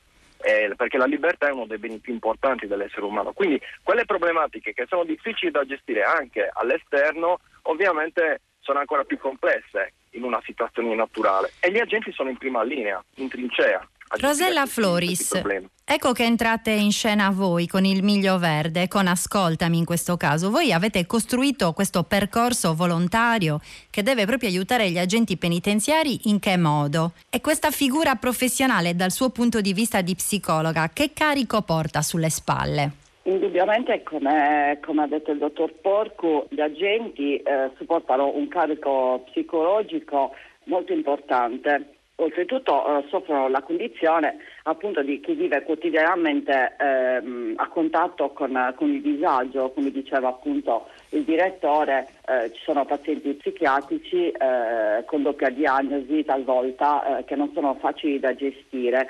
Eh, 0.43 0.71
perché 0.77 0.99
la 0.99 1.05
libertà 1.05 1.47
è 1.47 1.51
uno 1.51 1.65
dei 1.65 1.79
beni 1.79 1.97
più 1.97 2.13
importanti 2.13 2.67
dell'essere 2.67 3.03
umano. 3.03 3.31
Quindi 3.31 3.59
quelle 3.81 4.05
problematiche 4.05 4.73
che 4.73 4.85
sono 4.87 5.05
difficili 5.05 5.49
da 5.49 5.65
gestire 5.65 6.03
anche 6.03 6.47
all'esterno, 6.53 7.39
ovviamente 7.63 8.41
sono 8.59 8.77
ancora 8.77 9.05
più 9.05 9.17
complesse 9.17 9.93
in 10.11 10.23
una 10.23 10.39
situazione 10.45 10.93
naturale. 10.93 11.53
E 11.59 11.71
gli 11.71 11.79
agenti 11.79 12.11
sono 12.11 12.29
in 12.29 12.37
prima 12.37 12.61
linea, 12.61 13.03
in 13.15 13.27
trincea 13.27 13.83
Rosella 14.19 14.65
Floris, 14.65 15.41
ecco 15.85 16.11
che 16.11 16.23
entrate 16.25 16.71
in 16.71 16.91
scena 16.91 17.29
voi 17.29 17.65
con 17.65 17.85
il 17.85 18.03
Miglio 18.03 18.37
Verde, 18.39 18.89
con 18.89 19.07
Ascoltami 19.07 19.77
in 19.77 19.85
questo 19.85 20.17
caso. 20.17 20.51
Voi 20.51 20.73
avete 20.73 21.05
costruito 21.05 21.71
questo 21.71 22.03
percorso 22.03 22.75
volontario 22.75 23.61
che 23.89 24.03
deve 24.03 24.25
proprio 24.25 24.49
aiutare 24.49 24.89
gli 24.89 24.97
agenti 24.97 25.37
penitenziari 25.37 26.27
in 26.29 26.39
che 26.39 26.57
modo? 26.57 27.13
E 27.29 27.39
questa 27.39 27.71
figura 27.71 28.15
professionale 28.15 28.95
dal 28.95 29.11
suo 29.11 29.29
punto 29.29 29.61
di 29.61 29.71
vista 29.71 30.01
di 30.01 30.13
psicologa, 30.13 30.89
che 30.91 31.11
carico 31.13 31.61
porta 31.61 32.01
sulle 32.01 32.29
spalle? 32.29 32.91
Indubbiamente, 33.23 34.03
come, 34.03 34.77
come, 34.85 35.03
ha 35.03 35.07
detto 35.07 35.31
il 35.31 35.37
dottor 35.37 35.71
Porcu, 35.75 36.47
gli 36.49 36.59
agenti 36.59 37.37
eh, 37.37 37.71
supportano 37.77 38.35
un 38.35 38.49
carico 38.49 39.23
psicologico 39.31 40.31
molto 40.65 40.91
importante 40.91 41.99
oltretutto 42.23 42.85
eh, 42.85 43.05
soffrono 43.09 43.49
la 43.49 43.61
condizione 43.61 44.37
appunto 44.63 45.01
di 45.01 45.19
chi 45.19 45.33
vive 45.33 45.63
quotidianamente 45.63 46.75
ehm, 46.77 47.53
a 47.57 47.67
contatto 47.67 48.29
con, 48.29 48.73
con, 48.77 48.89
il 48.91 49.01
disagio, 49.01 49.71
come 49.71 49.91
diceva 49.91 50.29
appunto 50.29 50.87
il 51.09 51.23
direttore, 51.23 52.07
eh, 52.27 52.51
ci 52.53 52.61
sono 52.63 52.85
pazienti 52.85 53.33
psichiatrici 53.33 54.29
eh, 54.29 55.03
con 55.05 55.23
doppia 55.23 55.49
diagnosi 55.49 56.23
talvolta 56.23 57.19
eh, 57.19 57.25
che 57.25 57.35
non 57.35 57.51
sono 57.53 57.75
facili 57.75 58.19
da 58.19 58.35
gestire. 58.35 59.09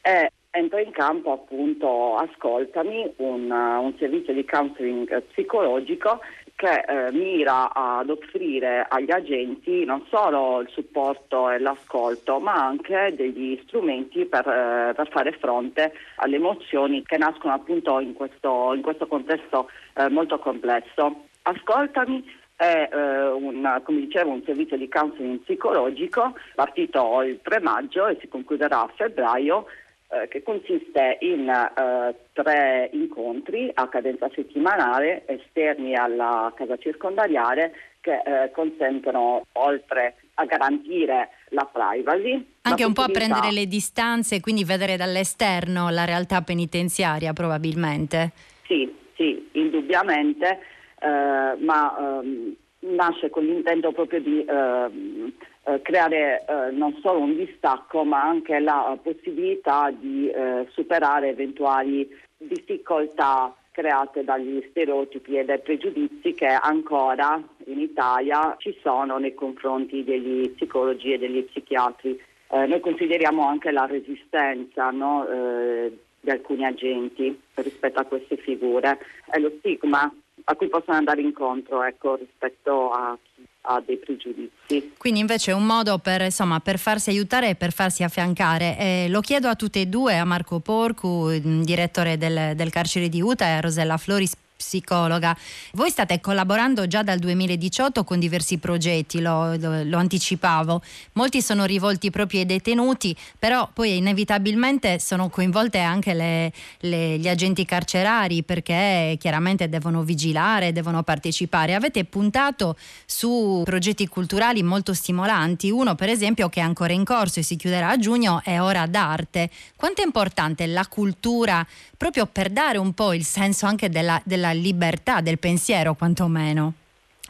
E 0.00 0.30
entra 0.50 0.80
in 0.80 0.92
campo 0.92 1.32
appunto 1.32 2.16
Ascoltami, 2.16 3.14
un, 3.16 3.50
un 3.50 3.94
servizio 3.98 4.32
di 4.32 4.44
counseling 4.44 5.22
psicologico 5.32 6.20
che 6.56 6.84
eh, 6.86 7.12
mira 7.12 7.72
ad 7.74 8.08
offrire 8.10 8.86
agli 8.88 9.10
agenti 9.10 9.84
non 9.84 10.04
solo 10.08 10.60
il 10.60 10.68
supporto 10.70 11.50
e 11.50 11.58
l'ascolto, 11.58 12.38
ma 12.38 12.54
anche 12.54 13.12
degli 13.16 13.60
strumenti 13.64 14.24
per, 14.24 14.46
eh, 14.46 14.92
per 14.94 15.08
fare 15.10 15.32
fronte 15.32 15.92
alle 16.16 16.36
emozioni 16.36 17.02
che 17.02 17.18
nascono 17.18 17.54
appunto 17.54 17.98
in 18.00 18.12
questo, 18.14 18.72
in 18.74 18.82
questo 18.82 19.06
contesto 19.06 19.68
eh, 19.94 20.08
molto 20.08 20.38
complesso. 20.38 21.24
Ascoltami 21.42 22.24
è 22.56 22.88
eh, 22.90 23.26
un, 23.28 23.80
come 23.84 24.00
dicevo, 24.00 24.30
un 24.30 24.42
servizio 24.44 24.76
di 24.76 24.88
counseling 24.88 25.40
psicologico 25.40 26.34
partito 26.54 27.22
il 27.22 27.40
3 27.42 27.60
maggio 27.60 28.06
e 28.06 28.16
si 28.20 28.28
concluderà 28.28 28.82
a 28.82 28.92
febbraio 28.94 29.66
eh, 30.14 30.28
che 30.28 30.42
consiste 30.42 31.18
in 31.20 31.48
eh, 31.48 32.14
tre 32.32 32.88
incontri 32.92 33.70
a 33.74 33.88
cadenza 33.88 34.28
settimanale 34.32 35.24
esterni 35.26 35.96
alla 35.96 36.52
casa 36.54 36.76
circondariale 36.76 37.72
che 38.00 38.22
eh, 38.24 38.50
consentono, 38.52 39.46
oltre 39.52 40.16
a 40.34 40.44
garantire 40.44 41.30
la 41.48 41.64
privacy, 41.64 42.46
anche 42.62 42.84
un 42.84 42.92
po' 42.92 43.02
a 43.02 43.08
prendere 43.08 43.50
le 43.50 43.66
distanze, 43.66 44.40
quindi 44.40 44.62
vedere 44.62 44.96
dall'esterno 44.96 45.88
la 45.90 46.04
realtà 46.04 46.42
penitenziaria 46.42 47.32
probabilmente. 47.32 48.32
Sì, 48.66 48.94
sì, 49.16 49.48
indubbiamente, 49.52 50.60
eh, 51.00 51.56
ma 51.58 52.20
ehm, 52.20 52.54
nasce 52.80 53.30
con 53.30 53.44
l'intento 53.44 53.92
proprio 53.92 54.20
di 54.20 54.44
ehm, 54.46 55.32
eh, 55.66 55.80
creare 55.82 56.44
eh, 56.46 56.70
non 56.72 56.98
solo 57.00 57.20
un 57.20 57.36
distacco 57.36 58.04
ma 58.04 58.22
anche 58.22 58.58
la 58.58 58.98
possibilità 59.02 59.90
di 59.90 60.28
eh, 60.28 60.66
superare 60.70 61.30
eventuali 61.30 62.08
difficoltà 62.36 63.54
create 63.70 64.22
dagli 64.22 64.64
stereotipi 64.70 65.36
e 65.36 65.44
dai 65.44 65.58
pregiudizi 65.58 66.32
che 66.34 66.46
ancora 66.46 67.42
in 67.66 67.80
Italia 67.80 68.54
ci 68.58 68.76
sono 68.82 69.18
nei 69.18 69.34
confronti 69.34 70.04
degli 70.04 70.50
psicologi 70.50 71.12
e 71.12 71.18
degli 71.18 71.42
psichiatri. 71.42 72.20
Eh, 72.50 72.66
noi 72.66 72.78
consideriamo 72.78 73.46
anche 73.48 73.72
la 73.72 73.86
resistenza 73.86 74.90
no, 74.90 75.26
eh, 75.26 75.98
di 76.20 76.30
alcuni 76.30 76.64
agenti 76.64 77.36
rispetto 77.54 77.98
a 77.98 78.04
queste 78.04 78.36
figure 78.36 78.98
e 79.32 79.40
lo 79.40 79.50
stigma 79.58 80.12
a 80.44 80.54
cui 80.54 80.68
possono 80.68 80.96
andare 80.96 81.20
incontro 81.20 81.82
ecco, 81.82 82.14
rispetto 82.14 82.90
a 82.90 83.18
chi 83.20 83.44
ha 83.66 83.82
dei 83.84 83.96
pregiudizi. 83.96 84.92
Quindi 84.96 85.20
invece 85.20 85.50
è 85.50 85.54
un 85.54 85.64
modo 85.64 85.98
per, 85.98 86.22
insomma, 86.22 86.60
per 86.60 86.78
farsi 86.78 87.10
aiutare 87.10 87.50
e 87.50 87.54
per 87.54 87.72
farsi 87.72 88.02
affiancare. 88.02 88.76
Eh, 88.78 89.06
lo 89.08 89.20
chiedo 89.20 89.48
a 89.48 89.54
tutte 89.54 89.80
e 89.80 89.86
due, 89.86 90.18
a 90.18 90.24
Marco 90.24 90.60
Porcu, 90.60 91.30
direttore 91.62 92.16
del, 92.16 92.54
del 92.54 92.70
carcere 92.70 93.08
di 93.08 93.20
Uta, 93.20 93.46
e 93.46 93.50
a 93.50 93.60
Rosella 93.60 93.96
Floris, 93.96 94.34
psicologa. 94.56 95.36
Voi 95.72 95.90
state 95.90 96.20
collaborando 96.20 96.86
già 96.86 97.02
dal 97.02 97.18
2018 97.18 98.04
con 98.04 98.18
diversi 98.18 98.58
progetti, 98.58 99.20
lo, 99.20 99.56
lo, 99.56 99.82
lo, 99.82 99.98
anticipavo. 99.98 100.82
Molti 101.12 101.42
sono 101.42 101.64
rivolti 101.64 102.10
proprio 102.10 102.40
ai 102.40 102.46
detenuti, 102.46 103.14
però 103.38 103.68
poi 103.72 103.96
inevitabilmente 103.96 104.98
sono 105.00 105.28
coinvolte 105.28 105.78
anche 105.78 106.14
le, 106.14 106.52
le, 106.80 107.18
gli 107.18 107.28
agenti 107.28 107.64
carcerari 107.64 108.42
perché 108.42 109.16
chiaramente 109.18 109.68
devono 109.68 110.02
vigilare, 110.02 110.72
devono 110.72 111.02
partecipare. 111.02 111.74
Avete 111.74 112.04
puntato 112.04 112.76
su 113.06 113.62
progetti 113.64 114.08
culturali 114.08 114.62
molto 114.62 114.94
stimolanti. 114.94 115.70
Uno, 115.70 115.94
per 115.94 116.08
esempio, 116.08 116.48
che 116.48 116.60
è 116.60 116.62
ancora 116.62 116.92
in 116.92 117.04
corso 117.04 117.40
e 117.40 117.42
si 117.42 117.56
chiuderà 117.56 117.90
a 117.90 117.98
giugno, 117.98 118.40
è 118.42 118.60
Ora 118.60 118.86
d'Arte. 118.86 119.50
Quanto 119.76 120.00
è 120.00 120.04
importante 120.04 120.66
la 120.66 120.86
cultura 120.86 121.66
proprio 121.96 122.26
per 122.26 122.50
dare 122.50 122.78
un 122.78 122.92
po' 122.92 123.12
il 123.12 123.24
senso 123.24 123.66
anche 123.66 123.88
della, 123.88 124.20
della 124.24 124.52
libertà 124.54 125.20
del 125.20 125.38
pensiero, 125.38 125.94
quantomeno. 125.94 126.72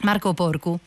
Marco 0.01 0.33
Porcu. 0.33 0.77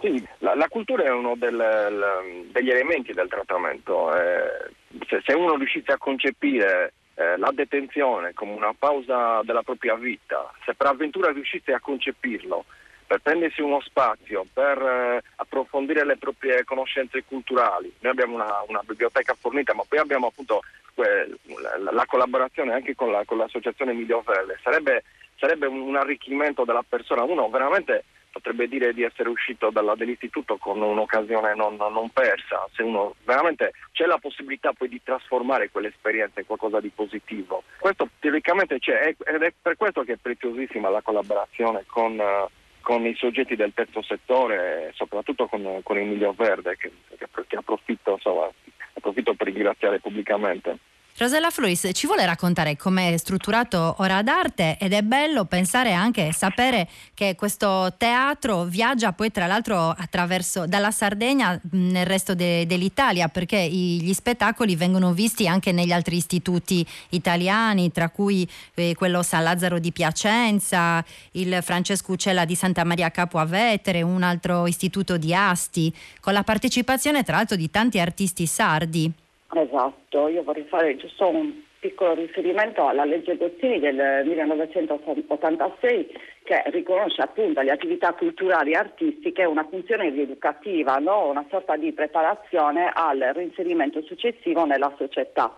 Sì, 0.00 0.24
la, 0.38 0.54
la 0.54 0.68
cultura 0.68 1.04
è 1.04 1.10
uno 1.10 1.34
del, 1.36 1.56
l, 1.56 2.50
degli 2.52 2.70
elementi 2.70 3.12
del 3.12 3.28
trattamento. 3.28 4.14
Eh, 4.14 4.70
se, 5.06 5.20
se, 5.24 5.32
uno 5.32 5.56
riuscisse 5.56 5.92
a 5.92 5.98
concepire 5.98 6.92
eh, 7.14 7.36
la 7.36 7.50
detenzione 7.52 8.32
come 8.32 8.52
una 8.52 8.74
pausa 8.78 9.40
della 9.42 9.62
propria 9.62 9.96
vita, 9.96 10.52
se 10.64 10.74
per 10.74 10.86
avventura 10.86 11.32
riuscisse 11.32 11.72
a 11.72 11.80
concepirlo 11.80 12.64
per 13.08 13.20
prendersi 13.20 13.62
uno 13.62 13.80
spazio, 13.80 14.44
per 14.52 14.78
eh, 14.78 15.22
approfondire 15.36 16.04
le 16.04 16.18
proprie 16.18 16.62
conoscenze 16.64 17.24
culturali. 17.24 17.90
Noi 18.00 18.12
abbiamo 18.12 18.34
una, 18.34 18.62
una, 18.68 18.82
biblioteca 18.84 19.34
fornita, 19.34 19.72
ma 19.72 19.82
poi 19.88 19.98
abbiamo 19.98 20.26
appunto 20.26 20.60
la, 20.94 21.90
la, 21.90 22.04
collaborazione 22.06 22.74
anche 22.74 22.94
con, 22.94 23.10
la, 23.10 23.24
con 23.24 23.38
l'associazione 23.38 23.92
Emilio 23.92 24.20
Verde. 24.20 24.58
Sarebbe, 24.62 25.04
sarebbe 25.38 25.66
un, 25.66 25.96
arricchimento 25.96 26.64
della 26.64 26.84
persona. 26.86 27.22
Uno 27.22 27.48
veramente 27.48 28.04
potrebbe 28.30 28.68
dire 28.68 28.92
di 28.92 29.02
essere 29.02 29.28
uscito 29.28 29.70
dalla, 29.70 29.94
dall'istituto 29.94 30.58
con 30.58 30.80
un'occasione 30.80 31.54
non, 31.54 31.76
non, 31.76 32.10
persa, 32.10 32.68
se 32.74 32.82
uno 32.82 33.14
veramente 33.24 33.72
c'è 33.92 34.04
la 34.04 34.18
possibilità 34.18 34.72
poi 34.72 34.88
di 34.88 35.00
trasformare 35.02 35.70
quell'esperienza 35.70 36.40
in 36.40 36.46
qualcosa 36.46 36.78
di 36.80 36.90
positivo. 36.94 37.62
Questo 37.78 38.08
teoricamente 38.20 38.78
c'è 38.78 39.14
ed 39.18 39.42
è 39.42 39.52
per 39.60 39.76
questo 39.76 40.02
che 40.02 40.14
è 40.14 40.18
preziosissima 40.20 40.90
la 40.90 41.02
collaborazione 41.02 41.84
con... 41.86 42.18
Uh, 42.18 42.56
con 42.80 43.04
i 43.04 43.14
soggetti 43.16 43.54
del 43.54 43.74
terzo 43.74 44.00
settore, 44.00 44.92
soprattutto 44.94 45.46
con, 45.46 45.80
con 45.82 45.98
Emilio 45.98 46.32
Verde, 46.32 46.78
che, 46.78 46.90
che 47.18 47.56
approfitto, 47.56 48.12
insomma, 48.12 48.48
approfitto 48.94 49.34
per 49.34 49.48
ringraziare 49.48 50.00
pubblicamente. 50.00 50.78
Rosella 51.18 51.50
Fluis 51.50 51.88
ci 51.94 52.06
vuole 52.06 52.24
raccontare 52.24 52.76
come 52.76 53.12
è 53.12 53.16
strutturato 53.16 53.96
Ora 53.98 54.22
d'Arte 54.22 54.76
ed 54.78 54.92
è 54.92 55.02
bello 55.02 55.46
pensare 55.46 55.92
anche 55.92 56.30
sapere 56.32 56.88
che 57.12 57.34
questo 57.34 57.92
teatro 57.98 58.62
viaggia 58.62 59.12
poi 59.12 59.32
tra 59.32 59.48
l'altro 59.48 59.90
attraverso 59.90 60.68
dalla 60.68 60.92
Sardegna 60.92 61.60
nel 61.72 62.06
resto 62.06 62.36
de, 62.36 62.68
dell'Italia 62.68 63.26
perché 63.26 63.56
i, 63.56 64.00
gli 64.00 64.12
spettacoli 64.12 64.76
vengono 64.76 65.12
visti 65.12 65.48
anche 65.48 65.72
negli 65.72 65.90
altri 65.90 66.14
istituti 66.18 66.86
italiani 67.08 67.90
tra 67.90 68.10
cui 68.10 68.48
eh, 68.74 68.94
quello 68.94 69.24
San 69.24 69.42
Lazzaro 69.42 69.80
di 69.80 69.90
Piacenza, 69.90 71.04
il 71.32 71.58
Francesco 71.62 72.12
Uccella 72.12 72.44
di 72.44 72.54
Santa 72.54 72.84
Maria 72.84 73.10
Capua 73.10 73.44
Vetere, 73.44 74.02
un 74.02 74.22
altro 74.22 74.68
istituto 74.68 75.16
di 75.16 75.34
Asti 75.34 75.92
con 76.20 76.32
la 76.32 76.44
partecipazione 76.44 77.24
tra 77.24 77.34
l'altro 77.34 77.56
di 77.56 77.68
tanti 77.72 77.98
artisti 77.98 78.46
sardi. 78.46 79.12
Esatto, 79.50 80.28
io 80.28 80.42
vorrei 80.42 80.64
fare 80.64 80.96
giusto 80.96 81.28
un 81.28 81.62
piccolo 81.80 82.14
riferimento 82.14 82.86
alla 82.86 83.04
legge 83.04 83.36
Gozzini 83.36 83.78
del 83.78 84.22
1986 84.26 86.06
che 86.42 86.62
riconosce 86.66 87.22
appunto 87.22 87.60
le 87.62 87.70
attività 87.70 88.12
culturali 88.12 88.72
e 88.72 88.76
artistiche 88.76 89.44
una 89.44 89.66
funzione 89.68 90.10
rieducativa, 90.10 90.96
no? 90.96 91.28
una 91.28 91.46
sorta 91.48 91.76
di 91.76 91.92
preparazione 91.92 92.90
al 92.92 93.18
reinserimento 93.32 94.02
successivo 94.02 94.64
nella 94.64 94.92
società. 94.98 95.56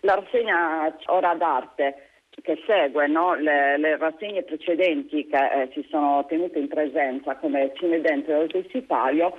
La 0.00 0.14
rassegna 0.14 0.96
Ora 1.06 1.34
d'arte 1.34 2.08
che 2.42 2.62
segue 2.66 3.06
no? 3.08 3.34
le, 3.34 3.76
le, 3.76 3.96
rassegne 3.96 4.42
precedenti 4.42 5.26
che 5.26 5.36
eh, 5.36 5.70
si 5.72 5.86
sono 5.90 6.24
tenute 6.26 6.58
in 6.58 6.68
presenza 6.68 7.36
come 7.36 7.72
Cine 7.74 8.00
Dentro 8.00 8.32
e 8.32 8.36
Oltre 8.36 8.58
il 8.60 8.68
Sipario 8.70 9.36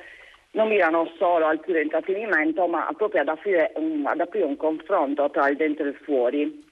non 0.53 0.67
mirano 0.67 1.11
solo 1.17 1.45
al 1.47 1.59
puro 1.59 1.79
intrattenimento, 1.79 2.67
ma 2.67 2.87
proprio 2.95 3.21
ad 3.21 3.27
aprire 3.27 3.71
un, 3.75 4.05
ad 4.05 4.19
aprire 4.19 4.45
un 4.45 4.57
confronto 4.57 5.29
tra 5.29 5.47
il 5.49 5.57
dentro 5.57 5.85
e 5.85 5.89
il 5.89 5.95
fuori. 5.95 6.65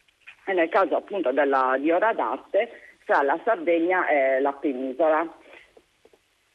E 0.46 0.54
nel 0.54 0.70
caso 0.70 0.96
appunto 0.96 1.32
della, 1.32 1.76
di 1.80 1.92
Ora 1.92 2.14
d'Arte, 2.14 2.70
fra 3.06 3.22
la 3.22 3.40
Sardegna 3.44 4.08
e 4.08 4.40
la 4.40 4.54
penisola. 4.54 5.28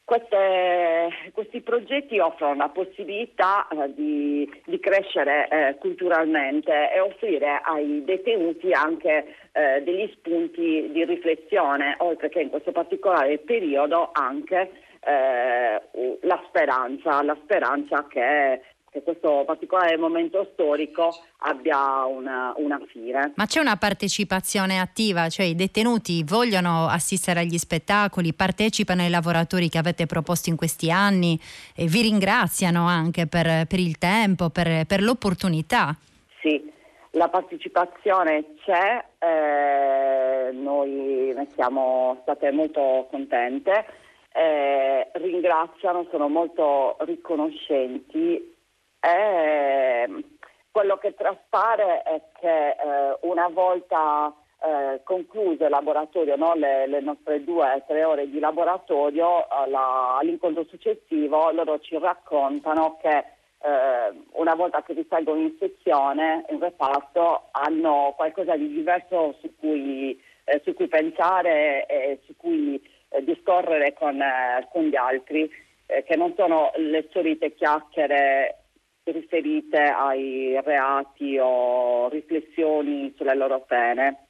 queste, 0.05 1.09
questi 1.33 1.61
progetti 1.61 2.17
offrono 2.19 2.55
la 2.55 2.69
possibilità 2.69 3.67
eh, 3.67 3.93
di, 3.93 4.49
di, 4.65 4.79
crescere 4.79 5.49
eh, 5.49 5.75
culturalmente 5.79 6.93
e 6.93 6.99
offrire 7.01 7.59
ai 7.61 8.03
detenuti 8.05 8.71
anche 8.71 9.35
eh, 9.51 9.81
degli 9.83 10.09
spunti 10.15 10.89
di 10.91 11.03
riflessione, 11.03 11.95
oltre 11.99 12.29
che 12.29 12.39
in 12.39 12.49
questo 12.49 12.71
particolare 12.71 13.37
periodo 13.39 14.11
anche 14.13 14.71
eh, 15.07 16.19
la 16.21 16.43
speranza, 16.47 17.23
la 17.23 17.37
speranza 17.43 18.05
che 18.07 18.61
che 18.97 19.03
questo 19.03 19.43
particolare 19.45 19.97
momento 19.97 20.49
storico 20.53 21.13
abbia 21.39 22.05
una, 22.05 22.53
una, 22.57 22.79
fine. 22.87 23.33
Ma 23.35 23.45
c'è 23.45 23.59
una 23.59 23.75
partecipazione 23.75 24.79
attiva, 24.79 25.29
cioè 25.29 25.45
i 25.45 25.55
detenuti 25.55 26.23
vogliono 26.23 26.87
assistere 26.87 27.41
agli 27.41 27.57
spettacoli, 27.57 28.33
partecipano 28.33 29.01
ai 29.01 29.09
lavoratori 29.09 29.69
che 29.69 29.77
avete 29.77 30.05
proposto 30.05 30.49
in 30.49 30.55
questi 30.55 30.89
anni 30.89 31.39
e 31.75 31.85
vi 31.85 32.01
ringraziano 32.01 32.87
anche 32.87 33.27
per, 33.27 33.67
per 33.67 33.79
il 33.79 33.97
tempo, 33.97 34.49
per, 34.49 34.85
per, 34.85 35.01
l'opportunità. 35.01 35.95
Sì, 36.41 36.71
la 37.11 37.27
partecipazione 37.27 38.55
c'è, 38.63 39.03
eh, 39.19 40.51
noi 40.53 41.33
ne 41.35 41.47
siamo 41.55 42.19
state 42.21 42.51
molto 42.51 43.07
contente. 43.11 43.96
Eh, 44.39 45.09
ringraziano, 45.13 46.05
sono 46.11 46.29
molto 46.29 46.95
riconoscenti 46.99 48.55
e 48.99 50.23
quello 50.69 50.97
che 50.97 51.15
traspare 51.15 52.03
è 52.03 52.21
che 52.39 52.67
eh, 52.69 53.17
una 53.21 53.47
volta 53.47 54.31
eh, 54.61 55.01
concluso 55.03 55.63
il 55.63 55.71
laboratorio, 55.71 56.35
no? 56.35 56.53
le, 56.53 56.85
le, 56.85 56.99
nostre 56.99 57.43
due 57.43 57.65
o 57.67 57.83
tre 57.87 58.03
ore 58.03 58.29
di 58.29 58.37
laboratorio, 58.37 59.47
alla, 59.47 60.17
all'incontro 60.19 60.65
successivo 60.65 61.49
loro 61.49 61.79
ci 61.79 61.97
raccontano 61.97 62.97
che 63.01 63.17
eh, 63.17 64.13
una 64.33 64.53
volta 64.53 64.83
che 64.83 64.93
risalgono 64.93 65.41
in 65.41 65.55
sezione, 65.57 66.45
in 66.49 66.59
reparto, 66.59 67.47
hanno 67.53 68.13
qualcosa 68.15 68.55
di 68.55 68.67
diverso 68.69 69.35
su 69.41 69.55
cui, 69.57 70.21
eh, 70.43 70.61
su 70.63 70.75
cui 70.75 70.87
pensare 70.87 71.87
e 71.87 72.19
su 72.25 72.35
cui 72.37 72.79
eh, 73.09 73.23
discorrere 73.23 73.93
con, 73.93 74.21
eh, 74.21 74.67
con, 74.71 74.83
gli 74.83 74.95
altri, 74.95 75.49
che 75.87 76.17
non 76.17 76.33
sono 76.35 76.71
le 76.75 77.07
solite 77.13 77.55
chiacchiere 77.55 78.63
riferite 79.03 79.77
ai 79.77 80.59
reati 80.61 81.37
o 81.39 82.09
riflessioni 82.09 83.13
sulle 83.15 83.35
loro 83.35 83.61
pene. 83.61 84.27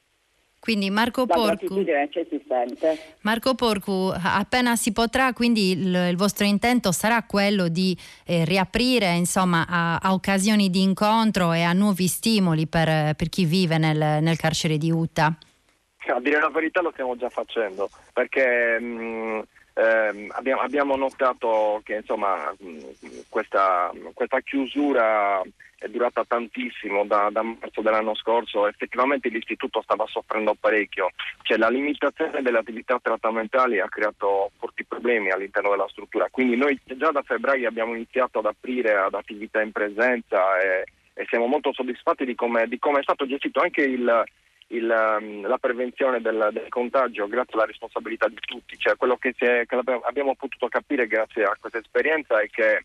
Quindi 0.60 0.90
Marco 0.90 1.24
Porcu, 1.24 1.84
Marco 3.20 3.54
Porcu, 3.54 4.12
appena 4.12 4.74
si 4.74 4.92
potrà, 4.92 5.32
quindi 5.32 5.70
il, 5.70 6.08
il 6.10 6.16
vostro 6.16 6.46
intento 6.46 6.90
sarà 6.90 7.22
quello 7.22 7.68
di 7.68 7.96
eh, 8.26 8.44
riaprire 8.44 9.14
insomma, 9.14 9.64
a, 9.68 9.98
a, 9.98 10.12
occasioni 10.12 10.68
di 10.68 10.82
incontro 10.82 11.52
e 11.52 11.62
a 11.62 11.72
nuovi 11.72 12.08
stimoli 12.08 12.66
per, 12.66 13.14
per 13.14 13.28
chi 13.28 13.44
vive 13.44 13.78
nel, 13.78 14.20
nel, 14.20 14.36
carcere 14.36 14.78
di 14.78 14.90
Utah? 14.90 15.32
A 16.12 16.20
dire 16.20 16.40
la 16.40 16.48
verità 16.48 16.80
lo 16.80 16.90
stiamo 16.92 17.16
già 17.16 17.28
facendo, 17.28 17.90
perché 18.12 18.78
mh, 18.80 18.84
mm, 18.84 19.40
eh, 19.78 20.28
abbiamo, 20.58 20.96
notato 20.96 21.80
che 21.84 21.96
insomma, 21.96 22.52
questa, 23.28 23.92
questa, 24.12 24.40
chiusura 24.40 25.40
è 25.78 25.86
durata 25.86 26.24
tantissimo 26.24 27.04
da, 27.04 27.28
da, 27.30 27.42
marzo 27.42 27.80
dell'anno 27.80 28.16
scorso, 28.16 28.66
effettivamente 28.66 29.28
l'istituto 29.28 29.80
stava 29.82 30.04
soffrendo 30.08 30.56
parecchio, 30.58 31.10
cioè, 31.42 31.56
la 31.58 31.68
limitazione 31.68 32.42
delle 32.42 32.58
attività 32.58 32.98
trattamentali 33.00 33.78
ha 33.78 33.88
creato 33.88 34.50
forti 34.58 34.84
problemi 34.84 35.30
all'interno 35.30 35.70
della 35.70 35.88
struttura, 35.88 36.26
quindi 36.28 36.56
noi 36.56 36.76
già 36.84 37.12
da 37.12 37.22
febbraio 37.22 37.68
abbiamo 37.68 37.94
iniziato 37.94 38.40
ad 38.40 38.46
aprire 38.46 38.96
ad 38.96 39.14
attività 39.14 39.62
in 39.62 39.70
presenza 39.70 40.60
e, 40.60 40.86
e 41.14 41.26
siamo 41.28 41.46
molto 41.46 41.72
soddisfatti 41.72 42.24
di 42.24 42.34
come 42.34 42.64
è 42.64 43.02
stato 43.02 43.28
gestito 43.28 43.60
anche 43.60 43.82
il 43.82 44.24
il, 44.68 45.16
um, 45.18 45.46
la 45.46 45.58
prevenzione 45.58 46.20
del, 46.20 46.50
del, 46.52 46.68
contagio 46.68 47.26
grazie 47.26 47.54
alla 47.54 47.66
responsabilità 47.66 48.28
di 48.28 48.38
tutti. 48.40 48.76
Cioè, 48.76 48.96
quello 48.96 49.16
che, 49.16 49.34
è, 49.36 49.64
che, 49.66 49.82
abbiamo 50.02 50.34
potuto 50.34 50.68
capire 50.68 51.06
grazie 51.06 51.44
a 51.44 51.56
questa 51.58 51.78
esperienza 51.78 52.40
è 52.40 52.48
che, 52.48 52.84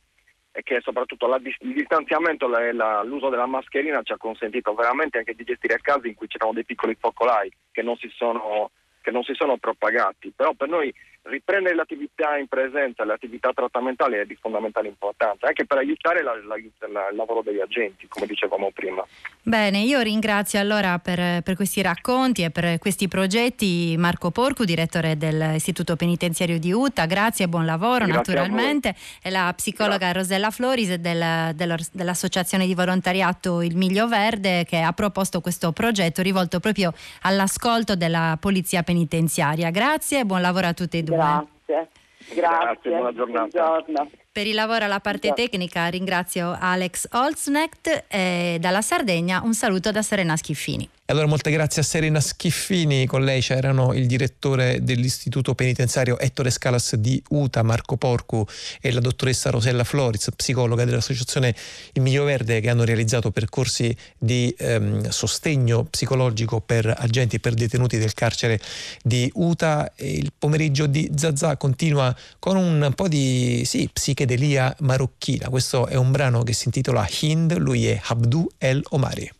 è 0.51 0.61
che 0.61 0.79
soprattutto 0.81 1.27
la, 1.27 1.39
il 1.43 1.73
distanziamento 1.73 2.55
e 2.57 2.71
l'uso 3.03 3.29
della 3.29 3.47
mascherina 3.47 4.01
ci 4.03 4.13
ha 4.13 4.17
consentito 4.17 4.73
veramente 4.73 5.17
anche 5.17 5.33
di 5.33 5.43
gestire 5.43 5.79
casi 5.81 6.07
in 6.07 6.15
cui 6.15 6.27
c'erano 6.27 6.53
dei 6.53 6.65
piccoli 6.65 6.95
focolai 6.97 7.51
che 7.71 7.81
non 7.81 7.97
si 7.97 8.09
sono, 8.15 8.71
che 9.01 9.11
non 9.11 9.23
si 9.23 9.33
sono 9.33 9.57
propagati. 9.57 10.31
Però 10.35 10.53
per 10.53 10.69
noi 10.69 10.93
riprendere 11.23 11.75
l'attività 11.75 12.37
in 12.37 12.47
presenza, 12.47 13.05
le 13.05 13.13
attività 13.13 13.51
trattamentali 13.53 14.17
è 14.17 14.25
di 14.25 14.37
fondamentale 14.39 14.87
importanza, 14.87 15.47
anche 15.47 15.65
per 15.65 15.77
aiutare 15.77 16.21
la, 16.21 16.33
la, 16.45 16.55
la, 16.91 17.09
il 17.09 17.15
lavoro 17.15 17.41
degli 17.41 17.59
agenti, 17.59 18.07
come 18.07 18.25
dicevamo 18.25 18.71
prima. 18.73 19.05
Bene, 19.41 19.79
io 19.79 20.01
ringrazio 20.01 20.59
allora 20.59 20.99
per, 20.99 21.41
per, 21.41 21.55
questi 21.55 21.81
racconti 21.81 22.43
e 22.43 22.49
per 22.49 22.77
questi 22.77 23.07
progetti 23.07 23.95
Marco 23.97 24.31
Porcu, 24.31 24.63
direttore 24.65 25.17
dell'Istituto 25.17 25.95
Penitenziario 25.95 26.59
di 26.59 26.71
Utah, 26.71 27.05
grazie 27.05 27.45
e 27.45 27.47
buon 27.47 27.65
lavoro 27.65 28.05
grazie 28.05 28.33
naturalmente, 28.35 28.95
e 29.21 29.29
la 29.29 29.51
psicologa 29.55 29.97
grazie. 29.97 30.13
Rosella 30.13 30.51
Floris 30.51 30.93
del, 30.95 31.53
dell'Associazione 31.55 32.65
di 32.65 32.73
Volontariato 32.73 33.61
Il 33.61 33.77
Miglio 33.77 34.07
Verde 34.07 34.65
che 34.65 34.81
ha 34.81 34.91
proposto 34.91 35.39
questo 35.39 35.71
progetto 35.71 36.21
rivolto 36.21 36.59
proprio 36.59 36.93
all'ascolto 37.21 37.95
della 37.95 38.37
Polizia 38.39 38.83
Penitenziaria. 38.83 39.69
Grazie 39.69 40.19
e 40.19 40.25
buon 40.25 40.41
lavoro 40.41 40.67
a 40.67 40.73
tutti 40.73 40.97
e 40.97 41.03
due. 41.03 41.12
Grazie. 41.15 41.89
Grazie, 42.33 42.35
Grazie 42.35 42.91
buona 42.91 43.13
giornata. 43.13 43.47
Buongiorno. 43.47 44.09
Per 44.31 44.47
il 44.47 44.55
lavoro 44.55 44.85
alla 44.85 44.99
parte 44.99 45.33
tecnica 45.33 45.87
ringrazio 45.87 46.55
Alex 46.59 47.07
Olsnecht 47.11 48.05
e 48.07 48.57
dalla 48.59 48.81
Sardegna 48.81 49.41
un 49.43 49.53
saluto 49.53 49.91
da 49.91 50.01
Serena 50.01 50.35
Schiffini. 50.35 50.89
E 51.05 51.11
allora 51.11 51.27
molte 51.27 51.51
grazie 51.51 51.81
a 51.81 51.83
Serena 51.83 52.21
Schiffini, 52.21 53.05
con 53.05 53.25
lei 53.25 53.41
c'erano 53.41 53.91
il 53.91 54.07
direttore 54.07 54.81
dell'istituto 54.83 55.53
penitenziario 55.53 56.17
Ettore 56.17 56.49
Scalas 56.49 56.95
di 56.95 57.21
UTA, 57.27 57.61
Marco 57.61 57.97
Porcu 57.97 58.45
e 58.79 58.89
la 58.89 59.01
dottoressa 59.01 59.49
Rosella 59.49 59.83
Floriz, 59.83 60.29
psicologa 60.33 60.85
dell'associazione 60.85 61.53
Il 61.91 62.01
Miglio 62.01 62.23
Verde 62.23 62.61
che 62.61 62.69
hanno 62.69 62.85
realizzato 62.85 63.31
percorsi 63.31 63.93
di 64.17 64.55
ehm, 64.57 65.09
sostegno 65.09 65.83
psicologico 65.83 66.61
per 66.61 66.85
agenti 66.97 67.35
e 67.35 67.39
per 67.41 67.53
detenuti 67.53 67.97
del 67.97 68.13
carcere 68.13 68.61
di 69.03 69.29
UTA. 69.33 69.91
E 69.95 70.09
il 70.09 70.31
pomeriggio 70.37 70.85
di 70.85 71.11
Zazà 71.17 71.57
continua 71.57 72.15
con 72.39 72.55
un 72.55 72.93
po' 72.95 73.09
di 73.09 73.63
sì, 73.65 73.89
psichedelia 73.91 74.73
marocchina. 74.79 75.49
Questo 75.49 75.85
è 75.85 75.95
un 75.95 76.11
brano 76.11 76.43
che 76.43 76.53
si 76.53 76.67
intitola 76.67 77.05
Hind, 77.19 77.57
lui 77.57 77.87
è 77.87 77.99
Abdu 78.05 78.49
El 78.57 78.81
Omari. 78.91 79.31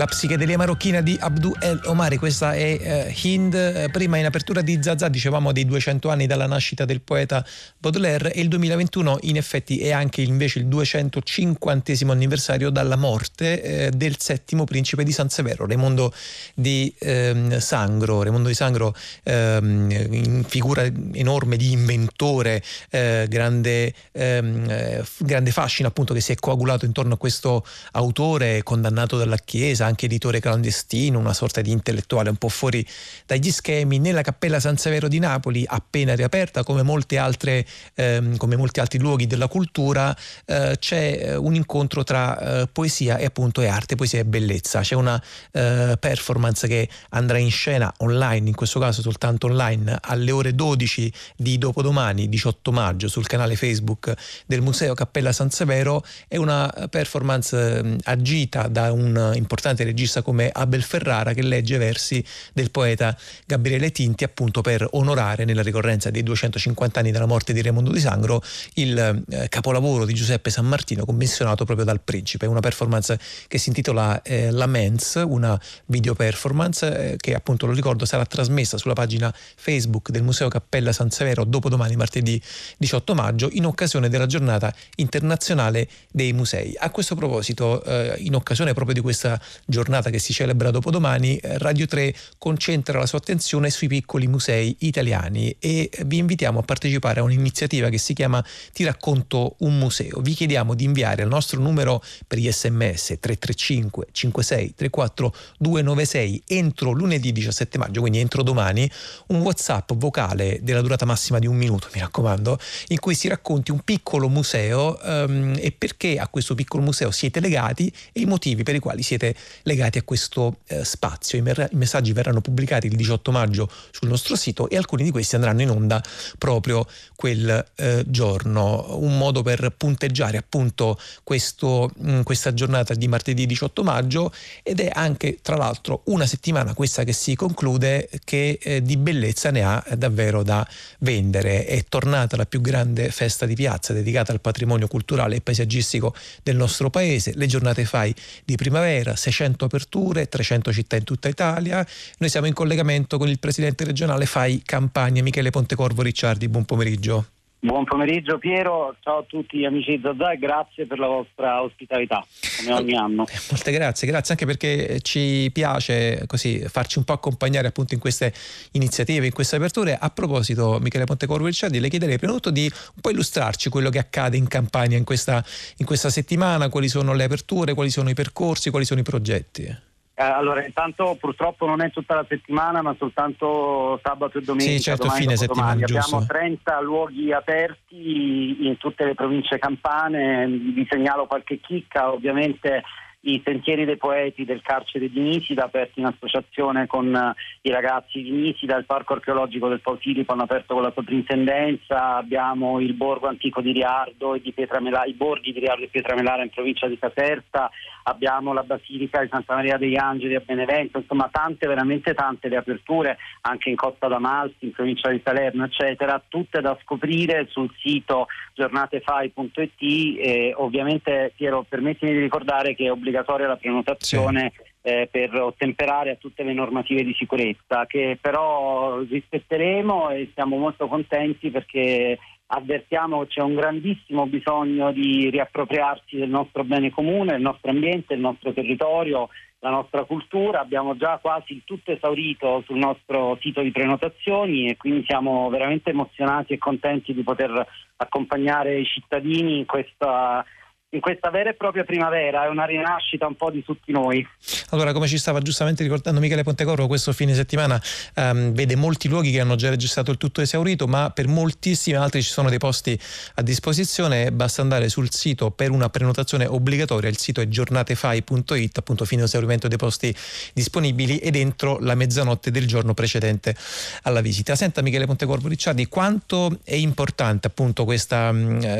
La 0.00 0.06
psichedelia 0.06 0.56
marocchina 0.56 1.02
di 1.02 1.14
Abdou 1.20 1.52
El 1.60 1.78
Omari, 1.84 2.16
questa 2.16 2.54
è 2.54 2.78
eh, 2.80 3.14
Hind. 3.20 3.52
Eh, 3.52 3.90
prima 3.92 4.16
in 4.16 4.24
apertura 4.24 4.62
di 4.62 4.78
Zazà 4.80 5.08
dicevamo 5.08 5.52
dei 5.52 5.66
200 5.66 6.08
anni 6.08 6.26
dalla 6.26 6.46
nascita 6.46 6.86
del 6.86 7.02
poeta 7.02 7.44
Baudelaire 7.76 8.32
e 8.32 8.40
il 8.40 8.48
2021 8.48 9.18
in 9.24 9.36
effetti 9.36 9.78
è 9.80 9.90
anche 9.90 10.22
invece 10.22 10.60
il 10.60 10.68
250 10.68 11.92
anniversario 12.06 12.70
dalla 12.70 12.96
morte 12.96 13.62
eh, 13.62 13.90
del 13.90 14.16
settimo 14.18 14.64
principe 14.64 15.04
di 15.04 15.12
San 15.12 15.28
Severo, 15.28 15.66
Raimondo 15.66 16.14
di 16.54 16.90
ehm, 16.98 17.58
Sangro. 17.58 18.22
Raimondo 18.22 18.48
di 18.48 18.54
Sangro, 18.54 18.96
ehm, 19.24 20.44
figura 20.44 20.82
enorme 21.12 21.58
di 21.58 21.72
inventore, 21.72 22.62
eh, 22.88 23.26
grande, 23.28 23.92
ehm, 24.12 24.64
eh, 24.66 25.04
grande 25.18 25.50
fascino 25.50 25.88
appunto 25.88 26.14
che 26.14 26.22
si 26.22 26.32
è 26.32 26.36
coagulato 26.36 26.86
intorno 26.86 27.12
a 27.12 27.18
questo 27.18 27.66
autore 27.92 28.62
condannato 28.62 29.18
dalla 29.18 29.36
Chiesa 29.36 29.88
Chiesa, 29.89 29.89
anche 29.90 30.06
editore 30.06 30.40
clandestino, 30.40 31.18
una 31.18 31.34
sorta 31.34 31.60
di 31.60 31.70
intellettuale 31.70 32.30
un 32.30 32.36
po' 32.36 32.48
fuori 32.48 32.86
dagli 33.26 33.50
schemi, 33.50 33.98
nella 33.98 34.22
Cappella 34.22 34.58
San 34.58 34.76
Severo 34.76 35.08
di 35.08 35.18
Napoli, 35.18 35.64
appena 35.66 36.14
riaperta, 36.14 36.62
come, 36.62 36.82
altre, 37.18 37.66
ehm, 37.94 38.36
come 38.36 38.56
molti 38.56 38.80
altri 38.80 38.98
luoghi 38.98 39.26
della 39.26 39.48
cultura, 39.48 40.16
eh, 40.46 40.76
c'è 40.78 41.18
eh, 41.20 41.36
un 41.36 41.54
incontro 41.54 42.04
tra 42.04 42.62
eh, 42.62 42.68
poesia 42.72 43.18
e 43.18 43.24
appunto 43.24 43.60
e 43.60 43.66
arte, 43.66 43.96
poesia 43.96 44.20
e 44.20 44.24
bellezza. 44.24 44.80
C'è 44.80 44.94
una 44.94 45.22
eh, 45.52 45.96
performance 45.98 46.66
che 46.66 46.88
andrà 47.10 47.38
in 47.38 47.50
scena 47.50 47.92
online, 47.98 48.48
in 48.48 48.54
questo 48.54 48.80
caso 48.80 49.02
soltanto 49.02 49.46
online, 49.46 49.98
alle 50.00 50.30
ore 50.30 50.54
12 50.54 51.12
di 51.36 51.58
dopodomani, 51.58 52.28
18 52.28 52.72
maggio, 52.72 53.08
sul 53.08 53.26
canale 53.26 53.56
Facebook 53.56 54.14
del 54.46 54.62
Museo 54.62 54.94
Cappella 54.94 55.32
San 55.32 55.50
Severo. 55.50 56.04
È 56.28 56.36
una 56.36 56.72
performance 56.88 57.78
ehm, 57.78 57.98
agita 58.04 58.68
da 58.68 58.92
un 58.92 59.32
importante 59.34 59.79
importante 59.80 59.84
regista 59.84 60.22
come 60.22 60.50
Abel 60.52 60.82
Ferrara 60.82 61.32
che 61.32 61.42
legge 61.42 61.78
versi 61.78 62.24
del 62.52 62.70
poeta 62.70 63.16
Gabriele 63.46 63.90
Tinti 63.90 64.24
appunto 64.24 64.60
per 64.60 64.86
onorare 64.92 65.44
nella 65.44 65.62
ricorrenza 65.62 66.10
dei 66.10 66.22
250 66.22 67.00
anni 67.00 67.10
della 67.10 67.26
morte 67.26 67.52
di 67.52 67.62
Raimondo 67.62 67.90
di 67.90 68.00
Sangro 68.00 68.42
il 68.74 68.98
eh, 69.28 69.48
capolavoro 69.48 70.04
di 70.04 70.14
Giuseppe 70.14 70.50
San 70.50 70.66
Martino 70.66 71.04
commissionato 71.04 71.64
proprio 71.64 71.86
dal 71.86 72.00
principe, 72.00 72.46
una 72.46 72.60
performance 72.60 73.18
che 73.48 73.58
si 73.58 73.68
intitola 73.68 74.22
eh, 74.22 74.50
La 74.50 74.66
Mens, 74.66 75.22
una 75.26 75.60
video 75.86 76.14
performance 76.14 77.12
eh, 77.12 77.16
che 77.16 77.34
appunto 77.34 77.66
lo 77.66 77.72
ricordo 77.72 78.04
sarà 78.04 78.24
trasmessa 78.24 78.76
sulla 78.76 78.94
pagina 78.94 79.32
Facebook 79.56 80.10
del 80.10 80.22
Museo 80.22 80.48
Cappella 80.48 80.92
San 80.92 81.10
Severo 81.10 81.44
dopodomani 81.44 81.96
martedì 81.96 82.40
18 82.78 83.14
maggio 83.14 83.48
in 83.52 83.66
occasione 83.66 84.08
della 84.08 84.26
giornata 84.26 84.72
internazionale 84.96 85.88
dei 86.10 86.32
musei. 86.32 86.74
A 86.78 86.90
questo 86.90 87.14
proposito, 87.14 87.82
eh, 87.84 88.16
in 88.18 88.34
occasione 88.34 88.72
proprio 88.72 88.94
di 88.94 89.00
questa 89.00 89.40
giornata 89.66 90.10
che 90.10 90.18
si 90.18 90.32
celebra 90.32 90.70
dopodomani, 90.70 91.36
eh, 91.36 91.58
Radio 91.58 91.86
3 91.86 92.14
concentra 92.38 92.98
la 92.98 93.06
sua 93.06 93.18
attenzione 93.18 93.70
sui 93.70 93.88
piccoli 93.88 94.26
musei 94.26 94.74
italiani 94.80 95.54
e 95.58 95.90
vi 96.06 96.18
invitiamo 96.18 96.58
a 96.58 96.62
partecipare 96.62 97.20
a 97.20 97.22
un'iniziativa 97.22 97.88
che 97.88 97.98
si 97.98 98.14
chiama 98.14 98.44
Ti 98.72 98.84
racconto 98.84 99.56
un 99.58 99.78
museo. 99.78 100.20
Vi 100.20 100.34
chiediamo 100.34 100.74
di 100.74 100.84
inviare 100.84 101.22
al 101.22 101.28
nostro 101.28 101.60
numero 101.60 102.02
per 102.26 102.38
gli 102.38 102.50
sms 102.50 103.18
335 103.20 104.08
56 104.12 104.74
34 104.74 105.34
296 105.58 106.42
entro 106.46 106.92
lunedì 106.92 107.32
17 107.32 107.78
maggio, 107.78 108.00
quindi 108.00 108.18
entro 108.18 108.42
domani, 108.42 108.90
un 109.28 109.40
WhatsApp 109.40 109.92
vocale 109.94 110.58
della 110.62 110.80
durata 110.80 111.04
massima 111.04 111.38
di 111.38 111.46
un 111.46 111.56
minuto, 111.56 111.88
mi 111.94 112.00
raccomando, 112.00 112.58
in 112.88 112.98
cui 112.98 113.14
si 113.14 113.28
racconti 113.28 113.70
un 113.70 113.80
piccolo 113.80 114.28
museo 114.28 114.98
um, 115.02 115.54
e 115.58 115.72
perché 115.72 116.18
a 116.18 116.28
questo 116.28 116.54
piccolo 116.54 116.82
museo 116.82 117.10
siete 117.10 117.40
legati 117.40 117.92
e 118.12 118.20
i 118.20 118.24
motivi 118.26 118.62
per 118.62 118.74
i 118.74 118.78
quali 118.78 119.02
siete 119.02 119.34
legati 119.62 119.98
a 119.98 120.02
questo 120.02 120.58
eh, 120.66 120.84
spazio. 120.84 121.38
I, 121.38 121.42
mer- 121.42 121.68
I, 121.70 121.76
messaggi 121.76 122.12
verranno 122.12 122.40
pubblicati 122.40 122.86
il 122.86 122.96
18 122.96 123.30
maggio 123.30 123.70
sul 123.90 124.08
nostro 124.08 124.36
sito 124.36 124.68
e 124.68 124.76
alcuni 124.76 125.02
di 125.02 125.10
questi 125.10 125.34
andranno 125.34 125.62
in 125.62 125.70
onda 125.70 126.02
proprio 126.38 126.86
quel 127.16 127.64
eh, 127.76 128.04
giorno. 128.06 128.96
Un 128.98 129.18
modo 129.18 129.42
per 129.42 129.74
punteggiare 129.76 130.36
appunto 130.36 130.98
questo, 131.22 131.90
mh, 131.96 132.12
mm, 132.12 132.20
questa 132.22 132.54
giornata 132.54 132.94
di 132.94 133.08
martedì 133.08 133.46
18 133.46 133.82
maggio 133.82 134.32
ed 134.62 134.80
è 134.80 134.90
anche 134.92 135.38
tra 135.42 135.56
l'altro 135.56 136.02
una 136.06 136.26
settimana 136.26 136.74
questa 136.74 137.04
che 137.04 137.12
si 137.12 137.34
conclude 137.34 138.08
che 138.24 138.58
eh, 138.62 138.82
di 138.82 138.96
bellezza 138.96 139.50
ne 139.50 139.62
ha 139.62 139.84
davvero 139.96 140.42
da 140.42 140.66
vendere. 141.00 141.66
È 141.66 141.84
tornata 141.88 142.36
la 142.36 142.46
più 142.46 142.60
grande 142.60 143.10
festa 143.10 143.46
di 143.46 143.54
piazza 143.54 143.92
dedicata 143.92 144.32
al 144.32 144.40
patrimonio 144.40 144.88
culturale 144.88 145.36
e 145.36 145.40
paesaggistico 145.40 146.14
del 146.42 146.56
nostro 146.56 146.90
paese, 146.90 147.32
le 147.34 147.46
giornate 147.46 147.84
FAI 147.84 148.14
di 148.44 148.56
primavera, 148.56 149.16
600 149.16 149.39
aperture, 149.64 150.28
300 150.28 150.72
città 150.72 150.96
in 150.96 151.04
tutta 151.04 151.28
Italia. 151.28 151.86
Noi 152.18 152.28
siamo 152.28 152.46
in 152.46 152.54
collegamento 152.54 153.18
con 153.18 153.28
il 153.28 153.38
presidente 153.38 153.84
regionale 153.84 154.26
FAI 154.26 154.62
Campania, 154.64 155.22
Michele 155.22 155.50
Pontecorvo 155.50 156.02
Ricciardi. 156.02 156.48
Buon 156.48 156.64
pomeriggio. 156.64 157.39
Buon 157.62 157.84
pomeriggio 157.84 158.38
Piero, 158.38 158.96
ciao 159.00 159.18
a 159.18 159.24
tutti 159.28 159.66
amici 159.66 159.90
di 159.90 160.00
Zazà 160.02 160.32
e 160.32 160.38
grazie 160.38 160.86
per 160.86 160.98
la 160.98 161.08
vostra 161.08 161.62
ospitalità, 161.62 162.24
come 162.56 162.72
ogni 162.72 162.96
anno. 162.96 163.26
Molte 163.50 163.70
grazie, 163.70 164.08
grazie 164.08 164.32
anche 164.32 164.46
perché 164.46 165.00
ci 165.02 165.50
piace 165.52 166.24
così 166.26 166.60
farci 166.60 166.96
un 166.96 167.04
po' 167.04 167.12
accompagnare 167.12 167.66
appunto 167.66 167.92
in 167.92 168.00
queste 168.00 168.32
iniziative, 168.72 169.26
in 169.26 169.32
queste 169.32 169.56
aperture. 169.56 169.94
A 169.94 170.08
proposito, 170.08 170.78
Michele 170.80 171.04
Pontecorvo 171.04 171.44
Ricciardi, 171.44 171.80
le 171.80 171.90
chiederei 171.90 172.16
prima 172.16 172.32
di 172.32 172.38
tutto 172.38 172.50
di 172.50 172.62
un 172.62 173.00
po' 173.02 173.10
illustrarci 173.10 173.68
quello 173.68 173.90
che 173.90 173.98
accade 173.98 174.38
in 174.38 174.48
Campania 174.48 174.96
in 174.96 175.04
questa, 175.04 175.44
in 175.76 175.84
questa 175.84 176.08
settimana, 176.08 176.70
quali 176.70 176.88
sono 176.88 177.12
le 177.12 177.24
aperture, 177.24 177.74
quali 177.74 177.90
sono 177.90 178.08
i 178.08 178.14
percorsi, 178.14 178.70
quali 178.70 178.86
sono 178.86 179.00
i 179.00 179.04
progetti. 179.04 179.88
Eh, 180.20 180.22
allora, 180.22 180.62
intanto 180.66 181.16
purtroppo 181.18 181.64
non 181.64 181.80
è 181.80 181.90
tutta 181.90 182.14
la 182.14 182.26
settimana, 182.28 182.82
ma 182.82 182.94
soltanto 182.98 183.98
sabato 184.02 184.36
e 184.36 184.42
domenica. 184.42 184.72
Sì, 184.72 184.80
certo, 184.82 185.08
fine 185.08 185.34
settimana, 185.34 185.82
Abbiamo 185.82 186.26
30 186.26 186.80
luoghi 186.82 187.32
aperti 187.32 188.66
in 188.66 188.76
tutte 188.76 189.06
le 189.06 189.14
province 189.14 189.58
campane, 189.58 190.46
vi 190.46 190.86
segnalo 190.90 191.24
qualche 191.24 191.58
chicca, 191.58 192.12
ovviamente 192.12 192.82
i 193.22 193.40
Sentieri 193.44 193.84
dei 193.84 193.96
Poeti 193.96 194.44
del 194.44 194.62
carcere 194.62 195.10
di 195.10 195.20
Nisida, 195.20 195.64
aperti 195.64 196.00
in 196.00 196.06
associazione 196.06 196.86
con 196.86 197.12
uh, 197.12 197.38
i 197.62 197.70
ragazzi 197.70 198.22
di 198.22 198.30
Nisida, 198.30 198.76
il 198.76 198.86
Parco 198.86 199.12
archeologico 199.12 199.68
del 199.68 199.80
Pausilipo 199.80 200.32
hanno 200.32 200.44
aperto 200.44 200.74
con 200.74 200.82
la 200.82 200.92
soprintendenza, 200.94 202.16
abbiamo 202.16 202.80
il 202.80 202.94
Borgo 202.94 203.28
Antico 203.28 203.60
di 203.60 203.72
Riardo 203.72 204.34
e 204.34 204.40
di 204.40 204.52
Pietramelara, 204.52 205.04
i 205.04 205.12
borghi 205.12 205.52
di 205.52 205.60
Riardo 205.60 205.84
e 205.84 205.88
Pietramelara 205.88 206.42
in 206.42 206.50
provincia 206.50 206.86
di 206.86 206.98
Caserta, 206.98 207.70
abbiamo 208.04 208.52
la 208.52 208.62
Basilica 208.62 209.20
di 209.20 209.28
Santa 209.30 209.54
Maria 209.54 209.76
degli 209.76 209.96
Angeli 209.96 210.34
a 210.34 210.42
Benevento, 210.44 210.98
insomma 210.98 211.28
tante, 211.30 211.66
veramente 211.66 212.14
tante 212.14 212.48
le 212.48 212.56
aperture, 212.56 213.18
anche 213.42 213.68
in 213.68 213.76
Costa 213.76 214.08
d'Amalfi, 214.08 214.66
in 214.66 214.72
provincia 214.72 215.10
di 215.10 215.20
Salerno, 215.22 215.64
eccetera, 215.64 216.22
tutte 216.26 216.60
da 216.60 216.76
scoprire 216.82 217.46
sul 217.50 217.70
sito 217.78 218.26
giornatefai.it 218.54 219.78
e 219.80 220.54
ovviamente 220.56 221.32
Piero 221.36 221.64
permettimi 221.68 222.12
di 222.12 222.20
ricordare 222.20 222.74
che 222.74 222.86
è 222.86 222.90
obbligatoria 223.10 223.48
la 223.48 223.56
prenotazione 223.56 224.52
sì. 224.54 224.62
eh, 224.82 225.08
per 225.10 225.34
ottemperare 225.34 226.12
a 226.12 226.16
tutte 226.16 226.42
le 226.42 226.54
normative 226.54 227.04
di 227.04 227.14
sicurezza 227.14 227.86
che 227.86 228.16
però 228.20 229.00
rispetteremo 229.00 230.10
e 230.10 230.30
siamo 230.32 230.56
molto 230.56 230.86
contenti 230.86 231.50
perché 231.50 232.18
avvertiamo 232.52 233.20
che 233.20 233.28
c'è 233.28 233.42
un 233.42 233.54
grandissimo 233.54 234.26
bisogno 234.26 234.92
di 234.92 235.28
riappropriarsi 235.30 236.16
del 236.16 236.28
nostro 236.28 236.64
bene 236.64 236.90
comune, 236.90 237.32
del 237.32 237.42
nostro 237.42 237.70
ambiente, 237.70 238.14
del 238.14 238.20
nostro 238.20 238.52
territorio, 238.52 239.28
la 239.60 239.70
nostra 239.70 240.02
cultura. 240.02 240.60
Abbiamo 240.60 240.96
già 240.96 241.18
quasi 241.22 241.52
il 241.52 241.62
tutto 241.64 241.92
esaurito 241.92 242.62
sul 242.66 242.78
nostro 242.78 243.38
sito 243.40 243.60
di 243.60 243.70
prenotazioni 243.70 244.68
e 244.68 244.76
quindi 244.76 245.04
siamo 245.06 245.48
veramente 245.48 245.90
emozionati 245.90 246.54
e 246.54 246.58
contenti 246.58 247.14
di 247.14 247.22
poter 247.22 247.64
accompagnare 247.96 248.80
i 248.80 248.84
cittadini 248.84 249.58
in 249.58 249.66
questa 249.66 250.44
in 250.92 251.00
questa 251.00 251.30
vera 251.30 251.50
e 251.50 251.54
propria 251.54 251.84
primavera, 251.84 252.46
è 252.46 252.48
una 252.48 252.64
rinascita 252.64 253.24
un 253.26 253.36
po' 253.36 253.50
di 253.50 253.62
tutti 253.62 253.92
noi. 253.92 254.26
Allora, 254.70 254.92
come 254.92 255.06
ci 255.06 255.18
stava 255.18 255.40
giustamente 255.40 255.84
ricordando 255.84 256.18
Michele 256.18 256.42
Pontecorvo, 256.42 256.88
questo 256.88 257.12
fine 257.12 257.32
settimana 257.32 257.80
um, 258.16 258.52
vede 258.52 258.74
molti 258.74 259.08
luoghi 259.08 259.30
che 259.30 259.38
hanno 259.38 259.54
già 259.54 259.68
registrato 259.68 260.10
il 260.10 260.16
tutto 260.16 260.40
esaurito, 260.40 260.88
ma 260.88 261.10
per 261.10 261.28
moltissimi 261.28 261.96
altri 261.96 262.22
ci 262.22 262.30
sono 262.30 262.48
dei 262.48 262.58
posti 262.58 262.98
a 263.34 263.42
disposizione, 263.42 264.32
basta 264.32 264.62
andare 264.62 264.88
sul 264.88 265.12
sito 265.12 265.52
per 265.52 265.70
una 265.70 265.88
prenotazione 265.90 266.46
obbligatoria, 266.46 267.08
il 267.08 267.18
sito 267.18 267.40
è 267.40 267.46
giornatefai.it, 267.46 268.78
appunto 268.78 269.04
fino 269.04 269.24
esaurimento 269.24 269.68
dei 269.68 269.78
posti 269.78 270.12
disponibili 270.52 271.18
ed 271.18 271.36
entro 271.36 271.78
la 271.78 271.94
mezzanotte 271.94 272.50
del 272.50 272.66
giorno 272.66 272.94
precedente 272.94 273.54
alla 274.02 274.20
visita. 274.20 274.56
Senta 274.56 274.82
Michele 274.82 275.06
Pontecorvo 275.06 275.46
Ricciardi, 275.46 275.86
quanto 275.86 276.58
è 276.64 276.74
importante 276.74 277.46
appunto 277.46 277.84
questa, 277.84 278.34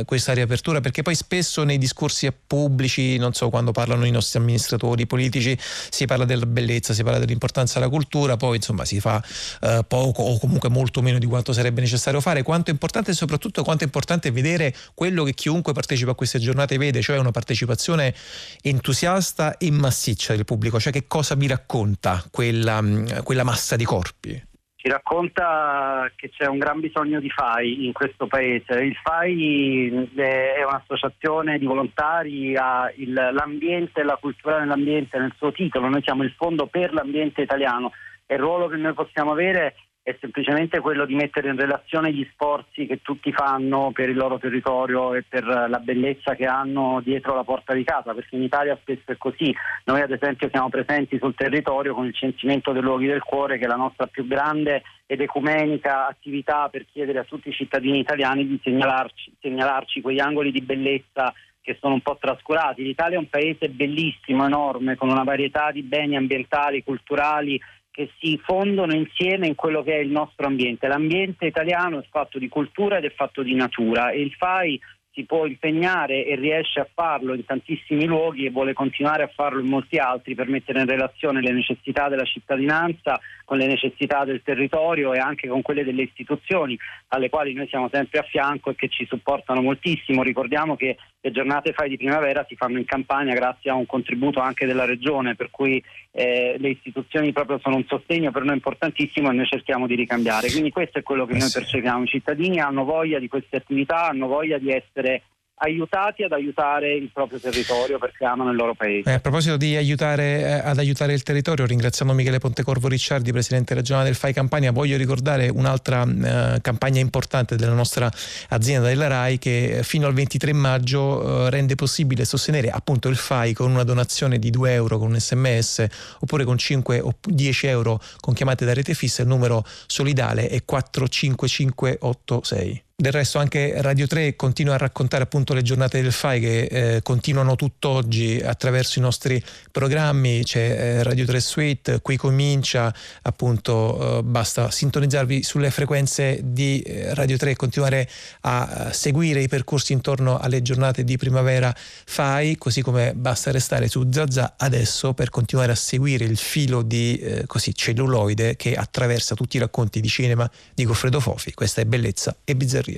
questa 0.05 0.33
riapertura, 0.33 0.81
perché 0.81 1.03
poi 1.03 1.15
spesso 1.15 1.63
nei 1.63 1.79
discorsi 1.79 1.99
discorsi 2.01 2.33
pubblici, 2.47 3.19
non 3.19 3.35
so, 3.35 3.51
quando 3.51 3.73
parlano 3.73 4.07
i 4.07 4.11
nostri 4.11 4.39
amministratori 4.39 5.07
politici, 5.07 5.59
si 5.61 6.07
parla 6.07 6.25
della 6.25 6.47
bellezza, 6.47 6.95
si 6.95 7.03
parla 7.03 7.19
dell'importanza 7.19 7.79
della 7.79 7.91
cultura, 7.91 8.37
poi 8.37 8.57
insomma 8.57 8.87
si 8.87 9.01
fa 9.01 9.23
eh, 9.61 9.85
poco 9.87 10.23
o 10.23 10.39
comunque 10.39 10.71
molto 10.71 11.03
meno 11.03 11.19
di 11.19 11.27
quanto 11.27 11.53
sarebbe 11.53 11.83
necessario 11.83 12.21
fare. 12.21 12.43
Quanto 12.43 12.71
è 12.71 12.73
importante 12.73 13.11
e 13.11 13.15
soprattutto 13.15 13.63
quanto 13.63 13.83
è 13.83 13.87
importante 13.87 14.31
vedere 14.31 14.75
quello 14.95 15.25
che 15.25 15.35
chiunque 15.35 15.75
partecipa 15.75 16.13
a 16.13 16.15
queste 16.15 16.39
giornate 16.39 16.79
vede, 16.79 17.03
cioè 17.03 17.19
una 17.19 17.33
partecipazione 17.33 18.15
entusiasta 18.63 19.59
e 19.59 19.71
massiccia 19.71 20.35
del 20.35 20.45
pubblico, 20.45 20.81
cioè 20.81 20.93
che 20.93 21.07
cosa 21.07 21.35
vi 21.35 21.47
racconta 21.47 22.25
quella, 22.31 22.83
quella 23.23 23.45
massa 23.45 23.77
di 23.77 23.85
corpi? 23.85 24.49
Ci 24.83 24.89
racconta 24.89 26.11
che 26.16 26.31
c'è 26.31 26.47
un 26.47 26.57
gran 26.57 26.81
bisogno 26.81 27.20
di 27.20 27.28
FAI 27.28 27.85
in 27.85 27.93
questo 27.93 28.26
paese. 28.26 28.83
Il 28.83 28.97
FAI 28.97 30.09
è 30.16 30.64
un'associazione 30.66 31.59
di 31.59 31.66
volontari, 31.66 32.57
ha 32.57 32.91
il, 32.97 33.12
l'ambiente 33.12 34.01
e 34.01 34.05
la 34.05 34.16
cultura 34.18 34.59
nell'ambiente 34.59 35.18
nel 35.18 35.35
suo 35.37 35.53
titolo, 35.53 35.89
noi 35.89 36.03
siamo 36.03 36.22
il 36.22 36.33
Fondo 36.33 36.66
per 36.66 36.95
l'ambiente 36.95 37.43
italiano 37.43 37.93
e 38.24 38.37
il 38.37 38.41
ruolo 38.41 38.68
che 38.68 38.76
noi 38.76 38.95
possiamo 38.95 39.33
avere 39.33 39.74
è 40.03 40.17
semplicemente 40.19 40.81
quello 40.81 41.05
di 41.05 41.15
mettere 41.15 41.51
in 41.51 41.57
relazione 41.57 42.13
gli 42.13 42.27
sforzi 42.33 42.87
che 42.87 43.03
tutti 43.03 43.33
fanno 43.33 43.91
per 43.93 44.09
il 44.09 44.17
loro 44.17 44.39
territorio 44.39 45.15
e 45.15 45.25
per 45.29 45.45
la 45.45 45.79
bellezza 45.79 46.35
che 46.35 46.47
hanno 46.47 47.01
dietro 47.05 47.35
la 47.35 47.45
porta 47.45 47.75
di 47.75 47.85
casa, 47.85 48.15
perché 48.15 48.37
in 48.37 48.43
Italia 48.43 48.79
spesso 48.81 49.13
è 49.13 49.17
così. 49.19 49.55
Noi 49.85 50.01
ad 50.01 50.11
esempio 50.11 50.49
siamo 50.51 50.71
presenti 50.71 51.19
sul 51.19 51.35
territorio 51.35 51.95
con 51.95 52.07
il 52.07 52.15
censimento 52.15 52.73
dei 52.73 52.83
luoghi 52.83 53.07
del 53.07 53.23
cuore, 53.23 53.59
che 53.59 53.67
è 53.67 53.69
la 53.69 53.77
nostra 53.77 54.07
più 54.07 54.27
grande 54.27 54.83
ed 55.05 55.21
ecumenica 55.21 56.07
attività 56.07 56.69
per 56.69 56.87
chiedere 56.91 57.19
a 57.19 57.25
tutti 57.25 57.51
i 57.51 57.55
cittadini 57.55 57.99
italiani 57.99 58.47
di 58.47 58.59
segnalarci, 58.63 59.35
segnalarci 59.39 60.01
quegli 60.01 60.21
angoli 60.21 60.51
di 60.51 60.63
bellezza 60.63 61.35
che 61.61 61.77
sono 61.79 61.95
un 61.95 62.01
po' 62.01 62.17
trascurati. 62.19 62.83
L'Italia 62.83 63.17
è 63.17 63.21
un 63.21 63.29
paese 63.29 63.69
bellissimo, 63.69 64.47
enorme, 64.47 64.97
con 64.97 65.11
una 65.11 65.25
varietà 65.25 65.71
di 65.71 65.83
beni 65.83 66.17
ambientali, 66.17 66.83
culturali 66.83 67.61
che 68.01 68.11
si 68.19 68.41
fondono 68.43 68.95
insieme 68.95 69.47
in 69.47 69.55
quello 69.55 69.83
che 69.83 69.97
è 69.97 69.99
il 69.99 70.11
nostro 70.11 70.47
ambiente. 70.47 70.89
L'ambiente 70.89 71.45
italiano 71.45 71.99
è 71.99 72.05
fatto 72.09 72.39
di 72.39 72.49
cultura 72.49 72.97
ed 72.97 73.05
è 73.05 73.13
fatto 73.13 73.43
di 73.43 73.55
natura 73.55 74.11
e 74.11 74.23
il 74.23 74.33
FAI 74.33 74.81
si 75.13 75.25
può 75.25 75.45
impegnare 75.45 76.25
e 76.25 76.35
riesce 76.37 76.81
a 76.81 76.89
farlo 76.91 77.35
in 77.35 77.45
tantissimi 77.45 78.07
luoghi 78.07 78.47
e 78.47 78.51
vuole 78.51 78.73
continuare 78.73 79.25
a 79.25 79.31
farlo 79.35 79.61
in 79.61 79.67
molti 79.67 79.99
altri 79.99 80.35
per 80.35 80.49
mettere 80.49 80.81
in 80.81 80.87
relazione 80.87 81.43
le 81.43 81.53
necessità 81.53 82.09
della 82.09 82.25
cittadinanza 82.25 83.21
con 83.51 83.59
le 83.59 83.67
necessità 83.67 84.25
del 84.25 84.43
territorio 84.45 85.13
e 85.13 85.19
anche 85.19 85.49
con 85.49 85.61
quelle 85.61 85.83
delle 85.83 86.03
istituzioni 86.03 86.79
alle 87.09 87.29
quali 87.29 87.53
noi 87.53 87.67
siamo 87.67 87.89
sempre 87.91 88.21
a 88.21 88.23
fianco 88.23 88.71
e 88.71 88.77
che 88.77 88.87
ci 88.87 89.05
supportano 89.07 89.61
moltissimo. 89.61 90.23
Ricordiamo 90.23 90.77
che 90.77 90.97
le 91.21 91.31
giornate 91.33 91.73
FAI 91.73 91.89
di 91.89 91.97
primavera 91.97 92.47
si 92.49 92.55
fanno 92.55 92.79
in 92.79 92.85
campagna 92.85 93.35
grazie 93.35 93.73
a 93.73 93.75
un 93.75 93.87
contributo 93.87 94.39
anche 94.39 94.67
della 94.67 94.85
Regione, 94.85 95.35
per 95.35 95.51
cui 95.51 95.83
eh, 96.13 96.55
le 96.61 96.69
istituzioni 96.69 97.33
proprio 97.33 97.59
sono 97.59 97.75
un 97.75 97.85
sostegno 97.89 98.31
per 98.31 98.45
noi 98.45 98.55
importantissimo 98.55 99.31
e 99.31 99.35
noi 99.35 99.47
cerchiamo 99.47 99.89
di 99.89 99.97
ricambiare. 99.97 100.49
Quindi 100.49 100.71
questo 100.71 101.01
è 101.01 101.03
quello 101.03 101.27
che 101.27 101.37
noi 101.37 101.51
percepiamo. 101.53 102.05
I 102.05 102.07
cittadini 102.07 102.61
hanno 102.61 102.85
voglia 102.85 103.19
di 103.19 103.27
queste 103.27 103.57
attività, 103.57 104.07
hanno 104.07 104.29
voglia 104.29 104.59
di 104.59 104.71
essere 104.71 105.23
aiutati 105.63 106.23
ad 106.23 106.33
aiutare 106.33 106.95
il 106.95 107.11
proprio 107.13 107.39
territorio 107.39 107.99
perché 107.99 108.25
amano 108.25 108.51
il 108.51 108.57
loro 108.57 108.75
paese. 108.75 109.11
Eh, 109.11 109.15
a 109.15 109.21
proposito 109.21 109.57
di 109.57 109.77
aiutare 109.77 110.41
eh, 110.41 110.53
ad 110.53 110.79
aiutare 110.79 111.13
il 111.13 111.23
territorio, 111.23 111.67
ringraziamo 111.67 112.13
Michele 112.13 112.39
Pontecorvo 112.39 112.89
Ricciardi, 112.89 113.33
presidente 113.33 113.75
regionale 113.75 114.07
del 114.07 114.15
FAI 114.15 114.33
Campania. 114.33 114.73
Voglio 114.73 114.97
ricordare 114.97 115.49
un'altra 115.49 116.03
eh, 116.03 116.61
campagna 116.61 117.01
importante 117.01 117.57
della 117.57 117.75
nostra 117.75 118.11
azienda 118.49 118.89
della 118.89 119.09
RAI 119.09 119.39
che 119.39 119.81
fino 119.83 120.07
al 120.07 120.15
23 120.15 120.53
maggio 120.53 121.47
eh, 121.47 121.51
rende 121.51 121.75
possibile 121.75 122.25
sostenere 122.25 122.71
appunto 122.71 123.09
il 123.09 123.17
FAI 123.17 123.53
con 123.53 123.71
una 123.71 123.85
donazione 123.85 124.39
di 124.39 124.51
2 124.51 124.73
euro 124.73 124.99
con 124.99 125.11
un 125.11 125.21
sms 125.21 125.87
oppure 126.21 126.45
con 126.45 126.57
5 126.57 127.01
o 127.01 127.15
10 127.23 127.67
euro 127.67 128.01
con 128.21 128.35
chiamate 128.35 128.65
da 128.65 128.73
rete 128.73 128.95
fissa. 128.95 129.23
Il 129.23 129.29
numero 129.29 129.65
solidale 129.87 130.49
è 130.49 130.65
45586. 130.65 132.85
Del 133.01 133.13
resto 133.13 133.39
anche 133.39 133.73
Radio 133.81 134.07
3 134.07 134.37
continua 134.37 134.75
a 134.75 134.77
raccontare 134.77 135.23
appunto 135.23 135.55
le 135.55 135.63
giornate 135.63 136.03
del 136.03 136.13
FAI 136.13 136.39
che 136.39 136.61
eh, 136.65 137.03
continuano 137.03 137.57
tutt'oggi 137.57 138.43
attraverso 138.45 138.99
i 138.99 139.03
nostri 139.03 139.43
programmi, 139.71 140.43
c'è 140.45 140.61
eh, 140.61 141.03
Radio 141.03 141.25
3 141.25 141.41
Suite, 141.41 142.01
qui 142.03 142.19
comincia 142.19 142.95
appunto, 143.23 144.19
eh, 144.19 144.23
basta 144.23 144.71
sintonizzarvi 144.71 145.43
sulle 145.43 145.71
frequenze 145.71 146.41
di 146.45 146.83
eh, 146.83 147.15
Radio 147.15 147.39
3 147.39 147.53
e 147.53 147.57
continuare 147.57 148.07
a 148.43 148.89
eh, 148.89 148.93
seguire 148.93 149.41
i 149.41 149.49
percorsi 149.49 149.95
intorno 149.95 150.39
alle 150.39 150.61
giornate 150.61 151.03
di 151.03 151.17
primavera 151.17 151.75
FAI, 151.75 152.59
così 152.59 152.83
come 152.83 153.15
basta 153.15 153.51
restare 153.51 153.89
su 153.89 154.11
Zazza 154.11 154.57
adesso 154.59 155.15
per 155.15 155.31
continuare 155.31 155.73
a 155.73 155.75
seguire 155.75 156.27
il 156.27 156.37
filo 156.37 156.83
di 156.83 157.17
eh, 157.17 157.47
così, 157.47 157.75
celluloide 157.75 158.57
che 158.57 158.75
attraversa 158.75 159.35
tutti 159.35 159.57
i 159.57 159.61
racconti 159.61 160.01
di 160.01 160.09
cinema 160.09 160.51
di 160.75 160.85
Goffredo 160.85 161.19
Fofi. 161.19 161.55
Questa 161.55 161.81
è 161.81 161.87
bellezza 161.87 162.37
e 162.45 162.55
bizzarria. 162.55 162.89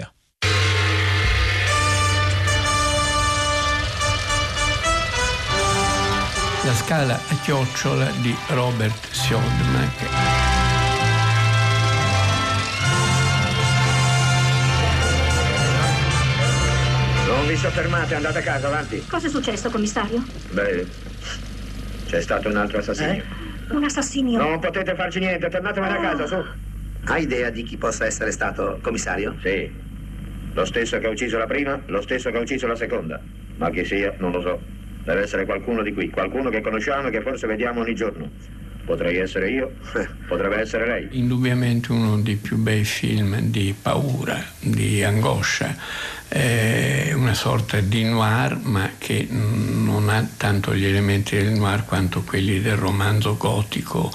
La 6.64 6.74
scala 6.74 7.14
a 7.14 7.34
chiocciola 7.42 8.08
di 8.20 8.34
Robert 8.48 9.08
Siodmak. 9.10 11.10
Non 17.26 17.46
vi 17.46 17.56
soffermate, 17.56 18.14
andate 18.14 18.38
a 18.38 18.42
casa, 18.42 18.66
avanti. 18.66 19.04
Cosa 19.08 19.26
è 19.26 19.30
successo, 19.30 19.70
commissario? 19.70 20.22
Beh, 20.50 20.86
c'è 22.06 22.20
stato 22.20 22.48
un 22.48 22.56
altro 22.56 22.78
assassinio. 22.78 23.12
Eh? 23.12 23.74
Un 23.74 23.84
assassinio? 23.84 24.38
Non 24.38 24.58
potete 24.60 24.94
farci 24.94 25.18
niente, 25.20 25.48
tornatevene 25.48 25.96
Oh. 25.96 25.98
a 25.98 26.02
casa, 26.02 26.26
su. 26.26 26.44
Ha 27.04 27.18
idea 27.18 27.50
di 27.50 27.64
chi 27.64 27.78
possa 27.78 28.06
essere 28.06 28.30
stato, 28.30 28.78
commissario? 28.80 29.36
Sì. 29.40 29.70
Lo 30.52 30.64
stesso 30.64 30.98
che 30.98 31.06
ha 31.06 31.10
ucciso 31.10 31.36
la 31.36 31.46
prima, 31.46 31.82
lo 31.86 32.00
stesso 32.00 32.30
che 32.30 32.36
ha 32.36 32.40
ucciso 32.40 32.66
la 32.66 32.76
seconda. 32.76 33.24
Ma 33.54 33.70
chi 33.70 33.84
sia, 33.84 34.14
non 34.18 34.30
lo 34.30 34.40
so. 34.40 34.62
Deve 35.02 35.22
essere 35.22 35.44
qualcuno 35.44 35.82
di 35.82 35.92
qui, 35.92 36.10
qualcuno 36.10 36.48
che 36.48 36.60
conosciamo 36.60 37.08
e 37.08 37.10
che 37.10 37.20
forse 37.20 37.46
vediamo 37.48 37.80
ogni 37.80 37.94
giorno. 37.94 38.34
Potrei 38.84 39.16
essere 39.18 39.50
io, 39.50 39.72
potrebbe 40.26 40.58
essere 40.58 40.86
lei. 40.86 41.08
Indubbiamente 41.12 41.92
uno 41.92 42.20
dei 42.20 42.36
più 42.36 42.56
bei 42.56 42.84
film 42.84 43.40
di 43.40 43.74
paura, 43.80 44.42
di 44.58 45.02
angoscia, 45.02 45.76
è 46.32 47.12
una 47.14 47.34
sorta 47.34 47.80
di 47.80 48.04
noir, 48.04 48.58
ma 48.62 48.92
che 48.96 49.26
non 49.30 50.08
ha 50.08 50.26
tanto 50.38 50.74
gli 50.74 50.86
elementi 50.86 51.36
del 51.36 51.52
noir 51.52 51.84
quanto 51.84 52.22
quelli 52.22 52.62
del 52.62 52.76
romanzo 52.76 53.36
gotico, 53.36 54.10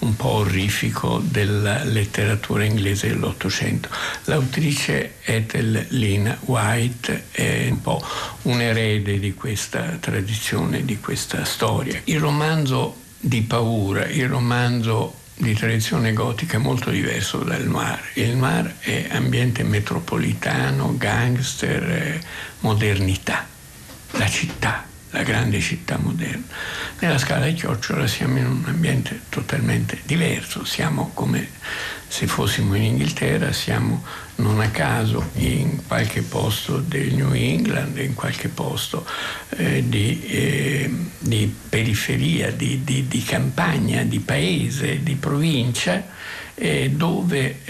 un 0.00 0.14
po' 0.14 0.28
orrifico 0.28 1.22
della 1.24 1.82
letteratura 1.84 2.64
inglese 2.64 3.08
dell'Ottocento. 3.08 3.88
L'autrice 4.24 5.14
Ethel 5.22 5.86
Lynn 5.90 6.28
White 6.40 7.24
è 7.30 7.68
un 7.70 7.80
po' 7.80 8.04
un 8.42 8.60
erede 8.60 9.18
di 9.18 9.32
questa 9.32 9.96
tradizione, 9.98 10.84
di 10.84 11.00
questa 11.00 11.44
storia. 11.44 11.98
Il 12.04 12.20
romanzo 12.20 13.01
di 13.24 13.42
paura, 13.42 14.04
il 14.06 14.28
romanzo 14.28 15.14
di 15.36 15.54
tradizione 15.54 16.12
gotica 16.12 16.56
è 16.56 16.60
molto 16.60 16.90
diverso 16.90 17.38
dal 17.38 17.64
noir. 17.64 18.00
Il 18.14 18.36
noir 18.36 18.74
è 18.80 19.06
ambiente 19.12 19.62
metropolitano, 19.62 20.96
gangster, 20.96 21.82
eh, 21.84 22.20
modernità, 22.60 23.46
la 24.12 24.28
città, 24.28 24.84
la 25.10 25.22
grande 25.22 25.60
città 25.60 25.98
moderna. 25.98 26.46
Nella 26.98 27.18
scala 27.18 27.46
di 27.46 27.54
chiocciola 27.54 28.08
siamo 28.08 28.38
in 28.38 28.46
un 28.46 28.64
ambiente 28.66 29.20
totalmente 29.28 30.00
diverso, 30.04 30.64
siamo 30.64 31.12
come 31.14 31.48
se 32.08 32.26
fossimo 32.26 32.74
in 32.74 32.82
Inghilterra, 32.82 33.52
siamo 33.52 34.04
non 34.42 34.60
a 34.60 34.68
caso 34.70 35.30
in 35.34 35.86
qualche 35.86 36.22
posto 36.22 36.78
del 36.78 37.14
New 37.14 37.32
England, 37.32 37.96
in 37.98 38.14
qualche 38.14 38.48
posto 38.48 39.06
eh, 39.56 39.88
di, 39.88 40.22
eh, 40.26 40.90
di, 41.18 41.54
periferia, 41.68 42.50
di, 42.50 42.82
di, 42.84 43.06
di, 43.06 43.22
campagna, 43.22 44.02
di 44.02 44.18
paese, 44.18 45.02
di 45.02 45.14
provincia, 45.14 46.04
eh, 46.54 46.90
dove 46.90 47.60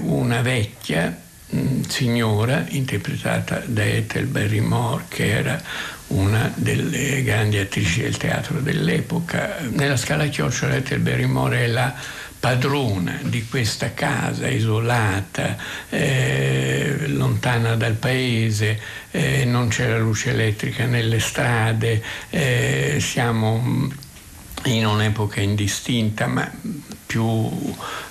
una 0.00 0.42
vecchia 0.42 1.18
mh, 1.48 1.80
signora, 1.88 2.64
interpretata 2.68 3.62
da 3.64 3.84
Ethel 3.84 4.26
Barrymore, 4.26 5.04
che 5.08 5.30
era 5.30 5.60
una 6.08 6.50
delle 6.54 7.22
grandi 7.22 7.58
attrici 7.58 8.02
del 8.02 8.16
teatro 8.16 8.60
dell'epoca, 8.60 9.56
nella 9.70 9.96
scala 9.96 10.26
chiocciola 10.26 10.76
Ethel 10.76 11.00
Barrymore 11.00 11.64
è 11.64 11.66
la 11.66 11.94
padrona 12.38 13.18
di 13.22 13.46
questa 13.46 13.92
casa 13.94 14.48
isolata, 14.48 15.56
eh, 15.90 17.06
lontana 17.08 17.74
dal 17.74 17.94
paese, 17.94 18.78
eh, 19.10 19.44
non 19.44 19.68
c'è 19.68 19.88
la 19.88 19.98
luce 19.98 20.30
elettrica 20.30 20.86
nelle 20.86 21.18
strade, 21.18 22.02
eh, 22.30 22.98
siamo 23.00 24.06
in 24.68 24.86
un'epoca 24.86 25.40
indistinta, 25.40 26.26
ma 26.26 26.50
più 27.06 27.24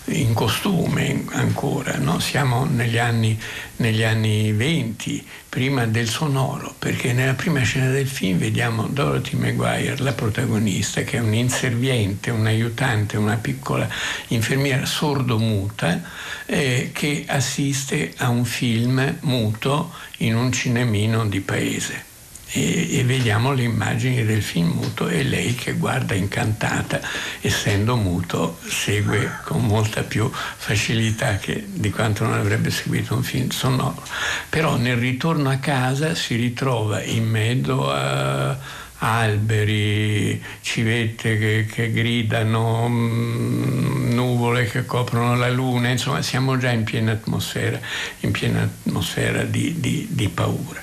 in 0.05 0.33
costume 0.33 1.25
ancora, 1.29 1.97
no? 1.97 2.19
siamo 2.19 2.65
negli 2.65 2.97
anni, 2.97 3.39
negli 3.77 4.03
anni 4.03 4.51
20, 4.51 5.25
prima 5.49 5.85
del 5.85 6.09
sonoro, 6.09 6.73
perché 6.77 7.13
nella 7.13 7.35
prima 7.35 7.61
scena 7.61 7.89
del 7.89 8.07
film 8.07 8.39
vediamo 8.39 8.87
Dorothy 8.87 9.37
Maguire, 9.37 9.97
la 9.99 10.13
protagonista, 10.13 11.03
che 11.03 11.17
è 11.17 11.19
un 11.19 11.33
inserviente, 11.33 12.31
un 12.31 12.47
aiutante, 12.47 13.17
una 13.17 13.37
piccola 13.37 13.87
infermiera 14.29 14.85
sordomuta, 14.85 16.01
eh, 16.47 16.89
che 16.91 17.25
assiste 17.27 18.13
a 18.17 18.29
un 18.29 18.45
film 18.45 19.17
muto 19.21 19.93
in 20.17 20.35
un 20.35 20.51
cinemino 20.51 21.27
di 21.27 21.39
paese 21.41 22.15
e, 22.49 22.97
e, 22.97 23.03
vediamo 23.03 23.51
le 23.51 23.63
immagini 23.63 24.23
del 24.23 24.41
film 24.41 24.69
muto 24.69 25.07
e 25.07 25.23
lei 25.23 25.53
che 25.55 25.73
guarda 25.73 26.13
incantata, 26.13 27.01
essendo 27.41 27.95
muto, 27.97 28.59
segue 28.65 29.39
con 29.43 29.65
molta 29.65 30.03
più 30.03 30.29
facilità 30.31 31.37
che, 31.37 31.65
di 31.67 31.89
quanto 31.89 32.23
non 32.23 32.33
avrebbe 32.33 32.71
seguito 32.71 33.15
un 33.15 33.23
film 33.23 33.49
sonoro. 33.49 34.01
Però 34.49 34.77
nel 34.77 34.95
ritorno 34.95 35.49
a 35.49 35.57
casa 35.57 36.15
si 36.15 36.35
ritrova 36.35 37.03
in 37.03 37.27
mezzo 37.27 37.91
a 37.91 38.85
alberi, 38.99 40.41
civette 40.61 41.37
che, 41.37 41.67
che 41.71 41.91
gridano, 41.91 42.87
mh, 42.87 44.13
nuvole 44.13 44.65
che 44.65 44.85
coprono 44.85 45.35
la 45.35 45.49
luna, 45.49 45.89
insomma 45.89 46.21
siamo 46.21 46.57
già 46.57 46.71
in 46.71 46.83
piena 46.83 47.11
atmosfera, 47.11 47.79
in 48.21 48.31
piena 48.31 48.61
atmosfera 48.61 49.43
di, 49.43 49.79
di, 49.79 50.07
di 50.09 50.29
paura. 50.29 50.81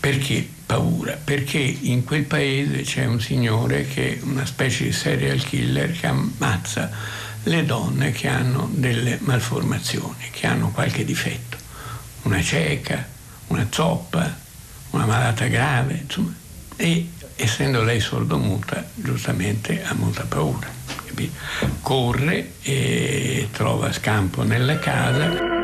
Perché 0.00 0.48
paura? 0.66 1.18
Perché 1.22 1.58
in 1.58 2.04
quel 2.04 2.24
paese 2.24 2.82
c'è 2.82 3.04
un 3.04 3.20
signore 3.20 3.86
che 3.86 4.18
è 4.18 4.22
una 4.22 4.46
specie 4.46 4.84
di 4.84 4.92
serial 4.92 5.42
killer 5.42 5.92
che 5.92 6.06
ammazza 6.06 6.90
le 7.44 7.64
donne 7.64 8.10
che 8.12 8.28
hanno 8.28 8.68
delle 8.72 9.18
malformazioni, 9.20 10.30
che 10.30 10.46
hanno 10.46 10.70
qualche 10.70 11.04
difetto, 11.04 11.56
una 12.22 12.42
cieca, 12.42 13.06
una 13.48 13.66
zoppa, 13.70 14.34
una 14.90 15.04
malata 15.04 15.46
grave, 15.46 16.00
insomma, 16.02 16.34
e 16.76 17.10
essendo 17.36 17.82
lei 17.82 18.00
sordomuta, 18.00 18.84
giustamente 18.94 19.82
ha 19.84 19.94
molta 19.94 20.24
paura. 20.24 20.82
Corre 21.80 22.54
e 22.62 23.48
trova 23.52 23.92
scampo 23.92 24.42
nella 24.42 24.78
casa. 24.80 25.63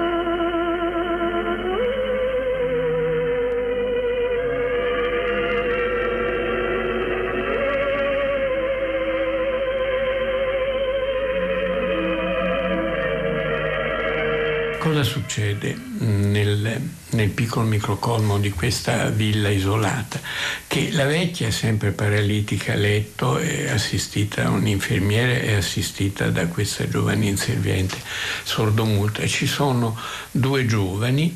Succede 15.40 15.74
nel, 15.98 16.80
nel, 17.10 17.28
piccolo 17.30 17.64
microcosmo 17.64 18.38
di 18.38 18.50
questa 18.50 19.08
villa 19.08 19.48
isolata? 19.48 20.20
Che 20.66 20.90
la 20.92 21.06
vecchia 21.06 21.48
è 21.48 21.50
sempre 21.50 21.92
paralitica 21.92 22.74
a 22.74 22.76
letto, 22.76 23.38
è 23.38 23.70
assistita, 23.70 24.50
un 24.50 24.66
infermiere 24.66 25.42
è 25.42 25.54
assistita 25.54 26.28
da 26.28 26.46
questa 26.46 26.86
giovane 26.88 27.26
inserviente 27.26 27.96
sordomuta. 28.44 29.26
Ci 29.26 29.46
sono 29.46 29.98
due 30.30 30.66
giovani, 30.66 31.34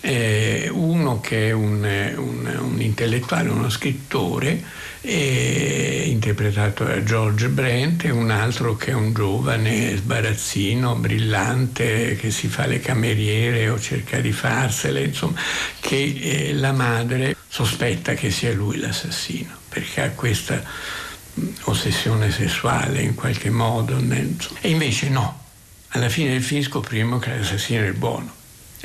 eh, 0.00 0.68
uno 0.72 1.20
che 1.20 1.48
è 1.48 1.52
un, 1.52 1.82
un, 2.16 2.58
un 2.60 2.80
intellettuale, 2.80 3.48
uno 3.48 3.68
scrittore, 3.70 4.62
interpretato 5.02 6.84
da 6.84 7.02
George 7.02 7.48
Brent, 7.48 8.04
e 8.04 8.10
un 8.10 8.30
altro 8.30 8.76
che 8.76 8.90
è 8.90 8.94
un 8.94 9.12
giovane 9.12 9.96
sbarazzino, 9.96 10.96
brillante, 10.96 12.16
che 12.16 12.30
si 12.30 12.48
fa 12.48 12.66
le 12.66 12.80
cameriere 12.80 13.68
o 13.68 13.78
cerca 13.78 14.20
di 14.20 14.32
farsele, 14.32 15.04
insomma, 15.04 15.40
che 15.80 16.18
eh, 16.20 16.54
la 16.54 16.72
madre 16.72 17.36
sospetta 17.48 18.14
che 18.14 18.30
sia 18.30 18.52
lui 18.52 18.78
l'assassino, 18.78 19.54
perché 19.68 20.02
ha 20.02 20.10
questa 20.10 20.62
ossessione 21.62 22.30
sessuale 22.30 23.00
in 23.00 23.14
qualche 23.14 23.50
modo. 23.50 23.96
E 24.60 24.68
invece 24.68 25.08
no, 25.08 25.44
alla 25.88 26.08
fine 26.08 26.30
del 26.30 26.42
film 26.42 26.62
scopriamo 26.62 27.18
che 27.18 27.36
l'assassino 27.36 27.82
è 27.82 27.86
il 27.86 27.94
buono 27.94 28.35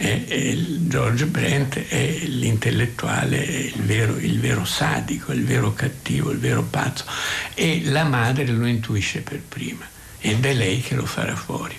è, 0.02 0.26
è 0.26 0.56
George 0.56 1.28
Brent 1.28 1.88
è 1.88 2.22
l'intellettuale, 2.26 3.38
il 3.38 3.84
vero, 3.84 4.18
il 4.18 4.40
vero 4.40 4.65
sadico, 4.65 5.32
il 5.32 5.45
vero 5.45 5.73
cattivo, 5.73 6.32
il 6.32 6.40
vero 6.40 6.64
pazzo. 6.64 7.06
E 7.53 7.84
la 7.86 8.03
madre 8.03 8.48
lo 8.48 8.65
intuisce 8.65 9.22
per 9.22 9.41
prima. 9.48 9.88
Ed 10.19 10.44
è 10.44 10.53
lei 10.53 10.82
che 10.82 10.95
lo 10.95 11.06
farà 11.06 11.36
fuori. 11.36 11.78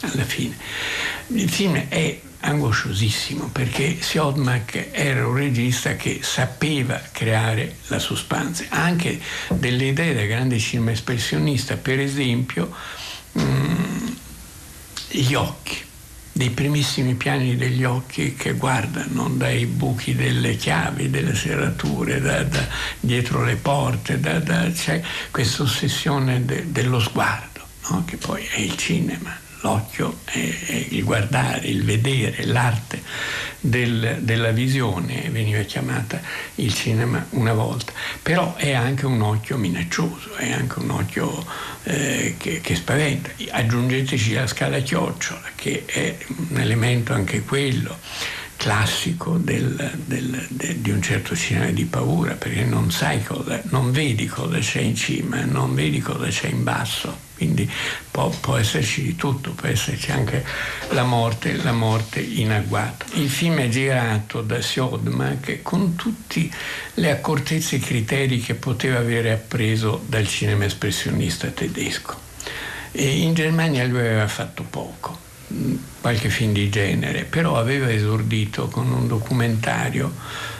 Alla 0.00 0.24
fine. 0.24 0.54
Il 1.28 1.48
film 1.48 1.88
è 1.88 2.20
angosciosissimo 2.40 3.48
perché 3.48 3.96
Siodmak 4.00 4.88
era 4.92 5.26
un 5.26 5.34
regista 5.34 5.96
che 5.96 6.20
sapeva 6.22 7.00
creare 7.10 7.76
la 7.86 7.98
suspense, 7.98 8.66
anche 8.68 9.18
delle 9.48 9.86
idee 9.86 10.14
da 10.14 10.24
grande 10.26 10.58
cinema 10.58 10.90
espressionista, 10.90 11.76
per 11.76 11.98
esempio 11.98 12.72
mh, 13.32 13.42
mm, 13.42 14.06
gli 15.08 15.34
occhi 15.34 15.85
dei 16.36 16.50
primissimi 16.50 17.14
piani 17.14 17.56
degli 17.56 17.82
occhi 17.82 18.34
che 18.34 18.52
guardano 18.52 19.30
dai 19.30 19.64
buchi 19.64 20.14
delle 20.14 20.56
chiavi, 20.56 21.08
delle 21.08 21.34
serrature, 21.34 22.20
da, 22.20 22.42
da 22.42 22.68
dietro 23.00 23.42
le 23.42 23.56
porte, 23.56 24.20
da, 24.20 24.70
c'è 24.70 25.00
questa 25.30 25.62
ossessione 25.62 26.44
de, 26.44 26.70
dello 26.70 27.00
sguardo, 27.00 27.62
no? 27.88 28.04
che 28.04 28.18
poi 28.18 28.44
è 28.44 28.58
il 28.58 28.76
cinema, 28.76 29.34
l'occhio 29.60 30.18
è 30.24 30.86
il 30.90 31.04
guardare, 31.04 31.66
il 31.66 31.84
vedere, 31.84 32.44
l'arte 32.46 33.02
del, 33.60 34.18
della 34.20 34.50
visione, 34.50 35.28
veniva 35.30 35.62
chiamata 35.62 36.20
il 36.56 36.72
cinema 36.74 37.26
una 37.30 37.52
volta, 37.52 37.92
però 38.22 38.54
è 38.56 38.72
anche 38.72 39.06
un 39.06 39.20
occhio 39.22 39.56
minaccioso, 39.56 40.34
è 40.36 40.52
anche 40.52 40.78
un 40.78 40.90
occhio 40.90 41.44
eh, 41.84 42.34
che, 42.38 42.60
che, 42.60 42.74
spaventa. 42.74 43.30
Aggiungeteci 43.50 44.34
la 44.34 44.46
scala 44.46 44.78
chiocciola, 44.78 45.50
che 45.54 45.84
è 45.86 46.16
un 46.50 46.60
elemento 46.60 47.12
anche 47.12 47.42
quello 47.42 47.98
classico 48.56 49.36
del, 49.36 49.92
del, 50.06 50.46
de, 50.48 50.80
di 50.80 50.90
un 50.90 51.02
certo 51.02 51.36
cinema 51.36 51.66
di 51.66 51.84
paura, 51.84 52.34
perché 52.34 52.64
non 52.64 52.90
sai 52.90 53.22
cosa, 53.22 53.60
non 53.64 53.92
vedi 53.92 54.26
cosa 54.26 54.58
c'è 54.58 54.80
in 54.80 54.96
cima, 54.96 55.44
non 55.44 55.74
vedi 55.74 56.00
cosa 56.00 56.28
c'è 56.28 56.48
in 56.48 56.62
basso 56.62 57.25
quindi 57.36 57.70
può, 58.10 58.30
può, 58.30 58.56
esserci 58.56 59.02
di 59.02 59.14
tutto, 59.14 59.52
può 59.52 59.68
esserci 59.68 60.10
anche 60.10 60.42
la 60.90 61.04
morte, 61.04 61.54
la 61.56 61.72
morte 61.72 62.20
in 62.20 62.50
agguato. 62.50 63.04
Il 63.12 63.28
film 63.28 63.58
è 63.58 63.68
girato 63.68 64.40
da 64.40 64.60
Siodmak 64.62 65.60
con 65.62 65.94
tutte 65.96 66.48
le 66.94 67.10
accortezze 67.10 67.76
e 67.76 67.78
i 67.78 67.82
criteri 67.82 68.40
che 68.40 68.54
poteva 68.54 68.98
avere 68.98 69.32
appreso 69.32 70.02
dal 70.06 70.26
cinema 70.26 70.64
espressionista 70.64 71.48
tedesco. 71.48 72.24
E 72.92 73.06
in 73.06 73.34
Germania 73.34 73.84
lui 73.84 74.00
aveva 74.00 74.28
fatto 74.28 74.62
poco, 74.62 75.18
qualche 76.00 76.30
film 76.30 76.54
di 76.54 76.70
genere, 76.70 77.24
però 77.24 77.58
aveva 77.58 77.92
esordito 77.92 78.68
con 78.68 78.90
un 78.90 79.06
documentario 79.06 80.14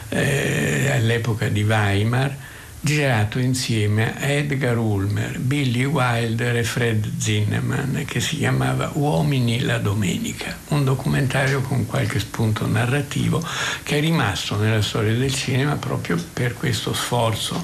eh, 0.09 0.91
all'epoca 0.91 1.47
di 1.47 1.63
Weimar 1.63 2.45
girato 2.87 3.37
insieme 3.37 4.15
a 4.17 4.27
Edgar 4.27 4.77
Ulmer, 4.77 5.39
Billy 5.39 5.83
Wilder 5.83 6.55
e 6.55 6.63
Fred 6.63 7.17
Zinnemann 7.17 8.05
che 8.05 8.21
si 8.21 8.37
chiamava 8.37 8.91
Uomini 8.93 9.59
la 9.59 9.77
domenica, 9.77 10.57
un 10.69 10.85
documentario 10.85 11.59
con 11.59 11.85
qualche 11.85 12.19
spunto 12.19 12.65
narrativo 12.65 13.43
che 13.83 13.97
è 13.97 13.99
rimasto 13.99 14.55
nella 14.55 14.81
storia 14.81 15.13
del 15.13 15.33
cinema 15.33 15.75
proprio 15.75 16.15
per 16.31 16.53
questo 16.53 16.93
sforzo 16.93 17.61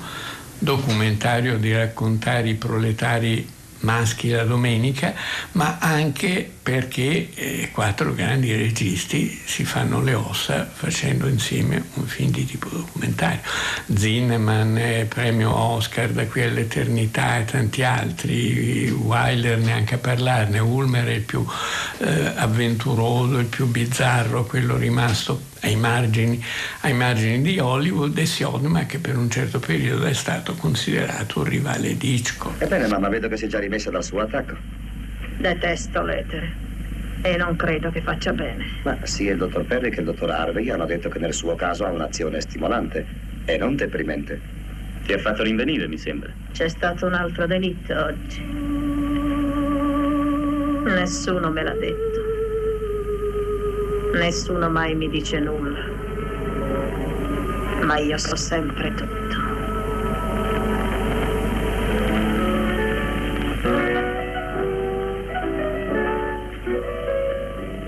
documentario 0.59 1.57
di 1.57 1.73
raccontare 1.73 2.49
i 2.49 2.55
proletari 2.55 3.47
maschi 3.83 4.29
la 4.29 4.43
domenica, 4.43 5.13
ma 5.53 5.77
anche 5.79 6.49
perché 6.61 7.29
eh, 7.33 7.69
quattro 7.71 8.13
grandi 8.13 8.55
registi 8.55 9.41
si 9.45 9.63
fanno 9.63 10.01
le 10.01 10.13
ossa 10.13 10.69
facendo 10.71 11.27
insieme 11.27 11.83
un 11.95 12.05
film 12.05 12.31
di 12.31 12.45
tipo 12.45 12.69
documentario. 12.69 13.41
Zinnemann, 13.93 14.77
eh, 14.77 15.05
premio 15.05 15.55
Oscar 15.55 16.09
da 16.09 16.25
qui 16.25 16.41
all'eternità 16.41 17.39
e 17.39 17.45
tanti 17.45 17.83
altri, 17.83 18.89
Wilder 18.89 19.57
neanche 19.59 19.95
a 19.95 19.99
parlarne, 19.99 20.59
Ulmer 20.59 21.05
è 21.05 21.11
il 21.11 21.21
più 21.21 21.45
eh, 21.99 22.31
avventuroso, 22.35 23.37
il 23.39 23.47
più 23.47 23.67
bizzarro, 23.67 24.45
quello 24.45 24.77
rimasto 24.77 25.51
ai 25.63 25.75
margini, 25.75 26.41
ai 26.81 26.93
margini 26.93 27.41
di 27.41 27.59
Hollywood 27.59 28.17
e 28.17 28.25
Siodma 28.25 28.85
che 28.85 28.99
per 28.99 29.17
un 29.17 29.29
certo 29.29 29.59
periodo 29.59 30.05
è 30.05 30.13
stato 30.13 30.53
considerato 30.55 31.39
un 31.39 31.45
rivale 31.45 31.97
di 31.97 32.15
Hitchcock. 32.15 32.61
Ebbene 32.61 32.87
mamma, 32.87 33.09
vedo 33.09 33.27
che 33.27 33.37
si 33.37 33.45
è 33.45 33.47
già 33.47 33.59
rimessa 33.59 33.89
dal 33.89 34.03
suo 34.03 34.19
attacco. 34.19 34.55
Detesto 35.37 36.01
l'etere 36.03 36.61
e 37.23 37.37
non 37.37 37.55
credo 37.55 37.89
che 37.89 38.01
faccia 38.01 38.33
bene. 38.33 38.65
Ma 38.83 38.97
sia 39.03 39.31
il 39.31 39.37
dottor 39.37 39.63
Perry 39.63 39.89
che 39.89 40.01
il 40.01 40.05
dottor 40.05 40.29
Harvey 40.29 40.69
hanno 40.69 40.85
detto 40.85 41.09
che 41.09 41.19
nel 41.19 41.33
suo 41.33 41.55
caso 41.55 41.85
ha 41.85 41.89
un'azione 41.89 42.41
stimolante 42.41 43.05
e 43.45 43.57
non 43.57 43.75
deprimente. 43.75 44.39
Ti 45.05 45.13
ha 45.13 45.17
fatto 45.19 45.43
rinvenire, 45.43 45.87
mi 45.87 45.97
sembra. 45.97 46.31
C'è 46.51 46.67
stato 46.67 47.05
un 47.05 47.13
altro 47.13 47.47
delitto 47.47 47.93
oggi. 47.93 48.41
Nessuno 50.83 51.49
me 51.49 51.63
l'ha 51.63 51.73
detto. 51.73 52.22
Nessuno 54.13 54.69
mai 54.69 54.95
mi 54.95 55.09
dice 55.09 55.39
nulla. 55.39 55.85
Ma 57.83 57.97
io 57.97 58.17
so 58.17 58.35
sempre 58.35 58.93
tutto. 58.93 59.11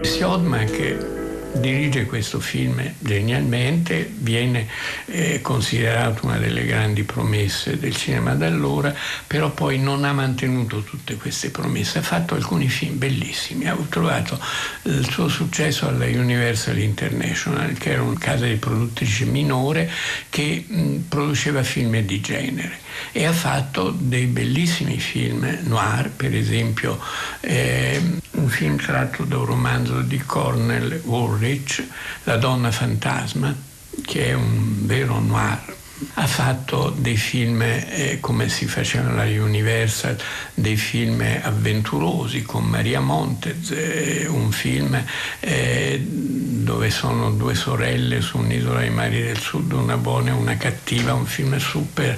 Siodman 0.02 0.66
che 0.66 1.15
dirige 1.60 2.06
questo 2.06 2.40
film 2.40 2.82
genialmente, 3.00 4.10
viene 4.18 4.68
eh, 5.06 5.42
considerato 5.42 6.26
una 6.26 6.38
delle 6.38 6.66
grandi 6.66 7.04
promesse 7.04 7.78
del 7.78 7.96
cinema 7.96 8.34
da 8.36 8.48
allora, 8.48 8.94
però 9.26 9.52
poi 9.52 9.80
non 9.80 10.04
ha 10.04 10.14
mantenuto 10.14 10.84
tutte 10.84 11.16
queste 11.16 11.50
promesse, 11.50 12.00
ha 12.00 12.02
fatto 12.02 12.36
alcuni 12.36 12.68
film 12.68 12.98
bellissimi, 12.98 13.68
ha 13.68 13.78
trovato 13.90 14.40
il 14.84 15.08
suo 15.10 15.28
successo 15.28 15.88
alla 15.88 16.06
Universal 16.06 16.78
International, 16.78 17.74
che 17.74 17.92
era 17.92 18.02
una 18.02 18.20
casa 18.20 18.46
di 18.46 18.56
produttrice 18.56 19.26
minore 19.26 19.90
che 20.30 20.66
mh, 20.68 20.96
produceva 21.10 21.64
film 21.64 22.00
di 22.00 22.22
genere. 22.22 22.84
E 23.12 23.26
ha 23.26 23.34
fatto 23.34 23.94
dei 23.98 24.26
bellissimi 24.26 24.98
film 25.00 25.60
noir, 25.64 26.10
per 26.12 26.34
esempio 26.34 26.98
eh, 27.42 28.02
un 28.32 28.48
film 28.48 28.78
tratto 28.78 29.24
da 29.24 29.38
un 29.38 29.46
romanzo 29.46 30.00
di 30.02 30.18
Cornell 30.26 31.02
Woolrich, 31.46 31.88
La 32.24 32.38
donna 32.38 32.72
fantasma, 32.72 33.56
che 34.04 34.30
è 34.30 34.34
un 34.34 34.88
vero 34.88 35.20
noir 35.20 35.76
ha 36.16 36.28
fatto 36.28 36.90
dei 36.90 37.16
film 37.16 37.62
eh, 37.62 38.18
come 38.20 38.50
si 38.50 38.66
faceva 38.66 39.10
alla 39.10 39.24
Universal, 39.24 40.18
dei 40.54 40.76
film 40.76 41.24
avventurosi 41.42 42.42
con 42.42 42.66
Maria 42.66 43.00
Montez, 43.00 43.72
eh, 43.72 44.28
un 44.28 44.52
film 44.52 45.02
eh, 45.40 46.06
dove 46.06 46.90
sono 46.90 47.32
due 47.32 47.56
sorelle 47.56 48.20
su 48.20 48.38
un'isola 48.38 48.80
dei 48.80 48.90
mari 48.90 49.22
del 49.22 49.40
sud, 49.40 49.72
una 49.72 49.98
buona 49.98 50.32
e 50.32 50.34
una 50.34 50.58
cattiva, 50.58 51.14
un 51.14 51.26
film 51.26 51.58
super 51.58 52.18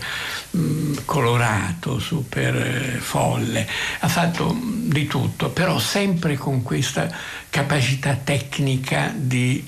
mh, 0.51 0.59
mm, 0.59 0.93
colorato, 1.05 1.99
super 1.99 2.55
eh, 2.55 2.97
folle. 2.99 3.67
Ha 3.99 4.07
fatto 4.07 4.57
di 4.59 5.05
tutto, 5.05 5.49
però 5.49 5.77
sempre 5.77 6.35
con 6.35 6.63
questa 6.63 7.07
capacità 7.49 8.15
tecnica 8.15 9.13
di, 9.15 9.63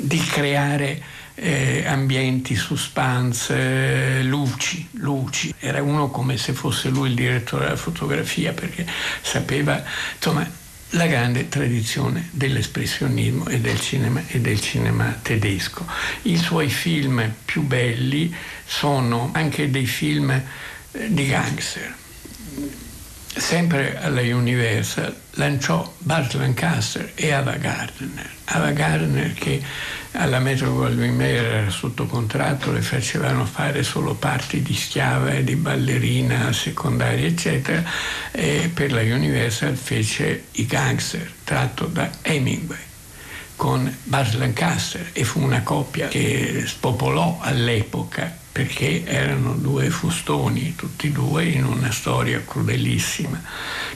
di 0.00 0.18
creare 0.18 1.16
eh, 1.40 1.84
ambienti, 1.86 2.56
suspense, 2.56 4.22
luci, 4.22 4.86
luci. 4.92 5.54
Era 5.58 5.82
uno 5.82 6.10
come 6.10 6.36
se 6.36 6.52
fosse 6.52 6.88
lui 6.88 7.08
il 7.10 7.14
direttore 7.14 7.64
della 7.64 7.76
fotografia 7.76 8.52
perché 8.52 8.86
sapeva, 9.22 9.82
insomma, 10.14 10.48
la 10.92 11.06
grande 11.06 11.48
tradizione 11.48 12.28
dell'espressionismo 12.32 13.46
e 13.48 13.60
del 13.60 13.80
cinema, 13.80 14.22
e 14.26 14.40
del 14.40 14.60
cinema 14.60 15.16
tedesco. 15.20 15.86
I 16.22 16.36
suoi 16.36 16.68
film 16.68 17.32
più 17.44 17.62
belli 17.62 18.34
sono 18.64 19.30
anche 19.32 19.70
dei 19.70 19.86
film 19.86 20.30
eh, 20.30 20.42
di 21.12 21.26
gangster. 21.26 21.94
Sempre 23.38 23.96
alla 24.00 24.20
Universal 24.20 25.14
lanciò 25.34 25.94
Bart 25.98 26.34
Lancaster 26.34 27.12
e 27.14 27.30
Ava 27.30 27.56
Gardner. 27.56 28.28
Ava 28.46 28.72
Gardner 28.72 29.32
che 29.32 29.62
alla 30.12 30.40
Metro 30.40 30.74
Goldwyn 30.74 31.14
Mayer 31.14 31.44
era 31.44 31.70
sotto 31.70 32.06
contratto, 32.06 32.72
le 32.72 32.82
facevano 32.82 33.44
fare 33.44 33.84
solo 33.84 34.14
parti 34.14 34.60
di 34.60 34.74
schiava 34.74 35.30
e 35.30 35.44
di 35.44 35.54
ballerina 35.54 36.52
secondaria, 36.52 37.26
eccetera, 37.26 37.84
e 38.32 38.70
per 38.74 38.92
la 38.92 39.02
Universal 39.02 39.76
fece 39.76 40.46
I 40.52 40.66
Gangster, 40.66 41.30
tratto 41.44 41.86
da 41.86 42.10
Hemingway 42.22 42.86
con 43.54 43.92
Bart 44.04 44.34
Lancaster 44.34 45.10
e 45.12 45.24
fu 45.24 45.40
una 45.40 45.62
coppia 45.62 46.06
che 46.06 46.62
spopolò 46.64 47.38
all'epoca 47.40 48.37
perché 48.58 49.04
erano 49.04 49.54
due 49.54 49.88
fustoni, 49.88 50.74
tutti 50.74 51.06
e 51.06 51.10
due, 51.12 51.44
in 51.44 51.64
una 51.64 51.92
storia 51.92 52.42
crudelissima, 52.44 53.40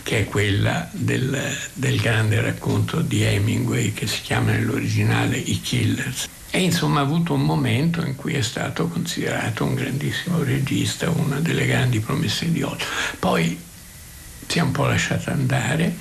che 0.04 0.20
è 0.20 0.24
quella 0.24 0.88
del, 0.92 1.36
del 1.72 1.98
grande 1.98 2.40
racconto 2.40 3.00
di 3.00 3.22
Hemingway 3.22 3.92
che 3.92 4.06
si 4.06 4.20
chiama 4.20 4.52
nell'originale 4.52 5.36
I 5.36 5.60
Killers. 5.60 6.28
E 6.48 6.60
insomma 6.60 7.00
ha 7.00 7.02
avuto 7.02 7.34
un 7.34 7.42
momento 7.42 8.06
in 8.06 8.14
cui 8.14 8.34
è 8.34 8.40
stato 8.40 8.86
considerato 8.86 9.64
un 9.64 9.74
grandissimo 9.74 10.44
regista, 10.44 11.10
una 11.10 11.40
delle 11.40 11.66
grandi 11.66 11.98
promesse 11.98 12.52
di 12.52 12.62
oggi. 12.62 12.84
Poi 13.18 13.58
si 14.46 14.58
è 14.58 14.62
un 14.62 14.70
po' 14.70 14.86
lasciato 14.86 15.30
andare 15.30 15.96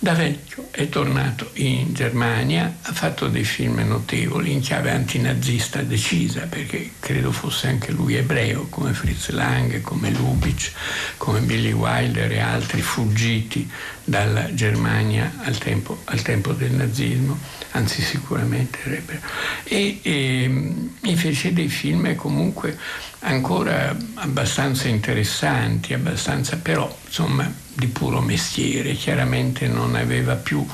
da 0.00 0.12
vecchio 0.12 0.68
è 0.70 0.88
tornato 0.88 1.50
in 1.54 1.92
Germania, 1.92 2.76
ha 2.82 2.92
fatto 2.92 3.26
dei 3.26 3.42
film 3.42 3.80
notevoli 3.80 4.52
in 4.52 4.60
chiave 4.60 4.92
antinazista 4.92 5.82
decisa, 5.82 6.42
perché 6.42 6.92
credo 7.00 7.32
fosse 7.32 7.66
anche 7.66 7.90
lui 7.90 8.14
ebreo, 8.14 8.68
come 8.68 8.92
Fritz 8.92 9.30
Lang, 9.30 9.80
come 9.80 10.10
Lubitsch, 10.10 10.70
come 11.16 11.40
Billy 11.40 11.72
Wilder 11.72 12.30
e 12.30 12.38
altri 12.38 12.80
fuggiti 12.80 13.68
dalla 14.04 14.54
Germania 14.54 15.32
al 15.42 15.58
tempo, 15.58 16.00
al 16.04 16.22
tempo 16.22 16.52
del 16.52 16.72
nazismo, 16.72 17.36
anzi 17.72 18.00
sicuramente 18.00 18.78
ebreo. 18.84 19.20
E, 19.64 19.98
e, 20.02 20.74
e 21.02 21.16
fece 21.16 21.52
dei 21.52 21.68
film 21.68 22.14
comunque 22.14 22.78
ancora 23.20 23.96
abbastanza 24.14 24.86
interessanti, 24.86 25.92
abbastanza 25.92 26.56
però 26.56 26.96
insomma 27.04 27.66
di 27.78 27.86
puro 27.86 28.20
mestiere, 28.20 28.94
chiaramente 28.94 29.68
non 29.68 29.94
aveva 29.94 30.34
più 30.34 30.66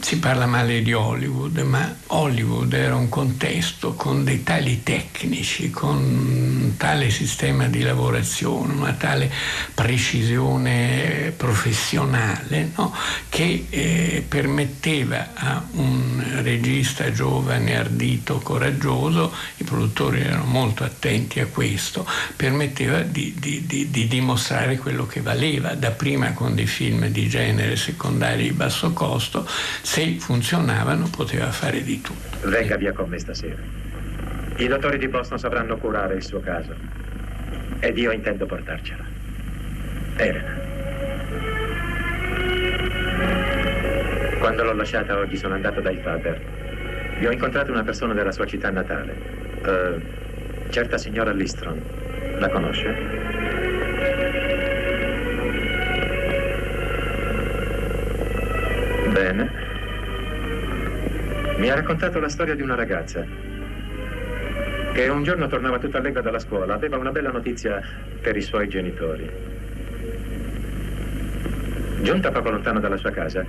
si 0.00 0.18
parla 0.18 0.46
male 0.46 0.82
di 0.82 0.92
Hollywood, 0.92 1.58
ma 1.58 1.94
Hollywood 2.08 2.72
era 2.72 2.96
un 2.96 3.08
contesto 3.08 3.94
con 3.94 4.24
dei 4.24 4.42
tali 4.42 4.82
tecnici, 4.82 5.70
con 5.70 5.96
un 5.96 6.76
tale 6.76 7.10
sistema 7.10 7.68
di 7.68 7.82
lavorazione, 7.82 8.72
una 8.72 8.94
tale 8.94 9.30
precisione 9.74 11.32
professionale 11.36 12.72
no? 12.76 12.92
che 13.28 13.66
eh, 13.70 14.24
permetteva 14.26 15.30
a 15.34 15.64
un 15.72 16.40
regista 16.42 17.12
giovane, 17.12 17.76
ardito, 17.76 18.38
coraggioso, 18.38 19.32
i 19.58 19.64
produttori 19.64 20.20
erano 20.20 20.46
molto 20.46 20.82
attenti 20.82 21.38
a 21.38 21.46
questo, 21.46 22.04
permetteva 22.34 23.02
di, 23.02 23.34
di, 23.38 23.64
di, 23.66 23.88
di 23.90 24.08
dimostrare 24.08 24.78
quello 24.78 25.06
che 25.06 25.20
valeva, 25.20 25.74
dapprima 25.74 26.32
con 26.32 26.56
dei 26.56 26.66
film 26.66 27.06
di 27.06 27.28
genere 27.28 27.76
secondari 27.76 28.44
di 28.44 28.52
basso 28.52 28.92
costo, 28.92 29.46
se 29.82 30.18
funzionavano 30.18 31.08
poteva 31.08 31.50
fare 31.50 31.82
di 31.82 32.00
tutto. 32.00 32.48
Venga 32.48 32.76
via 32.76 32.92
con 32.92 33.08
me 33.08 33.18
stasera. 33.18 33.60
I 34.56 34.66
dottori 34.68 34.98
di 34.98 35.08
Boston 35.08 35.38
sapranno 35.38 35.76
curare 35.76 36.14
il 36.14 36.22
suo 36.22 36.40
caso. 36.40 36.74
Ed 37.80 37.98
io 37.98 38.10
intendo 38.10 38.46
portarcela. 38.46 39.04
Elena. 40.16 40.64
Quando 44.38 44.64
l'ho 44.64 44.74
lasciata 44.74 45.16
oggi 45.16 45.36
sono 45.36 45.54
andato 45.54 45.80
dai 45.80 45.98
Faber. 45.98 46.40
Vi 47.18 47.26
ho 47.26 47.30
incontrato 47.30 47.70
una 47.72 47.82
persona 47.82 48.14
della 48.14 48.32
sua 48.32 48.46
città 48.46 48.70
natale. 48.70 49.14
Uh, 49.62 50.70
certa 50.70 50.98
signora 50.98 51.32
Listron. 51.32 51.82
La 52.38 52.48
conosce? 52.48 52.94
Bene. 59.12 59.55
Mi 61.56 61.70
ha 61.70 61.74
raccontato 61.74 62.20
la 62.20 62.28
storia 62.28 62.54
di 62.54 62.60
una 62.60 62.74
ragazza 62.74 63.24
che 64.92 65.08
un 65.08 65.22
giorno 65.22 65.46
tornava 65.46 65.78
tutta 65.78 65.98
allegra 65.98 66.20
dalla 66.20 66.38
scuola, 66.38 66.74
aveva 66.74 66.98
una 66.98 67.10
bella 67.10 67.30
notizia 67.30 67.82
per 68.20 68.36
i 68.36 68.42
suoi 68.42 68.68
genitori. 68.68 69.30
Giunta 72.02 72.30
poco 72.30 72.50
lontano 72.50 72.78
dalla 72.78 72.96
sua 72.96 73.10
casa, 73.10 73.44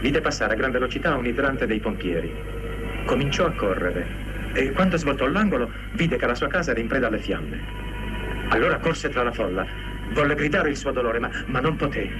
vide 0.00 0.20
passare 0.20 0.54
a 0.54 0.56
gran 0.56 0.70
velocità 0.70 1.14
un 1.14 1.26
idrante 1.26 1.66
dei 1.66 1.80
pompieri. 1.80 2.34
Cominciò 3.04 3.46
a 3.46 3.52
correre 3.52 4.06
e 4.54 4.70
quando 4.72 4.96
svoltò 4.96 5.26
l'angolo 5.26 5.70
vide 5.92 6.16
che 6.16 6.26
la 6.26 6.34
sua 6.34 6.48
casa 6.48 6.70
era 6.70 6.80
in 6.80 6.88
preda 6.88 7.08
alle 7.08 7.18
fiamme. 7.18 7.60
Allora 8.48 8.78
corse 8.78 9.10
tra 9.10 9.22
la 9.22 9.32
folla, 9.32 9.66
volle 10.12 10.34
gridare 10.34 10.70
il 10.70 10.76
suo 10.76 10.92
dolore, 10.92 11.18
ma, 11.18 11.30
ma 11.46 11.60
non 11.60 11.76
poté. 11.76 12.10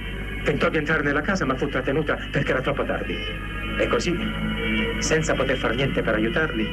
Tentò 0.43 0.69
di 0.69 0.77
entrare 0.77 1.03
nella 1.03 1.21
casa 1.21 1.45
ma 1.45 1.55
fu 1.55 1.67
trattenuta 1.67 2.17
perché 2.31 2.51
era 2.51 2.61
troppo 2.61 2.83
tardi. 2.83 3.52
E 3.77 3.87
così, 3.87 4.15
senza 4.99 5.33
poter 5.33 5.57
far 5.57 5.75
niente 5.75 6.01
per 6.01 6.15
aiutarli, 6.15 6.67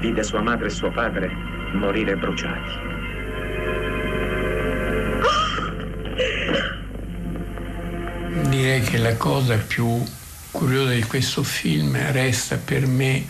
vide 0.00 0.22
sua 0.22 0.40
madre 0.40 0.66
e 0.66 0.70
suo 0.70 0.90
padre 0.90 1.30
morire 1.72 2.16
bruciati. 2.16 2.94
Direi 8.48 8.80
che 8.82 8.98
la 8.98 9.16
cosa 9.16 9.56
più 9.56 10.02
curiosa 10.50 10.92
di 10.92 11.04
questo 11.04 11.42
film 11.42 11.96
resta 12.12 12.56
per 12.56 12.86
me 12.86 13.24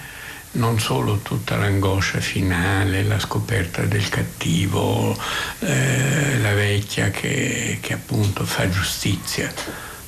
non 0.52 0.78
solo 0.78 1.18
tutta 1.18 1.56
l'angoscia 1.56 2.20
finale, 2.20 3.02
la 3.02 3.18
scoperta 3.18 3.82
del 3.82 4.08
cattivo, 4.08 5.16
eh, 5.60 6.38
la 6.40 6.54
vecchia 6.54 7.10
che, 7.10 7.78
che 7.80 7.92
appunto 7.92 8.44
fa 8.44 8.68
giustizia 8.68 9.52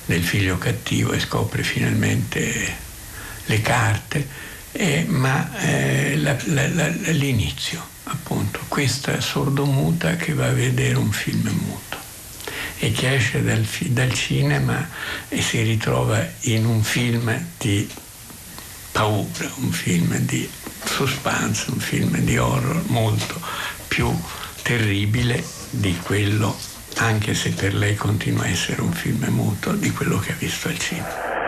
del 0.09 0.25
figlio 0.25 0.57
cattivo 0.57 1.13
e 1.13 1.21
scopre 1.21 1.63
finalmente 1.63 2.77
le 3.45 3.61
carte, 3.61 4.27
eh, 4.73 5.05
ma 5.07 5.55
eh, 5.61 6.17
la, 6.17 6.35
la, 6.47 6.67
la, 6.69 6.89
l'inizio, 7.13 7.87
appunto, 8.05 8.59
questa 8.69 9.21
sordomuta 9.21 10.17
che 10.17 10.33
va 10.33 10.47
a 10.47 10.53
vedere 10.53 10.97
un 10.97 11.13
film 11.13 11.47
muto 11.47 11.99
e 12.79 12.91
che 12.93 13.17
esce 13.17 13.43
dal, 13.43 13.67
dal 13.89 14.15
cinema 14.15 14.89
e 15.29 15.43
si 15.43 15.61
ritrova 15.61 16.27
in 16.43 16.65
un 16.65 16.83
film 16.83 17.45
di 17.59 17.87
paura, 18.91 19.51
un 19.57 19.73
film 19.73 20.17
di 20.21 20.49
suspense, 20.85 21.71
un 21.71 21.81
film 21.81 22.17
di 22.21 22.39
horror 22.39 22.83
molto 22.87 23.39
più 23.89 24.11
terribile 24.63 25.45
di 25.69 25.95
quello, 25.99 26.57
anche 26.97 27.35
se 27.35 27.51
per 27.51 27.75
lei 27.75 27.95
continua 27.95 28.45
a 28.45 28.49
essere 28.49 28.81
un 28.81 28.93
film 28.93 29.25
muto, 29.29 29.73
di 29.73 29.91
quello 29.91 30.19
che 30.19 30.33
ha 30.33 30.37
visto 30.37 30.69
al 30.69 30.79
cinema. 30.79 31.48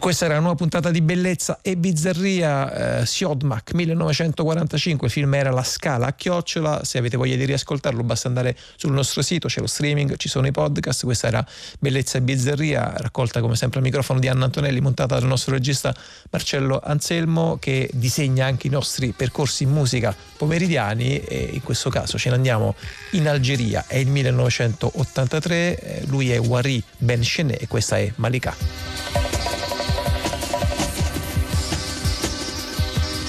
Questa 0.00 0.24
era 0.24 0.34
una 0.34 0.44
nuova 0.44 0.56
puntata 0.56 0.90
di 0.90 1.02
bellezza 1.02 1.58
e 1.60 1.76
bizzarria. 1.76 3.00
Eh, 3.00 3.06
Siodmak 3.06 3.74
1945, 3.74 5.06
il 5.06 5.12
film 5.12 5.34
era 5.34 5.50
La 5.50 5.62
Scala 5.62 6.06
a 6.06 6.12
chiocciola. 6.14 6.84
Se 6.84 6.96
avete 6.96 7.18
voglia 7.18 7.36
di 7.36 7.44
riascoltarlo, 7.44 8.02
basta 8.02 8.26
andare 8.26 8.56
sul 8.76 8.92
nostro 8.92 9.20
sito, 9.20 9.46
c'è 9.46 9.60
lo 9.60 9.66
streaming, 9.66 10.16
ci 10.16 10.28
sono 10.28 10.46
i 10.46 10.52
podcast. 10.52 11.04
Questa 11.04 11.26
era 11.26 11.46
Bellezza 11.78 12.16
e 12.16 12.22
bizzarria, 12.22 12.94
raccolta 12.96 13.40
come 13.40 13.54
sempre 13.56 13.78
al 13.78 13.84
microfono 13.84 14.18
di 14.18 14.28
Anna 14.28 14.46
Antonelli, 14.46 14.80
montata 14.80 15.18
dal 15.18 15.28
nostro 15.28 15.52
regista 15.52 15.94
Marcello 16.30 16.80
Anselmo, 16.82 17.58
che 17.60 17.90
disegna 17.92 18.46
anche 18.46 18.68
i 18.68 18.70
nostri 18.70 19.12
percorsi 19.12 19.64
in 19.64 19.70
musica 19.70 20.16
pomeridiani. 20.36 21.18
E 21.18 21.50
in 21.52 21.62
questo 21.62 21.90
caso 21.90 22.16
ce 22.16 22.30
ne 22.30 22.36
andiamo 22.36 22.74
in 23.12 23.28
Algeria. 23.28 23.84
È 23.86 23.96
il 23.96 24.08
1983, 24.08 25.78
eh, 25.78 26.06
lui 26.06 26.32
è 26.32 26.40
Wari 26.40 26.82
Ben 26.96 27.20
Chenet 27.20 27.60
e 27.60 27.68
questa 27.68 27.98
è 27.98 28.10
Malika. 28.16 29.20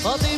But 0.04 0.31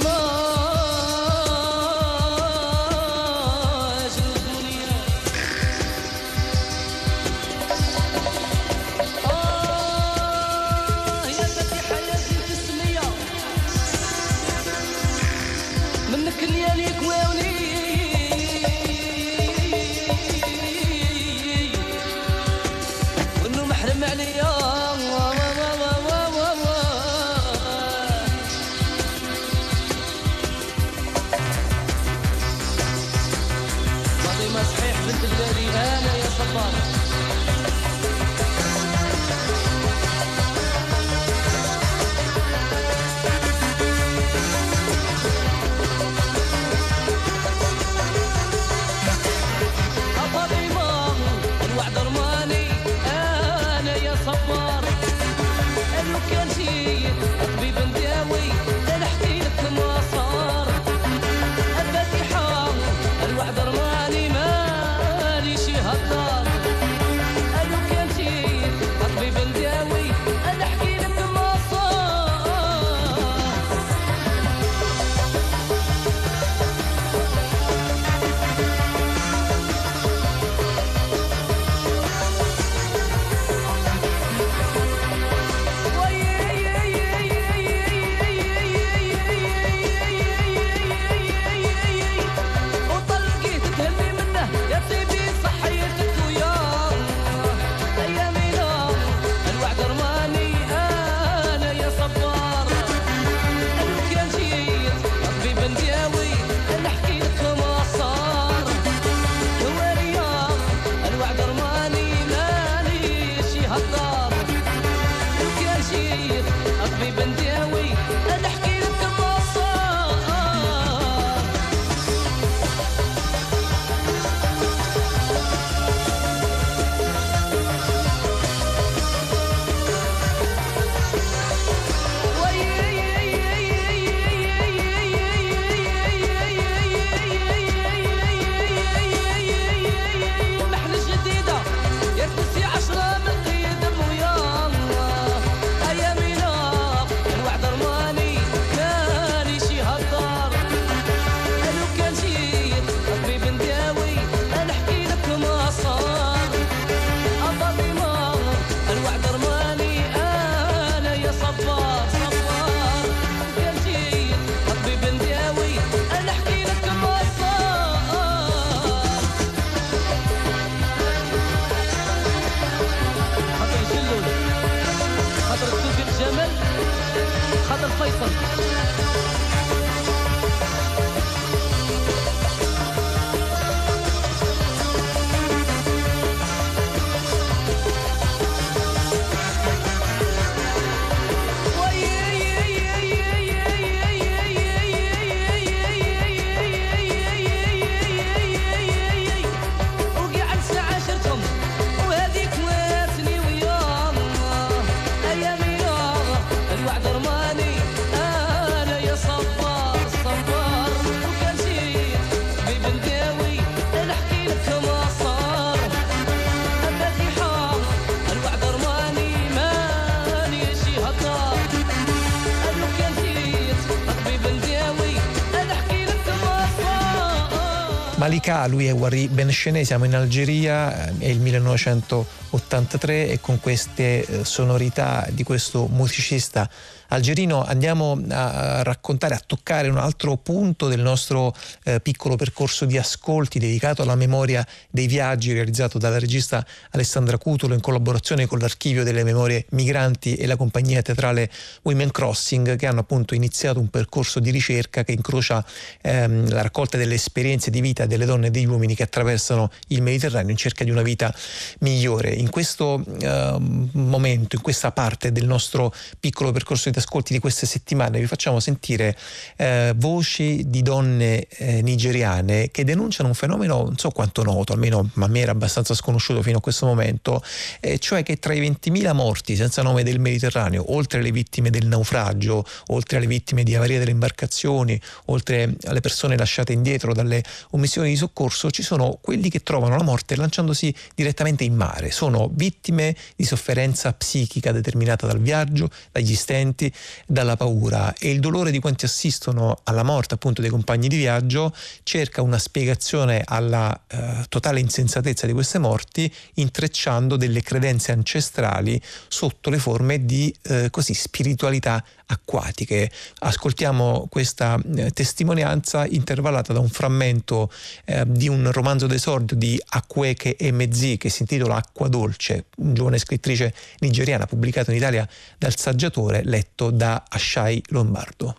Malika, 228.23 228.65
lui 228.67 228.85
è 228.85 228.93
Wari 228.93 229.27
Benchene, 229.27 229.83
siamo 229.83 230.05
in 230.05 230.15
Algeria, 230.15 231.07
eh, 231.07 231.17
è 231.17 231.27
il 231.27 231.41
1983 231.41 233.27
e 233.27 233.41
con 233.41 233.59
queste 233.59 234.25
eh, 234.25 234.45
sonorità 234.45 235.27
di 235.29 235.43
questo 235.43 235.87
musicista 235.91 236.69
algerino 237.13 237.63
andiamo 237.63 238.19
a 238.29 238.81
raccontare, 238.81 239.35
a 239.35 239.41
toccare 239.45 239.87
un 239.87 239.97
altro 239.97 240.37
punto 240.37 240.87
del 240.87 240.99
nostro 240.99 241.53
eh, 241.83 241.99
piccolo 241.99 242.35
percorso 242.35 242.85
di 242.85 242.97
ascolti 242.97 243.59
dedicato 243.59 244.01
alla 244.01 244.15
memoria 244.15 244.65
dei 244.89 245.07
viaggi 245.07 245.53
realizzato 245.53 245.97
dalla 245.97 246.17
regista 246.17 246.65
Alessandra 246.91 247.37
Cutolo 247.37 247.75
in 247.75 247.81
collaborazione 247.81 248.47
con 248.47 248.57
l'archivio 248.59 249.03
delle 249.03 249.23
memorie 249.23 249.65
migranti 249.71 250.35
e 250.35 250.47
la 250.47 250.55
compagnia 250.55 251.01
teatrale 251.01 251.49
Women 251.83 252.11
Crossing 252.11 252.75
che 252.75 252.87
hanno 252.87 253.01
appunto 253.01 253.35
iniziato 253.35 253.79
un 253.79 253.89
percorso 253.89 254.39
di 254.39 254.49
ricerca 254.49 255.03
che 255.03 255.11
incrocia 255.11 255.63
ehm, 256.01 256.49
la 256.49 256.63
raccolta 256.63 256.97
delle 256.97 257.15
esperienze 257.15 257.69
di 257.69 257.81
vita 257.81 258.05
delle 258.07 258.25
donne 258.25 258.47
e 258.47 258.51
degli 258.51 258.65
uomini 258.65 258.95
che 258.95 259.03
attraversano 259.03 259.69
il 259.89 260.01
Mediterraneo 260.01 260.49
in 260.49 260.57
cerca 260.57 260.83
di 260.83 260.89
una 260.89 261.03
vita 261.03 261.33
migliore. 261.79 262.31
In 262.31 262.49
questo 262.49 263.03
eh, 263.19 263.57
momento, 263.59 264.55
in 264.55 264.61
questa 264.61 264.91
parte 264.91 265.31
del 265.31 265.45
nostro 265.45 265.93
piccolo 266.19 266.51
percorso 266.51 266.89
di 266.89 266.95
ascolti 267.03 267.33
di 267.33 267.39
queste 267.39 267.65
settimane 267.65 268.19
vi 268.19 268.27
facciamo 268.27 268.59
sentire 268.59 269.15
eh, 269.57 269.93
voci 269.95 270.63
di 270.67 270.81
donne 270.81 271.47
eh, 271.47 271.81
nigeriane 271.81 272.71
che 272.71 272.83
denunciano 272.83 273.29
un 273.29 273.35
fenomeno 273.35 273.83
non 273.83 273.97
so 273.97 274.09
quanto 274.09 274.43
noto, 274.43 274.73
almeno 274.73 275.09
a 275.13 275.27
me 275.27 275.39
era 275.39 275.51
abbastanza 275.51 275.93
sconosciuto 275.93 276.41
fino 276.41 276.57
a 276.57 276.61
questo 276.61 276.85
momento, 276.85 277.43
eh, 277.79 277.99
cioè 277.99 278.23
che 278.23 278.37
tra 278.37 278.53
i 278.53 278.61
20.000 278.61 279.13
morti 279.13 279.55
senza 279.55 279.81
nome 279.81 280.03
del 280.03 280.19
Mediterraneo, 280.19 280.93
oltre 280.93 281.19
alle 281.19 281.31
vittime 281.31 281.69
del 281.69 281.87
naufragio, 281.87 282.65
oltre 282.87 283.17
alle 283.17 283.27
vittime 283.27 283.63
di 283.63 283.75
avaria 283.75 283.99
delle 283.99 284.11
imbarcazioni, 284.11 284.99
oltre 285.25 285.75
alle 285.85 285.99
persone 285.99 286.37
lasciate 286.37 286.73
indietro 286.73 287.13
dalle 287.13 287.43
omissioni 287.71 288.09
di 288.09 288.15
soccorso, 288.15 288.71
ci 288.71 288.83
sono 288.83 289.17
quelli 289.21 289.49
che 289.49 289.63
trovano 289.63 289.97
la 289.97 290.03
morte 290.03 290.35
lanciandosi 290.35 290.93
direttamente 291.15 291.63
in 291.63 291.75
mare, 291.75 292.11
sono 292.11 292.49
vittime 292.53 293.15
di 293.35 293.45
sofferenza 293.45 294.13
psichica 294.13 294.71
determinata 294.71 295.27
dal 295.27 295.39
viaggio, 295.39 295.89
dagli 296.11 296.35
stenti, 296.35 296.92
dalla 297.25 297.55
paura 297.55 298.13
e 298.17 298.31
il 298.31 298.39
dolore 298.39 298.71
di 298.71 298.79
quanti 298.79 299.05
assistono 299.05 299.79
alla 299.83 300.03
morte 300.03 300.35
appunto 300.35 300.61
dei 300.61 300.69
compagni 300.69 301.07
di 301.07 301.17
viaggio 301.17 301.73
cerca 302.03 302.41
una 302.41 302.57
spiegazione 302.57 303.41
alla 303.45 303.99
eh, 304.07 304.45
totale 304.49 304.79
insensatezza 304.79 305.45
di 305.45 305.53
queste 305.53 305.79
morti 305.79 306.31
intrecciando 306.55 307.35
delle 307.35 307.61
credenze 307.61 308.11
ancestrali 308.11 309.01
sotto 309.27 309.69
le 309.69 309.77
forme 309.79 310.25
di 310.25 310.53
eh, 310.63 310.89
così 310.89 311.13
spiritualità 311.13 312.03
acquatiche. 312.33 313.09
Ascoltiamo 313.39 314.27
questa 314.29 314.79
eh, 314.95 315.11
testimonianza 315.11 316.05
intervallata 316.05 316.73
da 316.73 316.79
un 316.79 316.89
frammento 316.89 317.71
eh, 318.05 318.23
di 318.27 318.47
un 318.47 318.71
romanzo 318.71 319.07
d'esordio 319.07 319.55
di 319.55 319.81
Akweke 319.85 320.57
Emezi 320.57 321.17
che 321.17 321.29
si 321.29 321.43
intitola 321.43 321.75
Acqua 321.75 322.07
Dolce, 322.07 322.65
un 322.77 322.93
giovane 322.93 323.17
scrittrice 323.17 323.73
nigeriana 323.99 324.45
pubblicato 324.45 324.91
in 324.91 324.97
Italia 324.97 325.27
dal 325.57 325.77
saggiatore 325.77 326.41
letto 326.43 326.72
da 326.75 327.23
Ashai 327.29 327.81
Lombardo. 327.89 328.57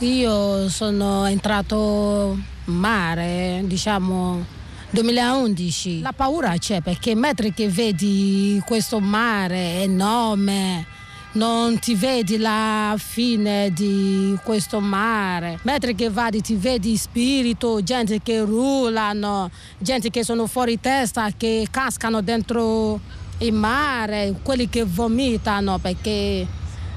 Io 0.00 0.68
sono 0.68 1.26
entrato 1.26 2.38
in 2.66 2.74
mare, 2.74 3.62
diciamo 3.64 4.44
2011. 4.90 6.02
La 6.02 6.12
paura 6.12 6.56
c'è 6.56 6.80
perché 6.80 7.16
mentre 7.16 7.52
che 7.52 7.68
vedi 7.68 8.62
questo 8.64 9.00
mare 9.00 9.82
enorme, 9.82 10.86
non 11.32 11.78
ti 11.78 11.94
vedi 11.94 12.38
la 12.38 12.94
fine 12.96 13.70
di 13.72 14.38
questo 14.42 14.80
mare. 14.80 15.58
Mentre 15.62 15.94
che 15.94 16.08
vadi 16.10 16.40
ti 16.40 16.54
vedi 16.54 16.96
spirito, 16.96 17.82
gente 17.82 18.20
che 18.22 18.40
rullano, 18.40 19.50
gente 19.78 20.10
che 20.10 20.24
sono 20.24 20.46
fuori 20.46 20.80
testa, 20.80 21.30
che 21.36 21.66
cascano 21.70 22.22
dentro 22.22 23.00
il 23.38 23.52
mare, 23.52 24.34
quelli 24.42 24.68
che 24.68 24.84
vomitano 24.84 25.78
perché 25.78 26.46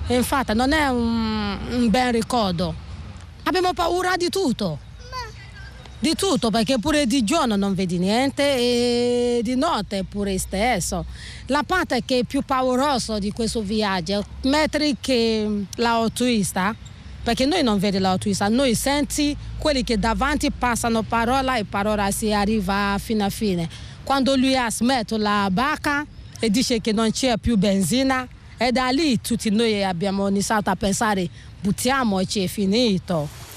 infatti 0.07 0.53
non 0.53 0.71
è 0.71 0.87
un, 0.87 1.57
un 1.71 1.89
bel 1.89 2.13
ricordo. 2.13 2.73
Abbiamo 3.43 3.73
paura 3.73 4.15
di 4.15 4.29
tutto. 4.29 4.89
Di 6.01 6.15
tutto, 6.15 6.49
perché 6.49 6.79
pure 6.79 7.05
di 7.05 7.23
giorno 7.23 7.55
non 7.55 7.75
vedi 7.75 7.99
niente 7.99 8.41
e 8.41 9.41
di 9.43 9.53
notte 9.53 10.03
pure 10.03 10.39
stesso. 10.39 11.05
La 11.45 11.61
parte 11.61 12.01
che 12.03 12.19
è 12.19 12.23
più 12.23 12.41
paurosa 12.41 13.19
di 13.19 13.31
questo 13.31 13.61
viaggio, 13.61 14.25
mentre 14.45 14.95
che 14.99 15.65
l'autista, 15.75 16.75
perché 17.21 17.45
noi 17.45 17.61
non 17.61 17.77
vediamo 17.77 18.07
l'autista, 18.07 18.47
noi 18.47 18.73
senti 18.73 19.37
quelli 19.59 19.83
che 19.83 19.99
davanti 19.99 20.49
passano 20.49 21.03
parola 21.03 21.57
e 21.57 21.65
parola 21.65 22.09
si 22.09 22.33
arriva 22.33 22.97
fino 22.97 23.23
a 23.23 23.29
fine. 23.29 23.69
Quando 24.03 24.35
lui 24.35 24.57
ha 24.57 24.71
smesso 24.71 25.17
la 25.17 25.49
barca 25.51 26.03
e 26.39 26.49
dice 26.49 26.81
che 26.81 26.93
non 26.93 27.11
c'è 27.11 27.37
più 27.37 27.57
benzina, 27.57 28.27
e 28.57 28.71
da 28.71 28.89
lì 28.89 29.21
tutti 29.21 29.51
noi 29.51 29.83
abbiamo 29.83 30.27
iniziato 30.27 30.71
a 30.71 30.75
pensare 30.75 31.29
buttiamoci, 31.61 32.43
è 32.43 32.47
finito. 32.47 33.50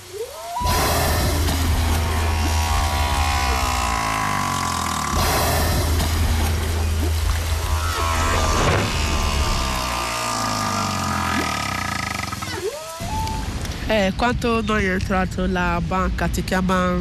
Eh, 13.97 14.13
quando 14.17 14.61
noi 14.61 14.87
è 14.87 14.95
entrato 14.95 15.47
la 15.47 15.81
banca 15.81 16.29
si 16.29 16.43
chiama 16.43 16.97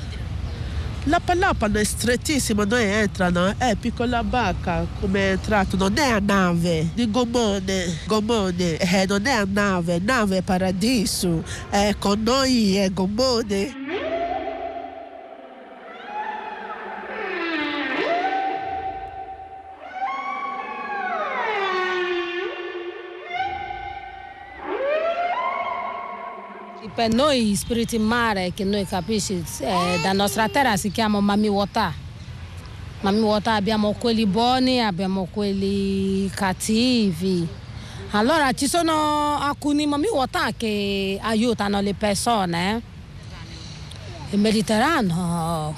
La 1.08 1.22
palapa 1.22 1.68
non 1.68 1.78
è 1.78 1.84
strettissima, 1.86 2.66
non 2.66 2.80
entrano, 2.80 3.54
è 3.58 3.78
piccola 3.80 4.26
barca 4.26 4.86
come 5.00 5.20
è 5.20 5.32
entrato, 5.32 5.78
non 5.78 5.98
è 5.98 6.10
a 6.10 6.20
nave. 6.20 6.90
Di 6.94 7.10
gommone, 7.10 8.00
gommone, 8.06 8.78
eh, 8.78 9.06
non 9.08 9.26
è 9.26 9.32
a 9.32 9.48
nave, 9.50 10.00
nave 10.00 10.42
paradiso, 10.42 11.46
eh, 11.70 11.96
con 11.98 12.22
noi 12.24 12.76
è 12.76 12.92
gommone. 12.92 13.87
Per 26.98 27.14
noi 27.14 27.54
spiriti 27.56 28.00
mare, 28.00 28.54
che 28.56 28.64
noi 28.64 28.84
capisci, 28.88 29.44
eh, 29.60 30.00
da 30.02 30.14
nostra 30.14 30.50
terra 30.50 30.76
si 30.78 30.90
chiama 30.90 31.20
Mami 31.20 31.48
Wata. 31.48 31.94
Mami 33.02 33.20
Wata 33.20 33.54
abbiamo 33.54 33.92
quelli 33.92 34.26
buoni, 34.26 34.82
abbiamo 34.82 35.28
quelli 35.32 36.28
cattivi. 36.34 37.48
Allora 38.12 38.52
ci 38.54 38.68
sono 38.68 39.38
alcuni 39.40 39.86
Mami 39.86 40.08
Wata 40.08 40.50
che 40.58 41.20
aiutano 41.22 41.82
le 41.82 41.94
persone. 41.94 42.82
Il 44.32 44.40
Mediterraneo 44.40 45.76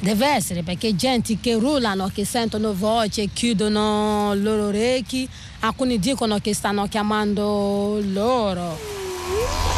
deve 0.00 0.26
essere 0.26 0.64
perché 0.64 0.96
gente 0.96 1.38
che 1.38 1.54
rullano, 1.54 2.10
che 2.12 2.24
sentono 2.24 2.74
voci, 2.74 3.30
chiudono 3.32 4.32
i 4.34 4.42
loro 4.42 4.66
orecchi, 4.66 5.28
alcuni 5.60 6.00
dicono 6.00 6.38
che 6.38 6.54
stanno 6.54 6.88
chiamando 6.88 8.00
loro. 8.02 9.73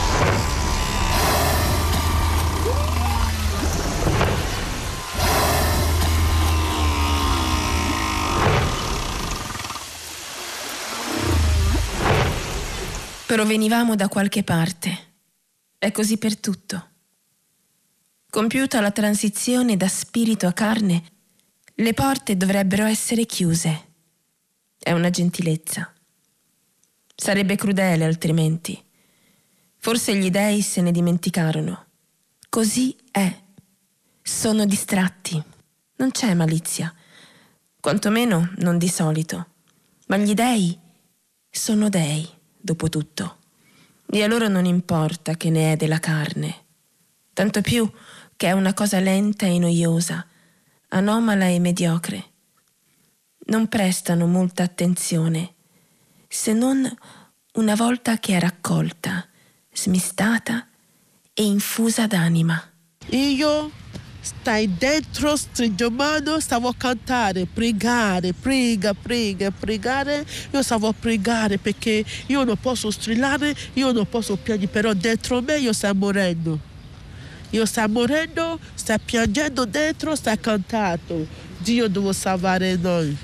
Provenivamo 13.27 13.97
da 13.97 14.07
qualche 14.07 14.45
parte. 14.45 15.15
È 15.77 15.91
così 15.91 16.17
per 16.17 16.39
tutto. 16.39 16.91
Compiuta 18.31 18.81
la 18.81 18.93
transizione 18.93 19.77
da 19.77 19.89
spirito 19.89 20.47
a 20.47 20.53
carne, 20.53 21.03
le 21.75 21.93
porte 21.93 22.37
dovrebbero 22.37 22.85
essere 22.85 23.27
chiuse. 23.27 23.87
È 24.79 24.93
una 24.93 25.11
gentilezza. 25.11 25.93
Sarebbe 27.17 27.57
crudele 27.57 28.05
altrimenti. 28.05 28.81
Forse 29.77 30.15
gli 30.15 30.31
dei 30.31 30.63
se 30.63 30.81
ne 30.81 30.93
dimenticarono. 30.93 31.87
Così 32.49 32.97
è. 33.11 33.43
sono 34.23 34.65
distratti. 34.67 35.43
Non 35.97 36.13
c'è 36.13 36.33
malizia, 36.35 36.95
quantomeno 37.81 38.53
non 38.59 38.79
di 38.79 38.89
solito. 38.89 39.49
Ma 40.07 40.17
gli 40.17 40.33
dei 40.33 40.79
sono 41.51 41.89
dei, 41.89 42.36
dopo 42.67 42.89
tutto. 42.89 43.37
E 44.11 44.23
a 44.23 44.27
loro 44.27 44.49
non 44.49 44.65
importa 44.65 45.37
che 45.37 45.51
ne 45.51 45.73
è 45.73 45.77
della 45.77 46.01
carne, 46.01 46.65
tanto 47.33 47.61
più 47.61 47.89
che 48.37 48.49
è 48.49 48.53
una 48.53 48.75
cosa 48.75 48.99
lenta 48.99 49.47
e 49.47 49.59
noiosa, 49.59 50.27
anomala 50.89 51.47
e 51.47 51.61
mediocre. 51.61 52.25
Non 53.47 53.69
prestano 53.69 54.27
molta 54.27 54.65
attenzione, 54.65 55.55
se 56.27 56.53
non 56.53 56.93
una 57.53 57.75
volta 57.77 58.19
che 58.19 58.37
è 58.37 58.41
raccolta, 58.41 59.27
smistata 59.73 60.67
e 61.33 61.45
infusa 61.45 62.07
d'anima. 62.09 62.61
Io 63.11 63.71
stai 64.27 64.69
dentro, 64.77 65.37
stringo 65.37 65.89
mano, 65.89 66.41
stavo 66.41 66.69
a 66.69 66.75
cantare, 66.77 67.47
pregare, 67.47 68.33
prega, 68.33 68.93
prega, 68.93 69.53
pregare. 69.53 70.27
Io 70.51 70.63
stavo 70.63 70.89
a 70.89 70.95
pregare 70.99 71.59
perché 71.59 72.05
io 72.27 72.43
non 72.43 72.57
posso 72.61 72.91
strillare, 72.91 73.55
io 73.75 73.93
non 73.93 74.09
posso 74.09 74.35
piangere, 74.37 74.69
però 74.71 74.93
dentro 74.95 75.41
me 75.41 75.59
io 75.59 75.73
sto 75.73 75.95
morendo. 75.95 76.59
Io 77.51 77.65
sto 77.65 77.89
morendo, 77.89 78.59
sto 78.75 78.97
piangendo 79.05 79.65
dentro, 79.65 80.17
sto 80.17 80.33
cantando. 80.41 81.27
Dio 81.59 81.89
deve 81.89 82.13
salvare 82.13 82.77
noi. 82.77 83.17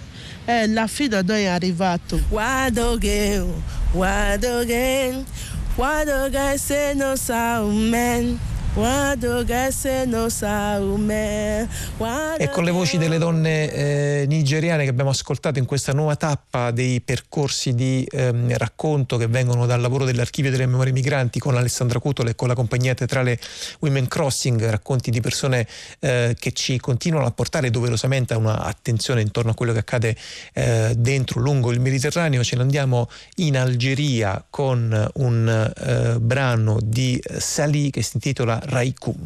E 0.44 0.68
la 0.68 0.86
fine 0.86 1.20
noi 1.22 1.42
è 1.42 1.46
arrivato. 1.46 2.20
Guardo 2.28 2.96
che, 2.98 3.42
guardo 3.90 4.64
che, 4.64 5.24
guardo 5.74 6.28
che 6.30 6.58
se 6.58 6.92
non 6.94 7.16
sa 7.16 7.60
un 7.60 7.88
man. 7.88 8.38
E 12.38 12.48
con 12.48 12.64
le 12.64 12.70
voci 12.70 12.96
delle 12.96 13.18
donne 13.18 13.70
eh, 13.70 14.24
nigeriane 14.26 14.84
che 14.84 14.88
abbiamo 14.88 15.10
ascoltato 15.10 15.58
in 15.58 15.66
questa 15.66 15.92
nuova 15.92 16.16
tappa 16.16 16.70
dei 16.70 17.02
percorsi 17.02 17.74
di 17.74 18.08
ehm, 18.10 18.56
racconto 18.56 19.18
che 19.18 19.26
vengono 19.26 19.66
dal 19.66 19.78
lavoro 19.78 20.06
dell'archivio 20.06 20.50
delle 20.50 20.64
memorie 20.64 20.94
migranti 20.94 21.38
con 21.38 21.54
Alessandra 21.54 21.98
Cutole 21.98 22.30
e 22.30 22.34
con 22.34 22.48
la 22.48 22.54
compagnia 22.54 22.94
teatrale 22.94 23.38
Women 23.80 24.08
Crossing, 24.08 24.64
racconti 24.70 25.10
di 25.10 25.20
persone 25.20 25.66
eh, 25.98 26.34
che 26.38 26.52
ci 26.52 26.80
continuano 26.80 27.26
a 27.26 27.30
portare 27.30 27.68
doverosamente 27.68 28.32
a 28.32 28.38
un'attenzione 28.38 29.20
intorno 29.20 29.50
a 29.50 29.54
quello 29.54 29.72
che 29.74 29.80
accade 29.80 30.16
eh, 30.54 30.94
dentro, 30.96 31.40
lungo 31.40 31.72
il 31.72 31.80
Mediterraneo. 31.80 32.42
Ce 32.42 32.56
ne 32.56 32.62
andiamo 32.62 33.10
in 33.36 33.58
Algeria 33.58 34.42
con 34.48 35.10
un 35.16 35.72
eh, 35.76 36.18
brano 36.20 36.78
di 36.82 37.22
Salih 37.36 37.90
che 37.90 38.00
si 38.00 38.12
intitola 38.14 38.60
Raikum. 38.62 39.16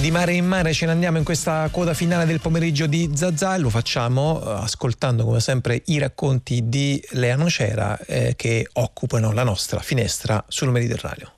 Di 0.00 0.10
mare 0.10 0.32
in 0.32 0.46
mare 0.46 0.72
ce 0.72 0.86
ne 0.86 0.92
andiamo 0.92 1.18
in 1.18 1.24
questa 1.24 1.68
coda 1.70 1.92
finale 1.92 2.24
del 2.24 2.40
pomeriggio 2.40 2.86
di 2.86 3.10
Zazà 3.12 3.56
e 3.56 3.58
lo 3.58 3.68
facciamo 3.68 4.40
eh, 4.42 4.62
ascoltando 4.62 5.24
come 5.24 5.40
sempre 5.40 5.82
i 5.86 5.98
racconti 5.98 6.70
di 6.70 7.02
Lea 7.10 7.36
Nocera 7.36 7.98
eh, 8.06 8.32
che 8.34 8.66
occupano 8.72 9.32
la 9.32 9.42
nostra 9.42 9.80
finestra 9.80 10.42
sul 10.48 10.70
Mediterraneo. 10.70 11.32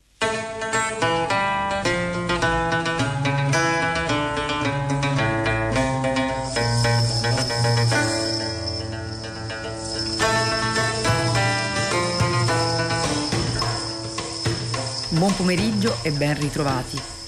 Buon 15.09 15.35
pomeriggio 15.35 15.97
e 16.03 16.13
ben 16.13 16.39
ritrovati. 16.39 17.22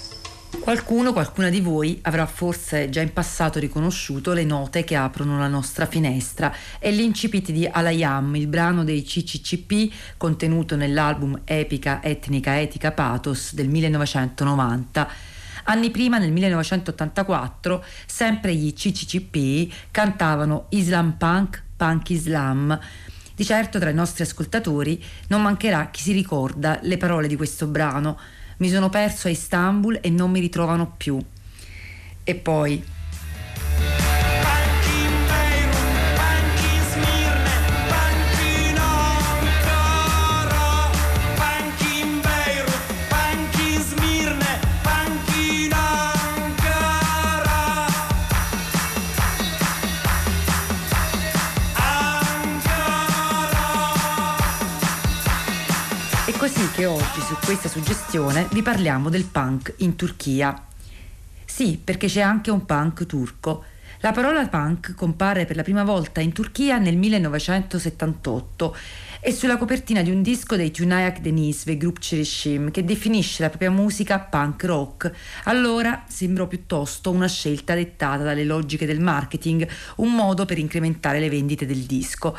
Qualcuno, 0.75 1.13
qualcuna 1.13 1.51
di 1.51 1.61
voi 1.61 2.01
avrà 2.03 2.27
forse 2.27 2.89
già 2.89 3.01
in 3.01 3.13
passato 3.13 3.61
riconosciuto 3.61 4.33
le 4.33 4.43
note 4.43 4.83
che 4.83 4.97
aprono 4.97 5.39
la 5.39 5.47
nostra 5.47 5.87
finestra 5.87 6.53
e 6.81 6.91
l'incipit 6.91 7.53
di 7.53 7.65
Alayam, 7.65 8.35
il 8.35 8.49
brano 8.49 8.83
dei 8.83 9.05
CCCP 9.05 10.17
contenuto 10.17 10.75
nell'album 10.75 11.43
Epica 11.45 12.03
Etnica 12.03 12.61
Etica 12.61 12.91
Pathos 12.91 13.55
del 13.55 13.69
1990. 13.69 15.09
Anni 15.67 15.93
prima, 15.93 16.19
nel 16.19 16.33
1984, 16.33 17.85
sempre 18.07 18.53
gli 18.57 18.73
CCCP 18.73 19.73
cantavano 19.93 20.67
Islam 20.71 21.13
Punk, 21.13 21.63
Punk 21.77 22.11
Islam. 22.11 22.77
Di 23.33 23.45
certo 23.45 23.79
tra 23.79 23.91
i 23.91 23.95
nostri 23.95 24.25
ascoltatori 24.25 25.01
non 25.29 25.41
mancherà 25.41 25.91
chi 25.91 26.03
si 26.03 26.11
ricorda 26.11 26.81
le 26.83 26.97
parole 26.97 27.29
di 27.29 27.37
questo 27.37 27.69
brano. 27.69 28.19
Mi 28.59 28.69
sono 28.69 28.89
perso 28.89 29.29
a 29.29 29.31
Istanbul 29.31 29.99
e 30.01 30.11
non 30.11 30.31
mi 30.31 30.41
ritrovano 30.41 30.95
più. 30.97 31.19
E 32.23 32.35
poi 32.35 32.83
È 56.75 56.77
così 56.77 56.81
che 56.81 56.87
oggi 56.87 57.21
su 57.21 57.37
questa 57.45 57.69
suggestione 57.69 58.49
vi 58.51 58.61
parliamo 58.61 59.09
del 59.09 59.25
punk 59.25 59.75
in 59.79 59.95
Turchia. 59.95 60.61
Sì, 61.45 61.81
perché 61.83 62.09
c'è 62.09 62.21
anche 62.21 62.51
un 62.51 62.65
punk 62.65 63.07
turco. 63.07 63.65
La 64.01 64.11
parola 64.11 64.47
punk 64.49 64.95
compare 64.95 65.45
per 65.45 65.55
la 65.55 65.63
prima 65.63 65.85
volta 65.85 66.21
in 66.21 66.33
Turchia 66.33 66.79
nel 66.79 66.97
1978 66.97 68.77
e 69.21 69.33
sulla 69.33 69.57
copertina 69.57 70.03
di 70.03 70.11
un 70.11 70.21
disco 70.21 70.57
dei 70.57 70.73
Tunayak 70.73 71.21
Deniz 71.21 71.65
ve 71.65 71.77
Group 71.77 71.99
Cherishim 72.01 72.71
che 72.73 72.85
definisce 72.85 73.43
la 73.43 73.49
propria 73.49 73.71
musica 73.71 74.19
punk 74.19 74.65
rock. 74.65 75.13
Allora 75.45 76.05
sembrò 76.09 76.49
piuttosto 76.49 77.11
una 77.11 77.29
scelta 77.29 77.75
dettata 77.75 78.25
dalle 78.25 78.45
logiche 78.45 78.85
del 78.85 79.01
marketing, 79.01 79.67
un 79.97 80.13
modo 80.13 80.45
per 80.45 80.59
incrementare 80.59 81.21
le 81.21 81.31
vendite 81.31 81.67
del 81.67 81.83
disco 81.83 82.37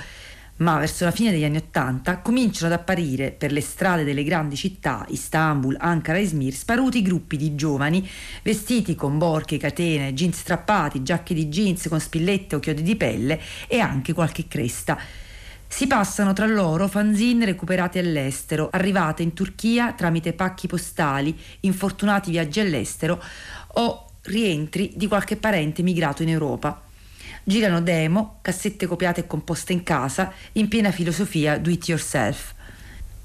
ma 0.58 0.78
verso 0.78 1.04
la 1.04 1.12
fine 1.12 1.32
degli 1.32 1.44
anni 1.44 1.58
Ottanta 1.58 2.20
cominciano 2.20 2.74
ad 2.74 2.80
apparire 2.80 3.32
per 3.32 3.52
le 3.52 3.62
strade 3.62 4.04
delle 4.06 4.24
grandi 4.24 4.56
città, 4.56 5.06
Istanbul, 5.10 5.76
Ankara 5.80 6.18
e 6.18 6.22
Izmir, 6.22 6.54
sparuti 6.54 7.02
gruppi 7.02 7.36
di 7.36 7.56
giovani 7.56 8.08
vestiti 8.42 8.96
con 8.96 9.18
borche, 9.18 9.58
catene, 9.58 10.14
jeans 10.14 10.38
strappati, 10.38 11.04
giacche 11.04 11.34
di 11.34 11.48
jeans 11.48 11.88
con 11.90 12.00
spillette 12.00 12.56
o 12.56 12.60
chiodi 12.60 12.84
di 12.84 12.96
pelle 12.96 13.42
e 13.68 13.80
anche 13.80 14.14
qualche 14.14 14.48
cresta. 14.48 14.98
Si 15.68 15.88
passano 15.88 16.32
tra 16.32 16.46
loro 16.46 16.88
fanzine 16.88 17.44
recuperate 17.44 18.00
all'estero, 18.00 18.70
arrivate 18.72 19.24
in 19.24 19.34
Turchia 19.34 19.92
tramite 19.92 20.32
pacchi 20.32 20.68
postali, 20.68 21.38
infortunati 21.62 22.32
viaggi 22.32 22.62
all'estero 22.62 23.22
o 23.74 24.12
rientri 24.22 24.94
di 24.96 25.08
qualche 25.08 25.36
parente 25.36 25.84
migrato 25.84 26.24
in 26.24 26.30
Europa 26.30 26.85
girano 27.46 27.80
demo, 27.80 28.40
cassette 28.42 28.88
copiate 28.88 29.22
e 29.22 29.28
composte 29.28 29.72
in 29.72 29.84
casa, 29.84 30.34
in 30.54 30.68
piena 30.68 30.92
filosofia 30.92 31.58
do 31.60 31.70
it 31.70 31.88
yourself. 31.88 32.54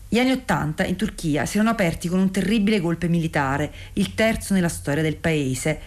Gli 0.09 0.19
anni 0.19 0.33
Ottanta 0.33 0.85
in 0.85 0.97
Turchia 0.97 1.47
si 1.47 1.57
erano 1.57 1.71
aperti 1.73 2.09
con 2.09 2.19
un 2.19 2.31
terribile 2.31 2.81
golpe 2.81 3.09
militare, 3.09 3.73
il 3.95 4.15
terzo 4.15 4.53
nella 4.55 4.69
storia 4.69 5.03
del 5.03 5.17
paese, 5.17 5.81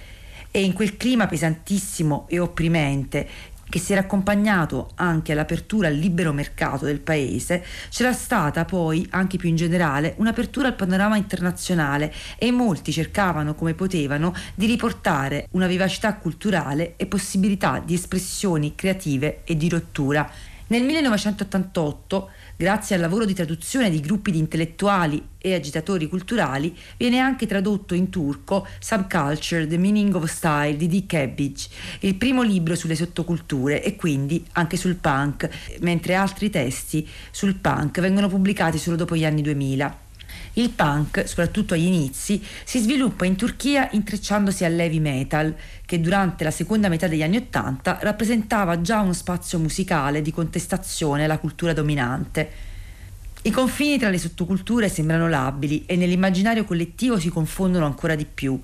e 0.50 0.64
in 0.64 0.74
quel 0.74 0.98
clima 0.98 1.28
pesantissimo 1.28 2.26
e 2.28 2.40
opprimente 2.40 3.28
che 3.74 3.80
si 3.80 3.94
era 3.94 4.02
accompagnato 4.02 4.92
anche 4.98 5.32
all'apertura 5.32 5.88
al 5.88 5.96
libero 5.96 6.32
mercato 6.32 6.86
del 6.86 7.00
paese, 7.00 7.66
c'era 7.90 8.14
stata 8.14 8.66
poi, 8.66 9.08
anche 9.10 9.38
più 9.38 9.50
in 9.50 9.56
generale, 9.56 10.14
un'apertura 10.18 10.68
al 10.68 10.76
panorama 10.76 11.18
internazionale 11.18 12.14
e 12.38 12.52
molti 12.52 12.92
cercavano 12.92 13.56
come 13.56 13.74
potevano 13.74 14.32
di 14.54 14.68
riportare 14.68 15.48
una 15.54 15.66
vivacità 15.66 16.14
culturale 16.18 16.94
e 16.98 17.08
possibilità 17.08 17.82
di 17.84 17.96
espressioni 17.96 18.76
creative 18.76 19.42
e 19.44 19.58
di 19.58 19.70
rottura. 19.70 20.30
Nel 20.68 20.84
1988 20.84 22.30
Grazie 22.56 22.96
al 22.96 23.02
lavoro 23.02 23.26
di 23.26 23.34
traduzione 23.34 23.90
di 23.90 24.00
gruppi 24.00 24.32
di 24.32 24.38
intellettuali 24.38 25.30
e 25.40 25.56
agitatori 25.56 26.08
culturali, 26.08 26.76
viene 26.98 27.18
anche 27.18 27.48
tradotto 27.48 27.96
in 27.96 28.10
turco 28.10 28.68
Subculture, 28.80 29.66
The 29.66 29.78
Meaning 29.78 30.14
of 30.14 30.26
Style 30.26 30.78
di 30.78 30.88
Dick 30.88 31.08
Cabbage, 31.08 31.70
il 32.02 32.14
primo 32.14 32.44
libro 32.44 32.76
sulle 32.76 32.96
sottoculture 32.96 33.84
e 33.84 33.96
quindi 33.96 34.46
anche 34.52 34.78
sul 34.78 34.96
punk, 34.96 35.50
mentre 35.80 36.14
altri 36.14 36.52
testi 36.52 37.08
sul 37.32 37.56
punk 37.56 38.00
vengono 38.00 38.30
pubblicati 38.30 38.78
solo 38.78 38.98
dopo 38.98 39.16
gli 39.16 39.26
anni 39.26 39.42
2000. 39.42 40.03
Il 40.56 40.70
punk, 40.70 41.28
soprattutto 41.28 41.74
agli 41.74 41.86
inizi, 41.88 42.44
si 42.64 42.78
sviluppa 42.80 43.26
in 43.26 43.36
Turchia 43.36 43.90
intrecciandosi 43.92 44.64
all'heavy 44.64 45.00
metal, 45.00 45.56
che 45.84 46.00
durante 46.00 46.44
la 46.44 46.52
seconda 46.52 46.90
metà 46.90 47.08
degli 47.08 47.24
anni 47.24 47.38
Ottanta 47.38 47.98
rappresentava 48.02 48.80
già 48.80 49.00
uno 49.00 49.14
spazio 49.14 49.58
musicale 49.58 50.22
di 50.22 50.32
contestazione 50.32 51.24
alla 51.24 51.40
cultura 51.40 51.74
dominante. 51.74 52.72
I 53.46 53.52
confini 53.52 53.98
tra 53.98 54.10
le 54.10 54.18
sottoculture 54.18 54.88
sembrano 54.88 55.28
labili 55.28 55.84
e 55.86 55.98
nell'immaginario 55.98 56.64
collettivo 56.64 57.20
si 57.20 57.28
confondono 57.28 57.86
ancora 57.86 58.16
di 58.16 58.26
più. 58.26 58.58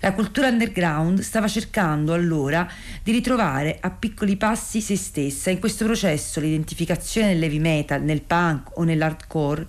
La 0.00 0.12
cultura 0.12 0.48
underground 0.48 1.20
stava 1.20 1.46
cercando 1.46 2.12
allora 2.12 2.68
di 3.02 3.12
ritrovare 3.12 3.78
a 3.80 3.90
piccoli 3.90 4.36
passi 4.36 4.80
se 4.80 4.96
stessa. 4.96 5.50
In 5.50 5.60
questo 5.60 5.84
processo 5.84 6.40
l'identificazione 6.40 7.28
nell'heavy 7.28 7.60
metal, 7.60 8.02
nel 8.02 8.22
punk 8.22 8.76
o 8.76 8.82
nell'hardcore 8.82 9.66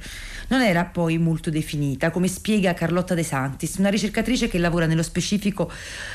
non 0.48 0.62
era 0.62 0.86
poi 0.86 1.18
molto 1.18 1.50
definita, 1.50 2.12
come 2.12 2.28
spiega 2.28 2.74
Carlotta 2.74 3.14
De 3.14 3.24
Santis, 3.24 3.76
una 3.78 3.90
ricercatrice 3.90 4.48
che 4.48 4.58
lavora 4.58 4.86
nello 4.86 5.04
specifico 5.04 5.72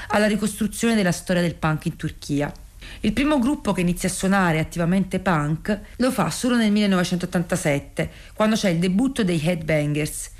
alla 0.08 0.26
ricostruzione 0.26 0.94
della 0.94 1.12
storia 1.12 1.42
del 1.42 1.54
punk 1.54 1.86
in 1.86 1.96
Turchia. 1.96 2.52
Il 3.00 3.12
primo 3.12 3.38
gruppo 3.38 3.72
che 3.72 3.80
inizia 3.80 4.08
a 4.08 4.12
suonare 4.12 4.58
attivamente 4.58 5.20
punk 5.20 5.78
lo 5.96 6.10
fa 6.10 6.30
solo 6.30 6.56
nel 6.56 6.72
1987, 6.72 8.10
quando 8.34 8.56
c'è 8.56 8.70
il 8.70 8.78
debutto 8.78 9.24
dei 9.24 9.40
Headbangers. 9.42 10.30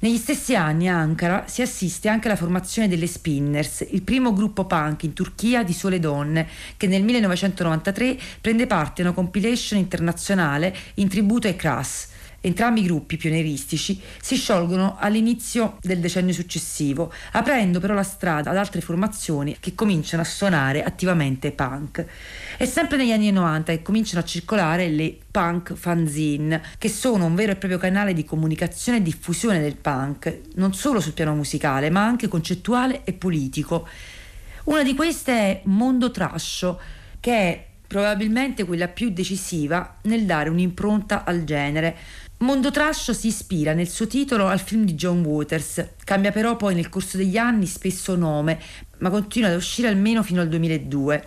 Negli 0.00 0.18
stessi 0.18 0.54
anni 0.54 0.88
a 0.88 0.98
Ankara 0.98 1.44
si 1.46 1.62
assiste 1.62 2.08
anche 2.08 2.28
alla 2.28 2.36
formazione 2.36 2.88
delle 2.88 3.06
Spinners, 3.06 3.86
il 3.90 4.02
primo 4.02 4.34
gruppo 4.34 4.66
punk 4.66 5.04
in 5.04 5.14
Turchia 5.14 5.64
di 5.64 5.72
sole 5.72 5.98
donne, 5.98 6.46
che 6.76 6.86
nel 6.86 7.02
1993 7.02 8.18
prende 8.40 8.66
parte 8.66 9.00
a 9.00 9.06
una 9.06 9.14
compilation 9.14 9.78
internazionale 9.78 10.76
in 10.94 11.08
tributo 11.08 11.46
ai 11.46 11.56
Crass, 11.56 12.08
Entrambi 12.46 12.80
i 12.80 12.84
gruppi 12.84 13.16
pionieristici 13.16 13.98
si 14.20 14.36
sciolgono 14.36 14.96
all'inizio 15.00 15.78
del 15.80 15.98
decennio 15.98 16.34
successivo, 16.34 17.10
aprendo 17.32 17.80
però 17.80 17.94
la 17.94 18.02
strada 18.02 18.50
ad 18.50 18.58
altre 18.58 18.82
formazioni 18.82 19.56
che 19.58 19.74
cominciano 19.74 20.20
a 20.20 20.26
suonare 20.26 20.82
attivamente 20.84 21.52
punk. 21.52 22.04
È 22.58 22.66
sempre 22.66 22.98
negli 22.98 23.12
anni 23.12 23.30
90 23.30 23.72
che 23.72 23.80
cominciano 23.80 24.20
a 24.20 24.24
circolare 24.24 24.88
le 24.88 25.16
punk 25.30 25.72
fanzine, 25.72 26.62
che 26.76 26.90
sono 26.90 27.24
un 27.24 27.34
vero 27.34 27.52
e 27.52 27.56
proprio 27.56 27.78
canale 27.78 28.12
di 28.12 28.26
comunicazione 28.26 28.98
e 28.98 29.02
diffusione 29.02 29.62
del 29.62 29.76
punk, 29.76 30.40
non 30.56 30.74
solo 30.74 31.00
sul 31.00 31.14
piano 31.14 31.34
musicale, 31.34 31.88
ma 31.88 32.04
anche 32.04 32.28
concettuale 32.28 33.04
e 33.04 33.14
politico. 33.14 33.88
Una 34.64 34.82
di 34.82 34.94
queste 34.94 35.32
è 35.32 35.60
Mondo 35.64 36.10
Trascio, 36.10 36.78
che 37.20 37.32
è 37.32 37.66
probabilmente 37.86 38.64
quella 38.64 38.88
più 38.88 39.10
decisiva 39.10 39.96
nel 40.02 40.24
dare 40.24 40.48
un'impronta 40.48 41.24
al 41.24 41.44
genere 41.44 41.96
Mondo 42.38 42.70
Trascio 42.70 43.12
si 43.12 43.28
ispira 43.28 43.72
nel 43.72 43.88
suo 43.88 44.06
titolo 44.06 44.46
al 44.46 44.60
film 44.60 44.84
di 44.84 44.94
John 44.94 45.24
Waters, 45.24 45.86
cambia 46.04 46.32
però 46.32 46.56
poi 46.56 46.74
nel 46.74 46.88
corso 46.88 47.16
degli 47.16 47.36
anni 47.36 47.66
spesso 47.66 48.16
nome, 48.16 48.60
ma 48.98 49.08
continua 49.08 49.48
ad 49.48 49.56
uscire 49.56 49.88
almeno 49.88 50.22
fino 50.22 50.40
al 50.40 50.48
2002. 50.48 51.24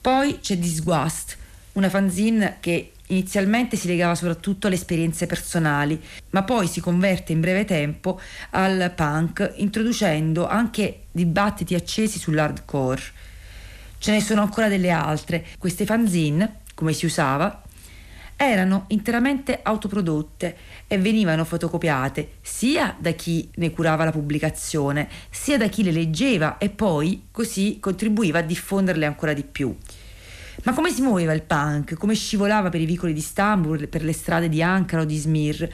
Poi 0.00 0.40
c'è 0.40 0.56
Disgust, 0.56 1.36
una 1.72 1.88
fanzine 1.88 2.56
che 2.60 2.90
Inizialmente 3.08 3.76
si 3.76 3.86
legava 3.86 4.14
soprattutto 4.14 4.66
alle 4.66 4.76
esperienze 4.76 5.26
personali, 5.26 6.00
ma 6.30 6.42
poi 6.42 6.66
si 6.66 6.80
converte 6.80 7.32
in 7.32 7.40
breve 7.40 7.66
tempo 7.66 8.18
al 8.50 8.92
punk, 8.94 9.52
introducendo 9.56 10.48
anche 10.48 11.02
dibattiti 11.10 11.74
accesi 11.74 12.18
sull'hardcore. 12.18 13.02
Ce 13.98 14.10
ne 14.10 14.22
sono 14.22 14.40
ancora 14.40 14.68
delle 14.68 14.90
altre. 14.90 15.44
Queste 15.58 15.84
fanzine, 15.84 16.60
come 16.74 16.94
si 16.94 17.04
usava, 17.04 17.62
erano 18.36 18.84
interamente 18.88 19.60
autoprodotte 19.62 20.56
e 20.86 20.98
venivano 20.98 21.44
fotocopiate 21.44 22.34
sia 22.40 22.94
da 22.98 23.12
chi 23.12 23.50
ne 23.56 23.70
curava 23.70 24.04
la 24.04 24.12
pubblicazione, 24.12 25.08
sia 25.30 25.56
da 25.56 25.68
chi 25.68 25.82
le 25.82 25.92
leggeva 25.92 26.58
e 26.58 26.68
poi 26.70 27.28
così 27.30 27.78
contribuiva 27.80 28.40
a 28.40 28.42
diffonderle 28.42 29.06
ancora 29.06 29.32
di 29.32 29.44
più. 29.44 29.74
Ma 30.64 30.72
come 30.72 30.90
si 30.90 31.02
muoveva 31.02 31.32
il 31.32 31.42
punk? 31.42 31.94
Come 31.94 32.14
scivolava 32.14 32.70
per 32.70 32.80
i 32.80 32.86
vicoli 32.86 33.12
di 33.12 33.18
Istanbul, 33.18 33.88
per 33.88 34.02
le 34.02 34.12
strade 34.12 34.48
di 34.48 34.62
Ankara 34.62 35.02
o 35.02 35.04
di 35.04 35.16
Smir? 35.16 35.68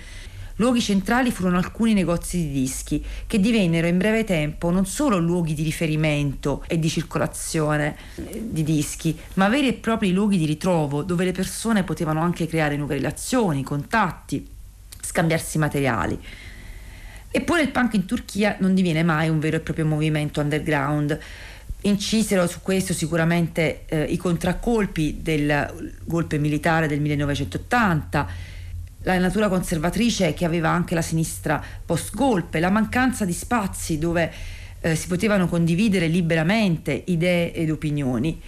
Luoghi 0.60 0.82
centrali 0.82 1.30
furono 1.30 1.56
alcuni 1.56 1.94
negozi 1.94 2.36
di 2.36 2.52
dischi 2.52 3.02
che 3.26 3.40
divennero 3.40 3.86
in 3.86 3.96
breve 3.96 4.24
tempo 4.24 4.70
non 4.70 4.84
solo 4.84 5.16
luoghi 5.16 5.54
di 5.54 5.62
riferimento 5.62 6.64
e 6.66 6.78
di 6.78 6.90
circolazione 6.90 7.96
eh, 8.16 8.42
di 8.50 8.62
dischi, 8.62 9.18
ma 9.34 9.48
veri 9.48 9.68
e 9.68 9.72
propri 9.72 10.12
luoghi 10.12 10.36
di 10.36 10.44
ritrovo 10.44 11.02
dove 11.02 11.24
le 11.24 11.32
persone 11.32 11.82
potevano 11.82 12.20
anche 12.20 12.46
creare 12.46 12.76
nuove 12.76 12.96
relazioni, 12.96 13.62
contatti, 13.62 14.46
scambiarsi 15.00 15.56
materiali. 15.56 16.20
Eppure 17.30 17.62
il 17.62 17.70
punk 17.70 17.94
in 17.94 18.04
Turchia 18.04 18.56
non 18.60 18.74
diviene 18.74 19.02
mai 19.02 19.30
un 19.30 19.38
vero 19.38 19.56
e 19.56 19.60
proprio 19.60 19.86
movimento 19.86 20.42
underground. 20.42 21.18
Incisero 21.82 22.46
su 22.46 22.60
questo 22.60 22.92
sicuramente 22.92 23.84
eh, 23.86 24.02
i 24.02 24.18
contraccolpi 24.18 25.20
del 25.22 25.96
golpe 26.04 26.36
militare 26.36 26.86
del 26.86 27.00
1980, 27.00 28.58
la 29.02 29.18
natura 29.18 29.48
conservatrice 29.48 30.34
che 30.34 30.44
aveva 30.44 30.68
anche 30.68 30.94
la 30.94 31.02
sinistra 31.02 31.62
post-golpe, 31.84 32.60
la 32.60 32.70
mancanza 32.70 33.24
di 33.24 33.32
spazi 33.32 33.98
dove 33.98 34.32
eh, 34.80 34.94
si 34.94 35.06
potevano 35.06 35.48
condividere 35.48 36.06
liberamente 36.06 37.02
idee 37.06 37.52
ed 37.54 37.70
opinioni. 37.70 38.40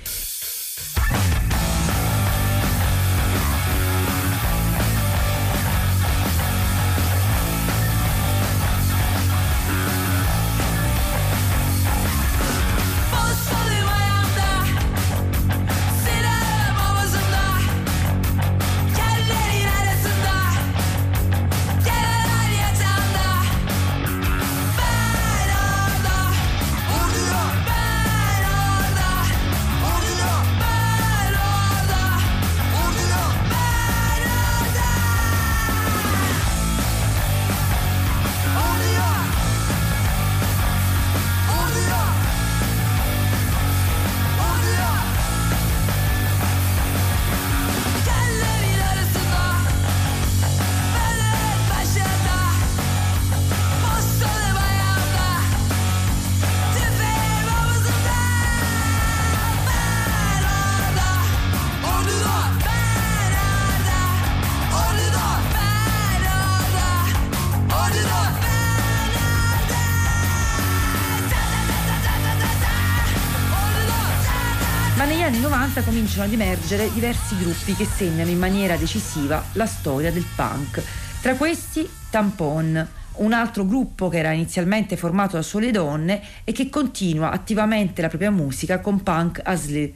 Cominciano 76.23 76.25
ad 76.25 76.33
emergere 76.33 76.93
diversi 76.93 77.37
gruppi 77.37 77.75
che 77.75 77.85
segnano 77.85 78.31
in 78.31 78.39
maniera 78.39 78.77
decisiva 78.77 79.43
la 79.53 79.67
storia 79.67 80.13
del 80.13 80.25
punk. 80.37 80.83
Tra 81.21 81.35
questi 81.35 81.89
Tampon, 82.11 82.89
un 83.15 83.33
altro 83.33 83.67
gruppo 83.67 84.09
che 84.09 84.19
era 84.19 84.33
inizialmente 84.33 84.97
formato 84.97 85.37
da 85.37 85.43
sole 85.43 85.71
donne 85.71 86.23
e 86.45 86.53
che 86.53 86.69
continua 86.69 87.31
attivamente 87.31 88.03
la 88.03 88.09
propria 88.09 88.31
musica 88.31 88.81
con 88.81 89.03
Punk 89.03 89.41
Asli, 89.43 89.95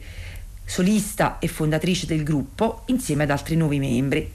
solista 0.65 1.39
e 1.39 1.47
fondatrice 1.47 2.05
del 2.05 2.23
gruppo, 2.23 2.83
insieme 2.87 3.23
ad 3.23 3.31
altri 3.31 3.55
nuovi 3.55 3.79
membri. 3.79 4.31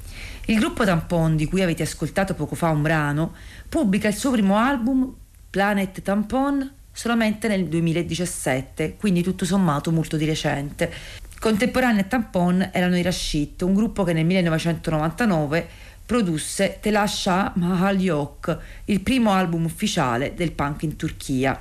Il 0.47 0.59
gruppo 0.59 0.85
Tampon, 0.85 1.37
di 1.37 1.47
cui 1.47 1.63
avete 1.63 1.83
ascoltato 1.83 2.35
poco 2.35 2.55
fa 2.55 2.69
un 2.69 2.83
brano, 2.83 3.35
pubblica 3.69 4.09
il 4.09 4.15
suo 4.15 4.31
primo 4.31 4.57
album, 4.57 5.13
Planet 5.51 6.01
Tampon, 6.03 6.71
solamente 6.91 7.49
nel 7.49 7.67
2017, 7.67 8.97
quindi 8.97 9.23
tutto 9.23 9.45
sommato 9.45 9.91
molto 9.91 10.17
di 10.17 10.25
recente. 10.25 11.21
Contemporanei 11.43 12.03
a 12.03 12.05
Tampon 12.05 12.69
erano 12.71 12.97
i 12.97 13.03
Rashid, 13.03 13.63
un 13.63 13.75
gruppo 13.75 14.05
che 14.05 14.13
nel 14.13 14.25
1999 14.25 15.67
produsse 16.07 16.79
Telasha 16.81 17.51
Mahal 17.57 18.01
Yok, 18.01 18.59
il 18.85 19.01
primo 19.01 19.33
album 19.33 19.65
ufficiale 19.65 20.35
del 20.37 20.53
punk 20.53 20.85
in 20.85 20.95
Turchia. 20.95 21.61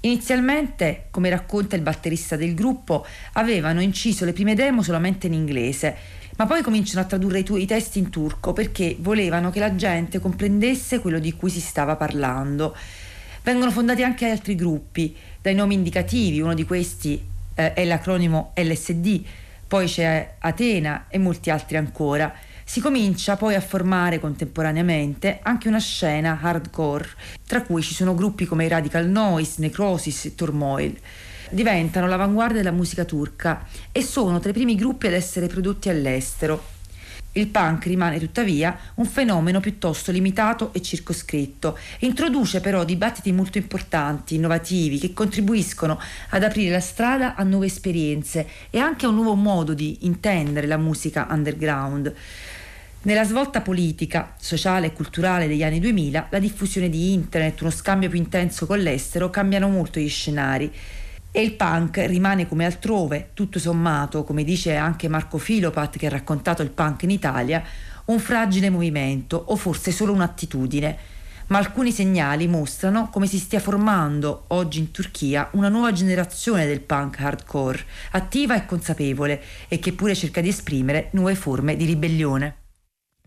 Inizialmente, 0.00 1.06
come 1.10 1.30
racconta 1.30 1.74
il 1.74 1.80
batterista 1.80 2.36
del 2.36 2.52
gruppo, 2.52 3.06
avevano 3.32 3.80
inciso 3.80 4.26
le 4.26 4.34
prime 4.34 4.54
demo 4.54 4.82
solamente 4.82 5.26
in 5.26 5.32
inglese, 5.32 5.96
ma 6.36 6.44
poi 6.44 6.60
cominciano 6.60 7.00
a 7.00 7.04
tradurre 7.04 7.38
i, 7.38 7.44
tu- 7.44 7.56
i 7.56 7.64
testi 7.64 7.98
in 7.98 8.10
turco 8.10 8.52
perché 8.52 8.94
volevano 9.00 9.48
che 9.48 9.58
la 9.58 9.74
gente 9.74 10.20
comprendesse 10.20 10.98
quello 10.98 11.18
di 11.18 11.32
cui 11.32 11.48
si 11.48 11.60
stava 11.60 11.96
parlando. 11.96 12.76
Vengono 13.42 13.70
fondati 13.70 14.02
anche 14.02 14.28
altri 14.28 14.54
gruppi, 14.54 15.16
dai 15.40 15.54
nomi 15.54 15.72
indicativi, 15.72 16.42
uno 16.42 16.52
di 16.52 16.64
questi 16.66 17.32
eh, 17.54 17.72
è 17.72 17.84
l'acronimo 17.84 18.52
LSD, 18.54 19.22
poi 19.66 19.86
c'è 19.86 20.34
Atena 20.38 21.06
e 21.08 21.18
molti 21.18 21.50
altri 21.50 21.76
ancora. 21.76 22.32
Si 22.66 22.80
comincia 22.80 23.36
poi 23.36 23.54
a 23.54 23.60
formare 23.60 24.18
contemporaneamente 24.18 25.40
anche 25.42 25.68
una 25.68 25.78
scena 25.78 26.38
hardcore, 26.40 27.08
tra 27.46 27.62
cui 27.62 27.82
ci 27.82 27.92
sono 27.94 28.14
gruppi 28.14 28.46
come 28.46 28.66
Radical 28.68 29.06
Noise, 29.06 29.60
Necrosis 29.60 30.24
e 30.24 30.34
Turmoil. 30.34 30.98
Diventano 31.50 32.06
l'avanguardia 32.06 32.62
della 32.62 32.74
musica 32.74 33.04
turca 33.04 33.66
e 33.92 34.02
sono 34.02 34.40
tra 34.40 34.50
i 34.50 34.54
primi 34.54 34.74
gruppi 34.76 35.06
ad 35.06 35.12
essere 35.12 35.46
prodotti 35.46 35.88
all'estero. 35.88 36.73
Il 37.36 37.48
punk 37.48 37.86
rimane 37.86 38.20
tuttavia 38.20 38.78
un 38.94 39.06
fenomeno 39.06 39.58
piuttosto 39.58 40.12
limitato 40.12 40.72
e 40.72 40.80
circoscritto. 40.80 41.76
Introduce 42.00 42.60
però 42.60 42.84
dibattiti 42.84 43.32
molto 43.32 43.58
importanti, 43.58 44.36
innovativi, 44.36 45.00
che 45.00 45.12
contribuiscono 45.12 45.98
ad 46.28 46.44
aprire 46.44 46.70
la 46.70 46.78
strada 46.78 47.34
a 47.34 47.42
nuove 47.42 47.66
esperienze 47.66 48.46
e 48.70 48.78
anche 48.78 49.06
a 49.06 49.08
un 49.08 49.16
nuovo 49.16 49.34
modo 49.34 49.74
di 49.74 49.98
intendere 50.02 50.68
la 50.68 50.76
musica 50.76 51.26
underground. 51.28 52.14
Nella 53.02 53.24
svolta 53.24 53.62
politica, 53.62 54.34
sociale 54.38 54.86
e 54.86 54.92
culturale 54.92 55.48
degli 55.48 55.64
anni 55.64 55.80
2000, 55.80 56.28
la 56.30 56.38
diffusione 56.38 56.88
di 56.88 57.12
internet, 57.12 57.60
uno 57.62 57.70
scambio 57.70 58.08
più 58.08 58.18
intenso 58.18 58.64
con 58.64 58.78
l'estero 58.78 59.28
cambiano 59.30 59.68
molto 59.68 59.98
gli 59.98 60.08
scenari 60.08 60.72
e 61.36 61.42
il 61.42 61.54
punk 61.54 61.96
rimane 62.06 62.46
come 62.46 62.64
altrove, 62.64 63.30
tutto 63.34 63.58
sommato, 63.58 64.22
come 64.22 64.44
dice 64.44 64.76
anche 64.76 65.08
Marco 65.08 65.36
Filopat 65.36 65.98
che 65.98 66.06
ha 66.06 66.10
raccontato 66.10 66.62
il 66.62 66.70
punk 66.70 67.02
in 67.02 67.10
Italia, 67.10 67.60
un 68.04 68.20
fragile 68.20 68.70
movimento 68.70 69.42
o 69.48 69.56
forse 69.56 69.90
solo 69.90 70.12
un'attitudine. 70.12 70.96
Ma 71.48 71.58
alcuni 71.58 71.90
segnali 71.90 72.46
mostrano 72.46 73.08
come 73.10 73.26
si 73.26 73.38
stia 73.38 73.58
formando 73.58 74.44
oggi 74.48 74.78
in 74.78 74.92
Turchia 74.92 75.48
una 75.54 75.68
nuova 75.68 75.90
generazione 75.90 76.66
del 76.66 76.82
punk 76.82 77.18
hardcore, 77.18 77.84
attiva 78.12 78.54
e 78.54 78.64
consapevole, 78.64 79.42
e 79.66 79.80
che 79.80 79.92
pure 79.92 80.14
cerca 80.14 80.40
di 80.40 80.50
esprimere 80.50 81.08
nuove 81.14 81.34
forme 81.34 81.74
di 81.74 81.84
ribellione. 81.84 82.63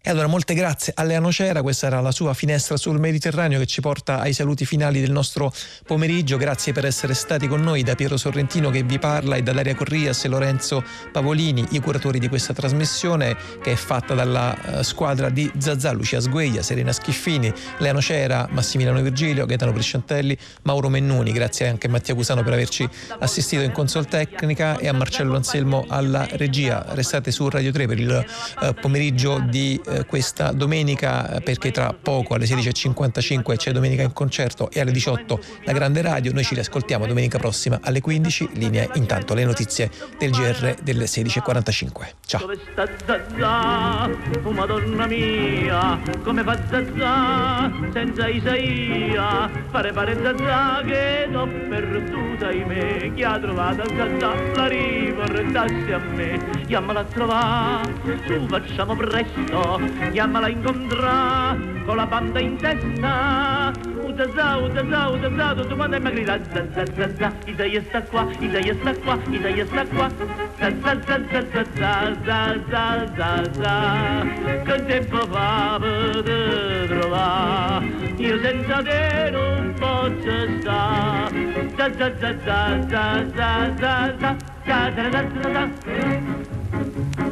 E 0.08 0.10
allora 0.10 0.28
molte 0.28 0.54
grazie 0.54 0.94
a 0.96 1.04
Lea 1.04 1.20
Nocera, 1.20 1.62
questa 1.62 1.88
era 1.88 2.00
la 2.00 2.14
sua 2.14 2.34
finestra 2.34 2.78
sul 2.78 2.98
Mediterraneo 2.98 3.60
che 3.60 3.66
ci 3.66 3.82
porta 3.82 4.22
ai 4.22 4.32
saluti 4.32 4.66
finali 4.66 5.02
del 5.02 5.12
nostro 5.12 5.52
pomeriggio. 5.86 6.38
Grazie 6.38 6.72
per 6.72 6.86
essere 6.86 7.14
stati 7.14 7.46
con 7.46 7.60
noi 7.60 7.84
da 7.84 7.94
Piero 7.94 8.16
Sorrentino 8.16 8.70
che 8.70 8.84
vi 8.84 9.00
parla 9.00 9.36
e 9.36 9.44
da 9.44 9.52
Daria 9.52 9.76
Corrias 9.76 10.24
e 10.24 10.30
Lorenzo 10.30 10.82
Pavolini, 11.12 11.68
i 11.72 11.82
curatori 11.82 12.20
di 12.20 12.30
questa 12.30 12.54
trasmissione 12.54 13.36
che 13.62 13.74
è 13.74 13.76
fatta 13.76 14.14
dalla 14.14 14.58
uh, 14.78 14.82
squadra 14.82 15.28
di 15.28 15.52
Zazà, 15.58 15.92
Lucia 15.92 16.22
Sgueglia, 16.22 16.62
Serena 16.62 16.94
Schiffini, 16.94 17.52
Lea 17.80 17.92
Nocera, 17.92 18.48
Massimiliano 18.50 19.02
Virgilio, 19.02 19.46
Gaetano 19.46 19.74
Bresciantelli, 19.74 20.38
Mauro 20.62 20.88
Mennuni. 20.88 21.34
Grazie 21.34 21.68
anche 21.68 21.88
a 21.88 21.90
Mattia 21.90 22.16
Cusano 22.16 22.44
per 22.44 22.54
averci 22.54 22.88
assistito 23.20 23.62
in 23.62 23.74
console 23.74 24.06
tecnica 24.06 24.78
e 24.78 24.88
a 24.88 24.94
Marcello 24.94 25.36
Anselmo 25.36 25.84
alla 25.90 26.26
regia. 26.32 26.86
Restate 26.92 27.30
su 27.30 27.50
Radio 27.50 27.74
3 27.74 27.88
per 27.88 28.00
il 28.00 28.26
uh, 28.62 28.74
pomeriggio 28.80 29.44
di 29.46 29.78
questa 30.06 30.52
domenica 30.52 31.40
perché 31.44 31.72
tra 31.72 31.94
poco 31.94 32.34
alle 32.34 32.45
16.55 32.45 33.56
c'è 33.56 33.72
Domenica 33.72 34.02
in 34.02 34.14
concerto 34.14 34.69
e 34.72 34.80
alle 34.80 34.91
18 34.91 35.40
la 35.64 35.72
Grande 35.72 36.02
Radio. 36.02 36.34
Noi 36.34 36.44
ci 36.44 36.53
riascoltiamo 36.53 37.06
domenica 37.06 37.38
prossima 37.38 37.80
alle 37.82 38.02
15. 38.02 38.49
Linea 38.53 38.88
intanto 38.94 39.34
le 39.34 39.45
notizie 39.45 39.90
del 40.18 40.32
GR 40.32 40.76
delle 40.82 41.06
16.45. 41.06 41.90
Ciao. 42.26 42.41
Dove 42.41 42.60
sta 42.72 42.88
Zazà? 43.06 44.10
Oh 44.44 44.52
madonna 44.52 45.07
mia, 45.07 45.99
come 46.24 46.44
fa 46.44 46.57
Zazà 46.69 47.72
senza 47.91 48.28
Isaia? 48.28 49.49
Fare 49.69 49.91
pare 49.91 50.18
Zazà 50.22 50.82
che 50.86 51.28
l'ho 51.30 51.48
perduta 51.69 52.52
in 52.52 52.68
me. 52.68 53.14
Chi 53.14 53.24
ha 53.24 53.40
trovato 53.40 53.84
Zazà 53.95 54.34
la 54.56 54.68
riportassi 54.68 55.91
a 55.91 55.99
me. 55.99 56.65
Chiamala 56.68 56.99
a 57.02 57.03
trovare, 57.06 57.94
su 58.26 58.45
facciamo 58.48 58.95
presto, 58.95 59.77
chiamala 60.12 60.48
a 60.48 60.49
incontrare 60.49 61.84
con 61.86 61.95
la 61.95 62.06
banda 62.06 62.40
in 62.40 62.58
testa. 62.58 63.72
Utazà, 64.04 64.58
utazà, 64.58 65.08
utazà, 65.10 65.54
tutto 65.54 65.76
quanto 65.76 65.95
è 65.95 65.99
magrita. 65.99 66.40
Zazà, 66.52 66.84
zazà, 66.95 67.32
Isaia 67.45 67.82
sta 67.84 68.02
qua, 68.02 68.28
Isaia 68.40 68.74
sta 68.74 68.94
qua, 68.95 69.18
Isaia 69.30 69.66
sta 69.66 69.86
qua. 69.86 70.10
Zazà, 70.58 71.02
zazà, 71.06 71.45
zazà, 71.52 72.16
zazà, 72.26 73.06
zazà. 73.16 74.26
Che 74.64 74.86
tempo 74.86 75.18
fa 75.28 75.78
per 75.80 76.88
trovare? 76.88 77.86
Io 78.18 78.40
senza 78.41 78.82
te 78.82 79.30
non 79.32 79.74
posso 79.78 80.48
stare. 80.60 81.72
Zazà, 81.76 82.12
zazà, 82.20 82.78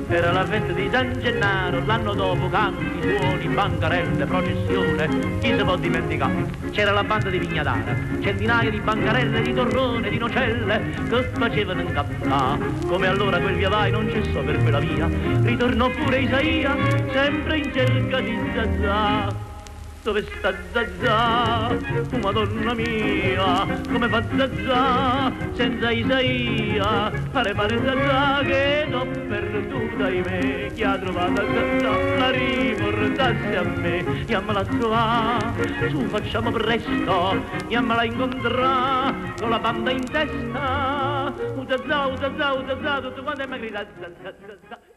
era 0.07 0.31
la 0.31 0.45
festa 0.45 0.71
di 0.71 0.87
San 0.91 1.19
Gennaro, 1.19 1.83
l'anno 1.85 2.13
dopo 2.13 2.47
canti, 2.49 3.01
suoni, 3.01 3.47
bancarelle, 3.47 4.25
processione, 4.25 5.07
chi 5.39 5.55
si 5.57 5.63
può 5.63 5.75
dimenticare? 5.75 6.45
C'era 6.71 6.91
la 6.91 7.03
banda 7.03 7.29
di 7.29 7.39
Vignadara, 7.39 7.95
centinaia 8.21 8.69
di 8.69 8.79
bancarelle, 8.79 9.41
di 9.41 9.53
torrone, 9.53 10.09
di 10.09 10.17
nocelle, 10.17 10.81
che 11.09 11.23
facevano 11.33 11.81
incappare. 11.81 12.65
Come 12.85 13.07
allora 13.07 13.39
quel 13.39 13.55
via 13.55 13.69
vai 13.69 13.91
non 13.91 14.09
cessò 14.09 14.41
per 14.41 14.61
quella 14.61 14.79
via, 14.79 15.09
ritornò 15.41 15.89
pure 15.89 16.19
Isaia, 16.19 16.75
sempre 17.11 17.57
in 17.57 17.73
cerca 17.73 18.19
di 18.19 18.37
Zazà. 18.53 19.53
Dove 20.05 20.21
sta 20.21 20.53
Zazà? 20.71 21.65
Oh, 22.13 22.17
madonna 22.19 22.75
mia, 22.75 23.65
come 23.91 24.07
fa 24.07 24.23
Zazà 24.37 25.33
senza 25.53 25.89
Isaia? 25.89 27.11
Pare 27.31 27.55
pare 27.55 27.81
Zazà 27.83 28.43
che 28.43 28.85
l'ho 28.87 29.03
perduta 29.03 30.09
in 30.11 30.21
me. 30.21 30.71
Chi 30.75 30.83
ha 30.83 30.99
trovato 30.99 31.41
Zazà 31.41 32.17
la 32.19 32.29
riportassi 32.29 33.55
a 33.55 33.63
me. 33.63 34.25
Chiamala 34.25 34.59
a 34.59 34.65
trovare, 34.65 35.89
su 35.89 35.99
facciamo 36.01 36.51
presto, 36.51 37.43
chiamala 37.67 38.01
a 38.01 38.05
incontrare 38.05 39.33
con 39.39 39.49
la 39.49 39.57
banda 39.57 39.89
in 39.89 40.03
testa. 40.03 41.33
Utazà, 41.55 42.05
utazà, 42.05 42.53
utazà, 42.53 43.01
tutto 43.01 43.23
quanto 43.23 43.41
è 43.41 43.47
magrita. 43.47 43.83
Zazà, 43.99 44.35
zazà. 44.39 44.94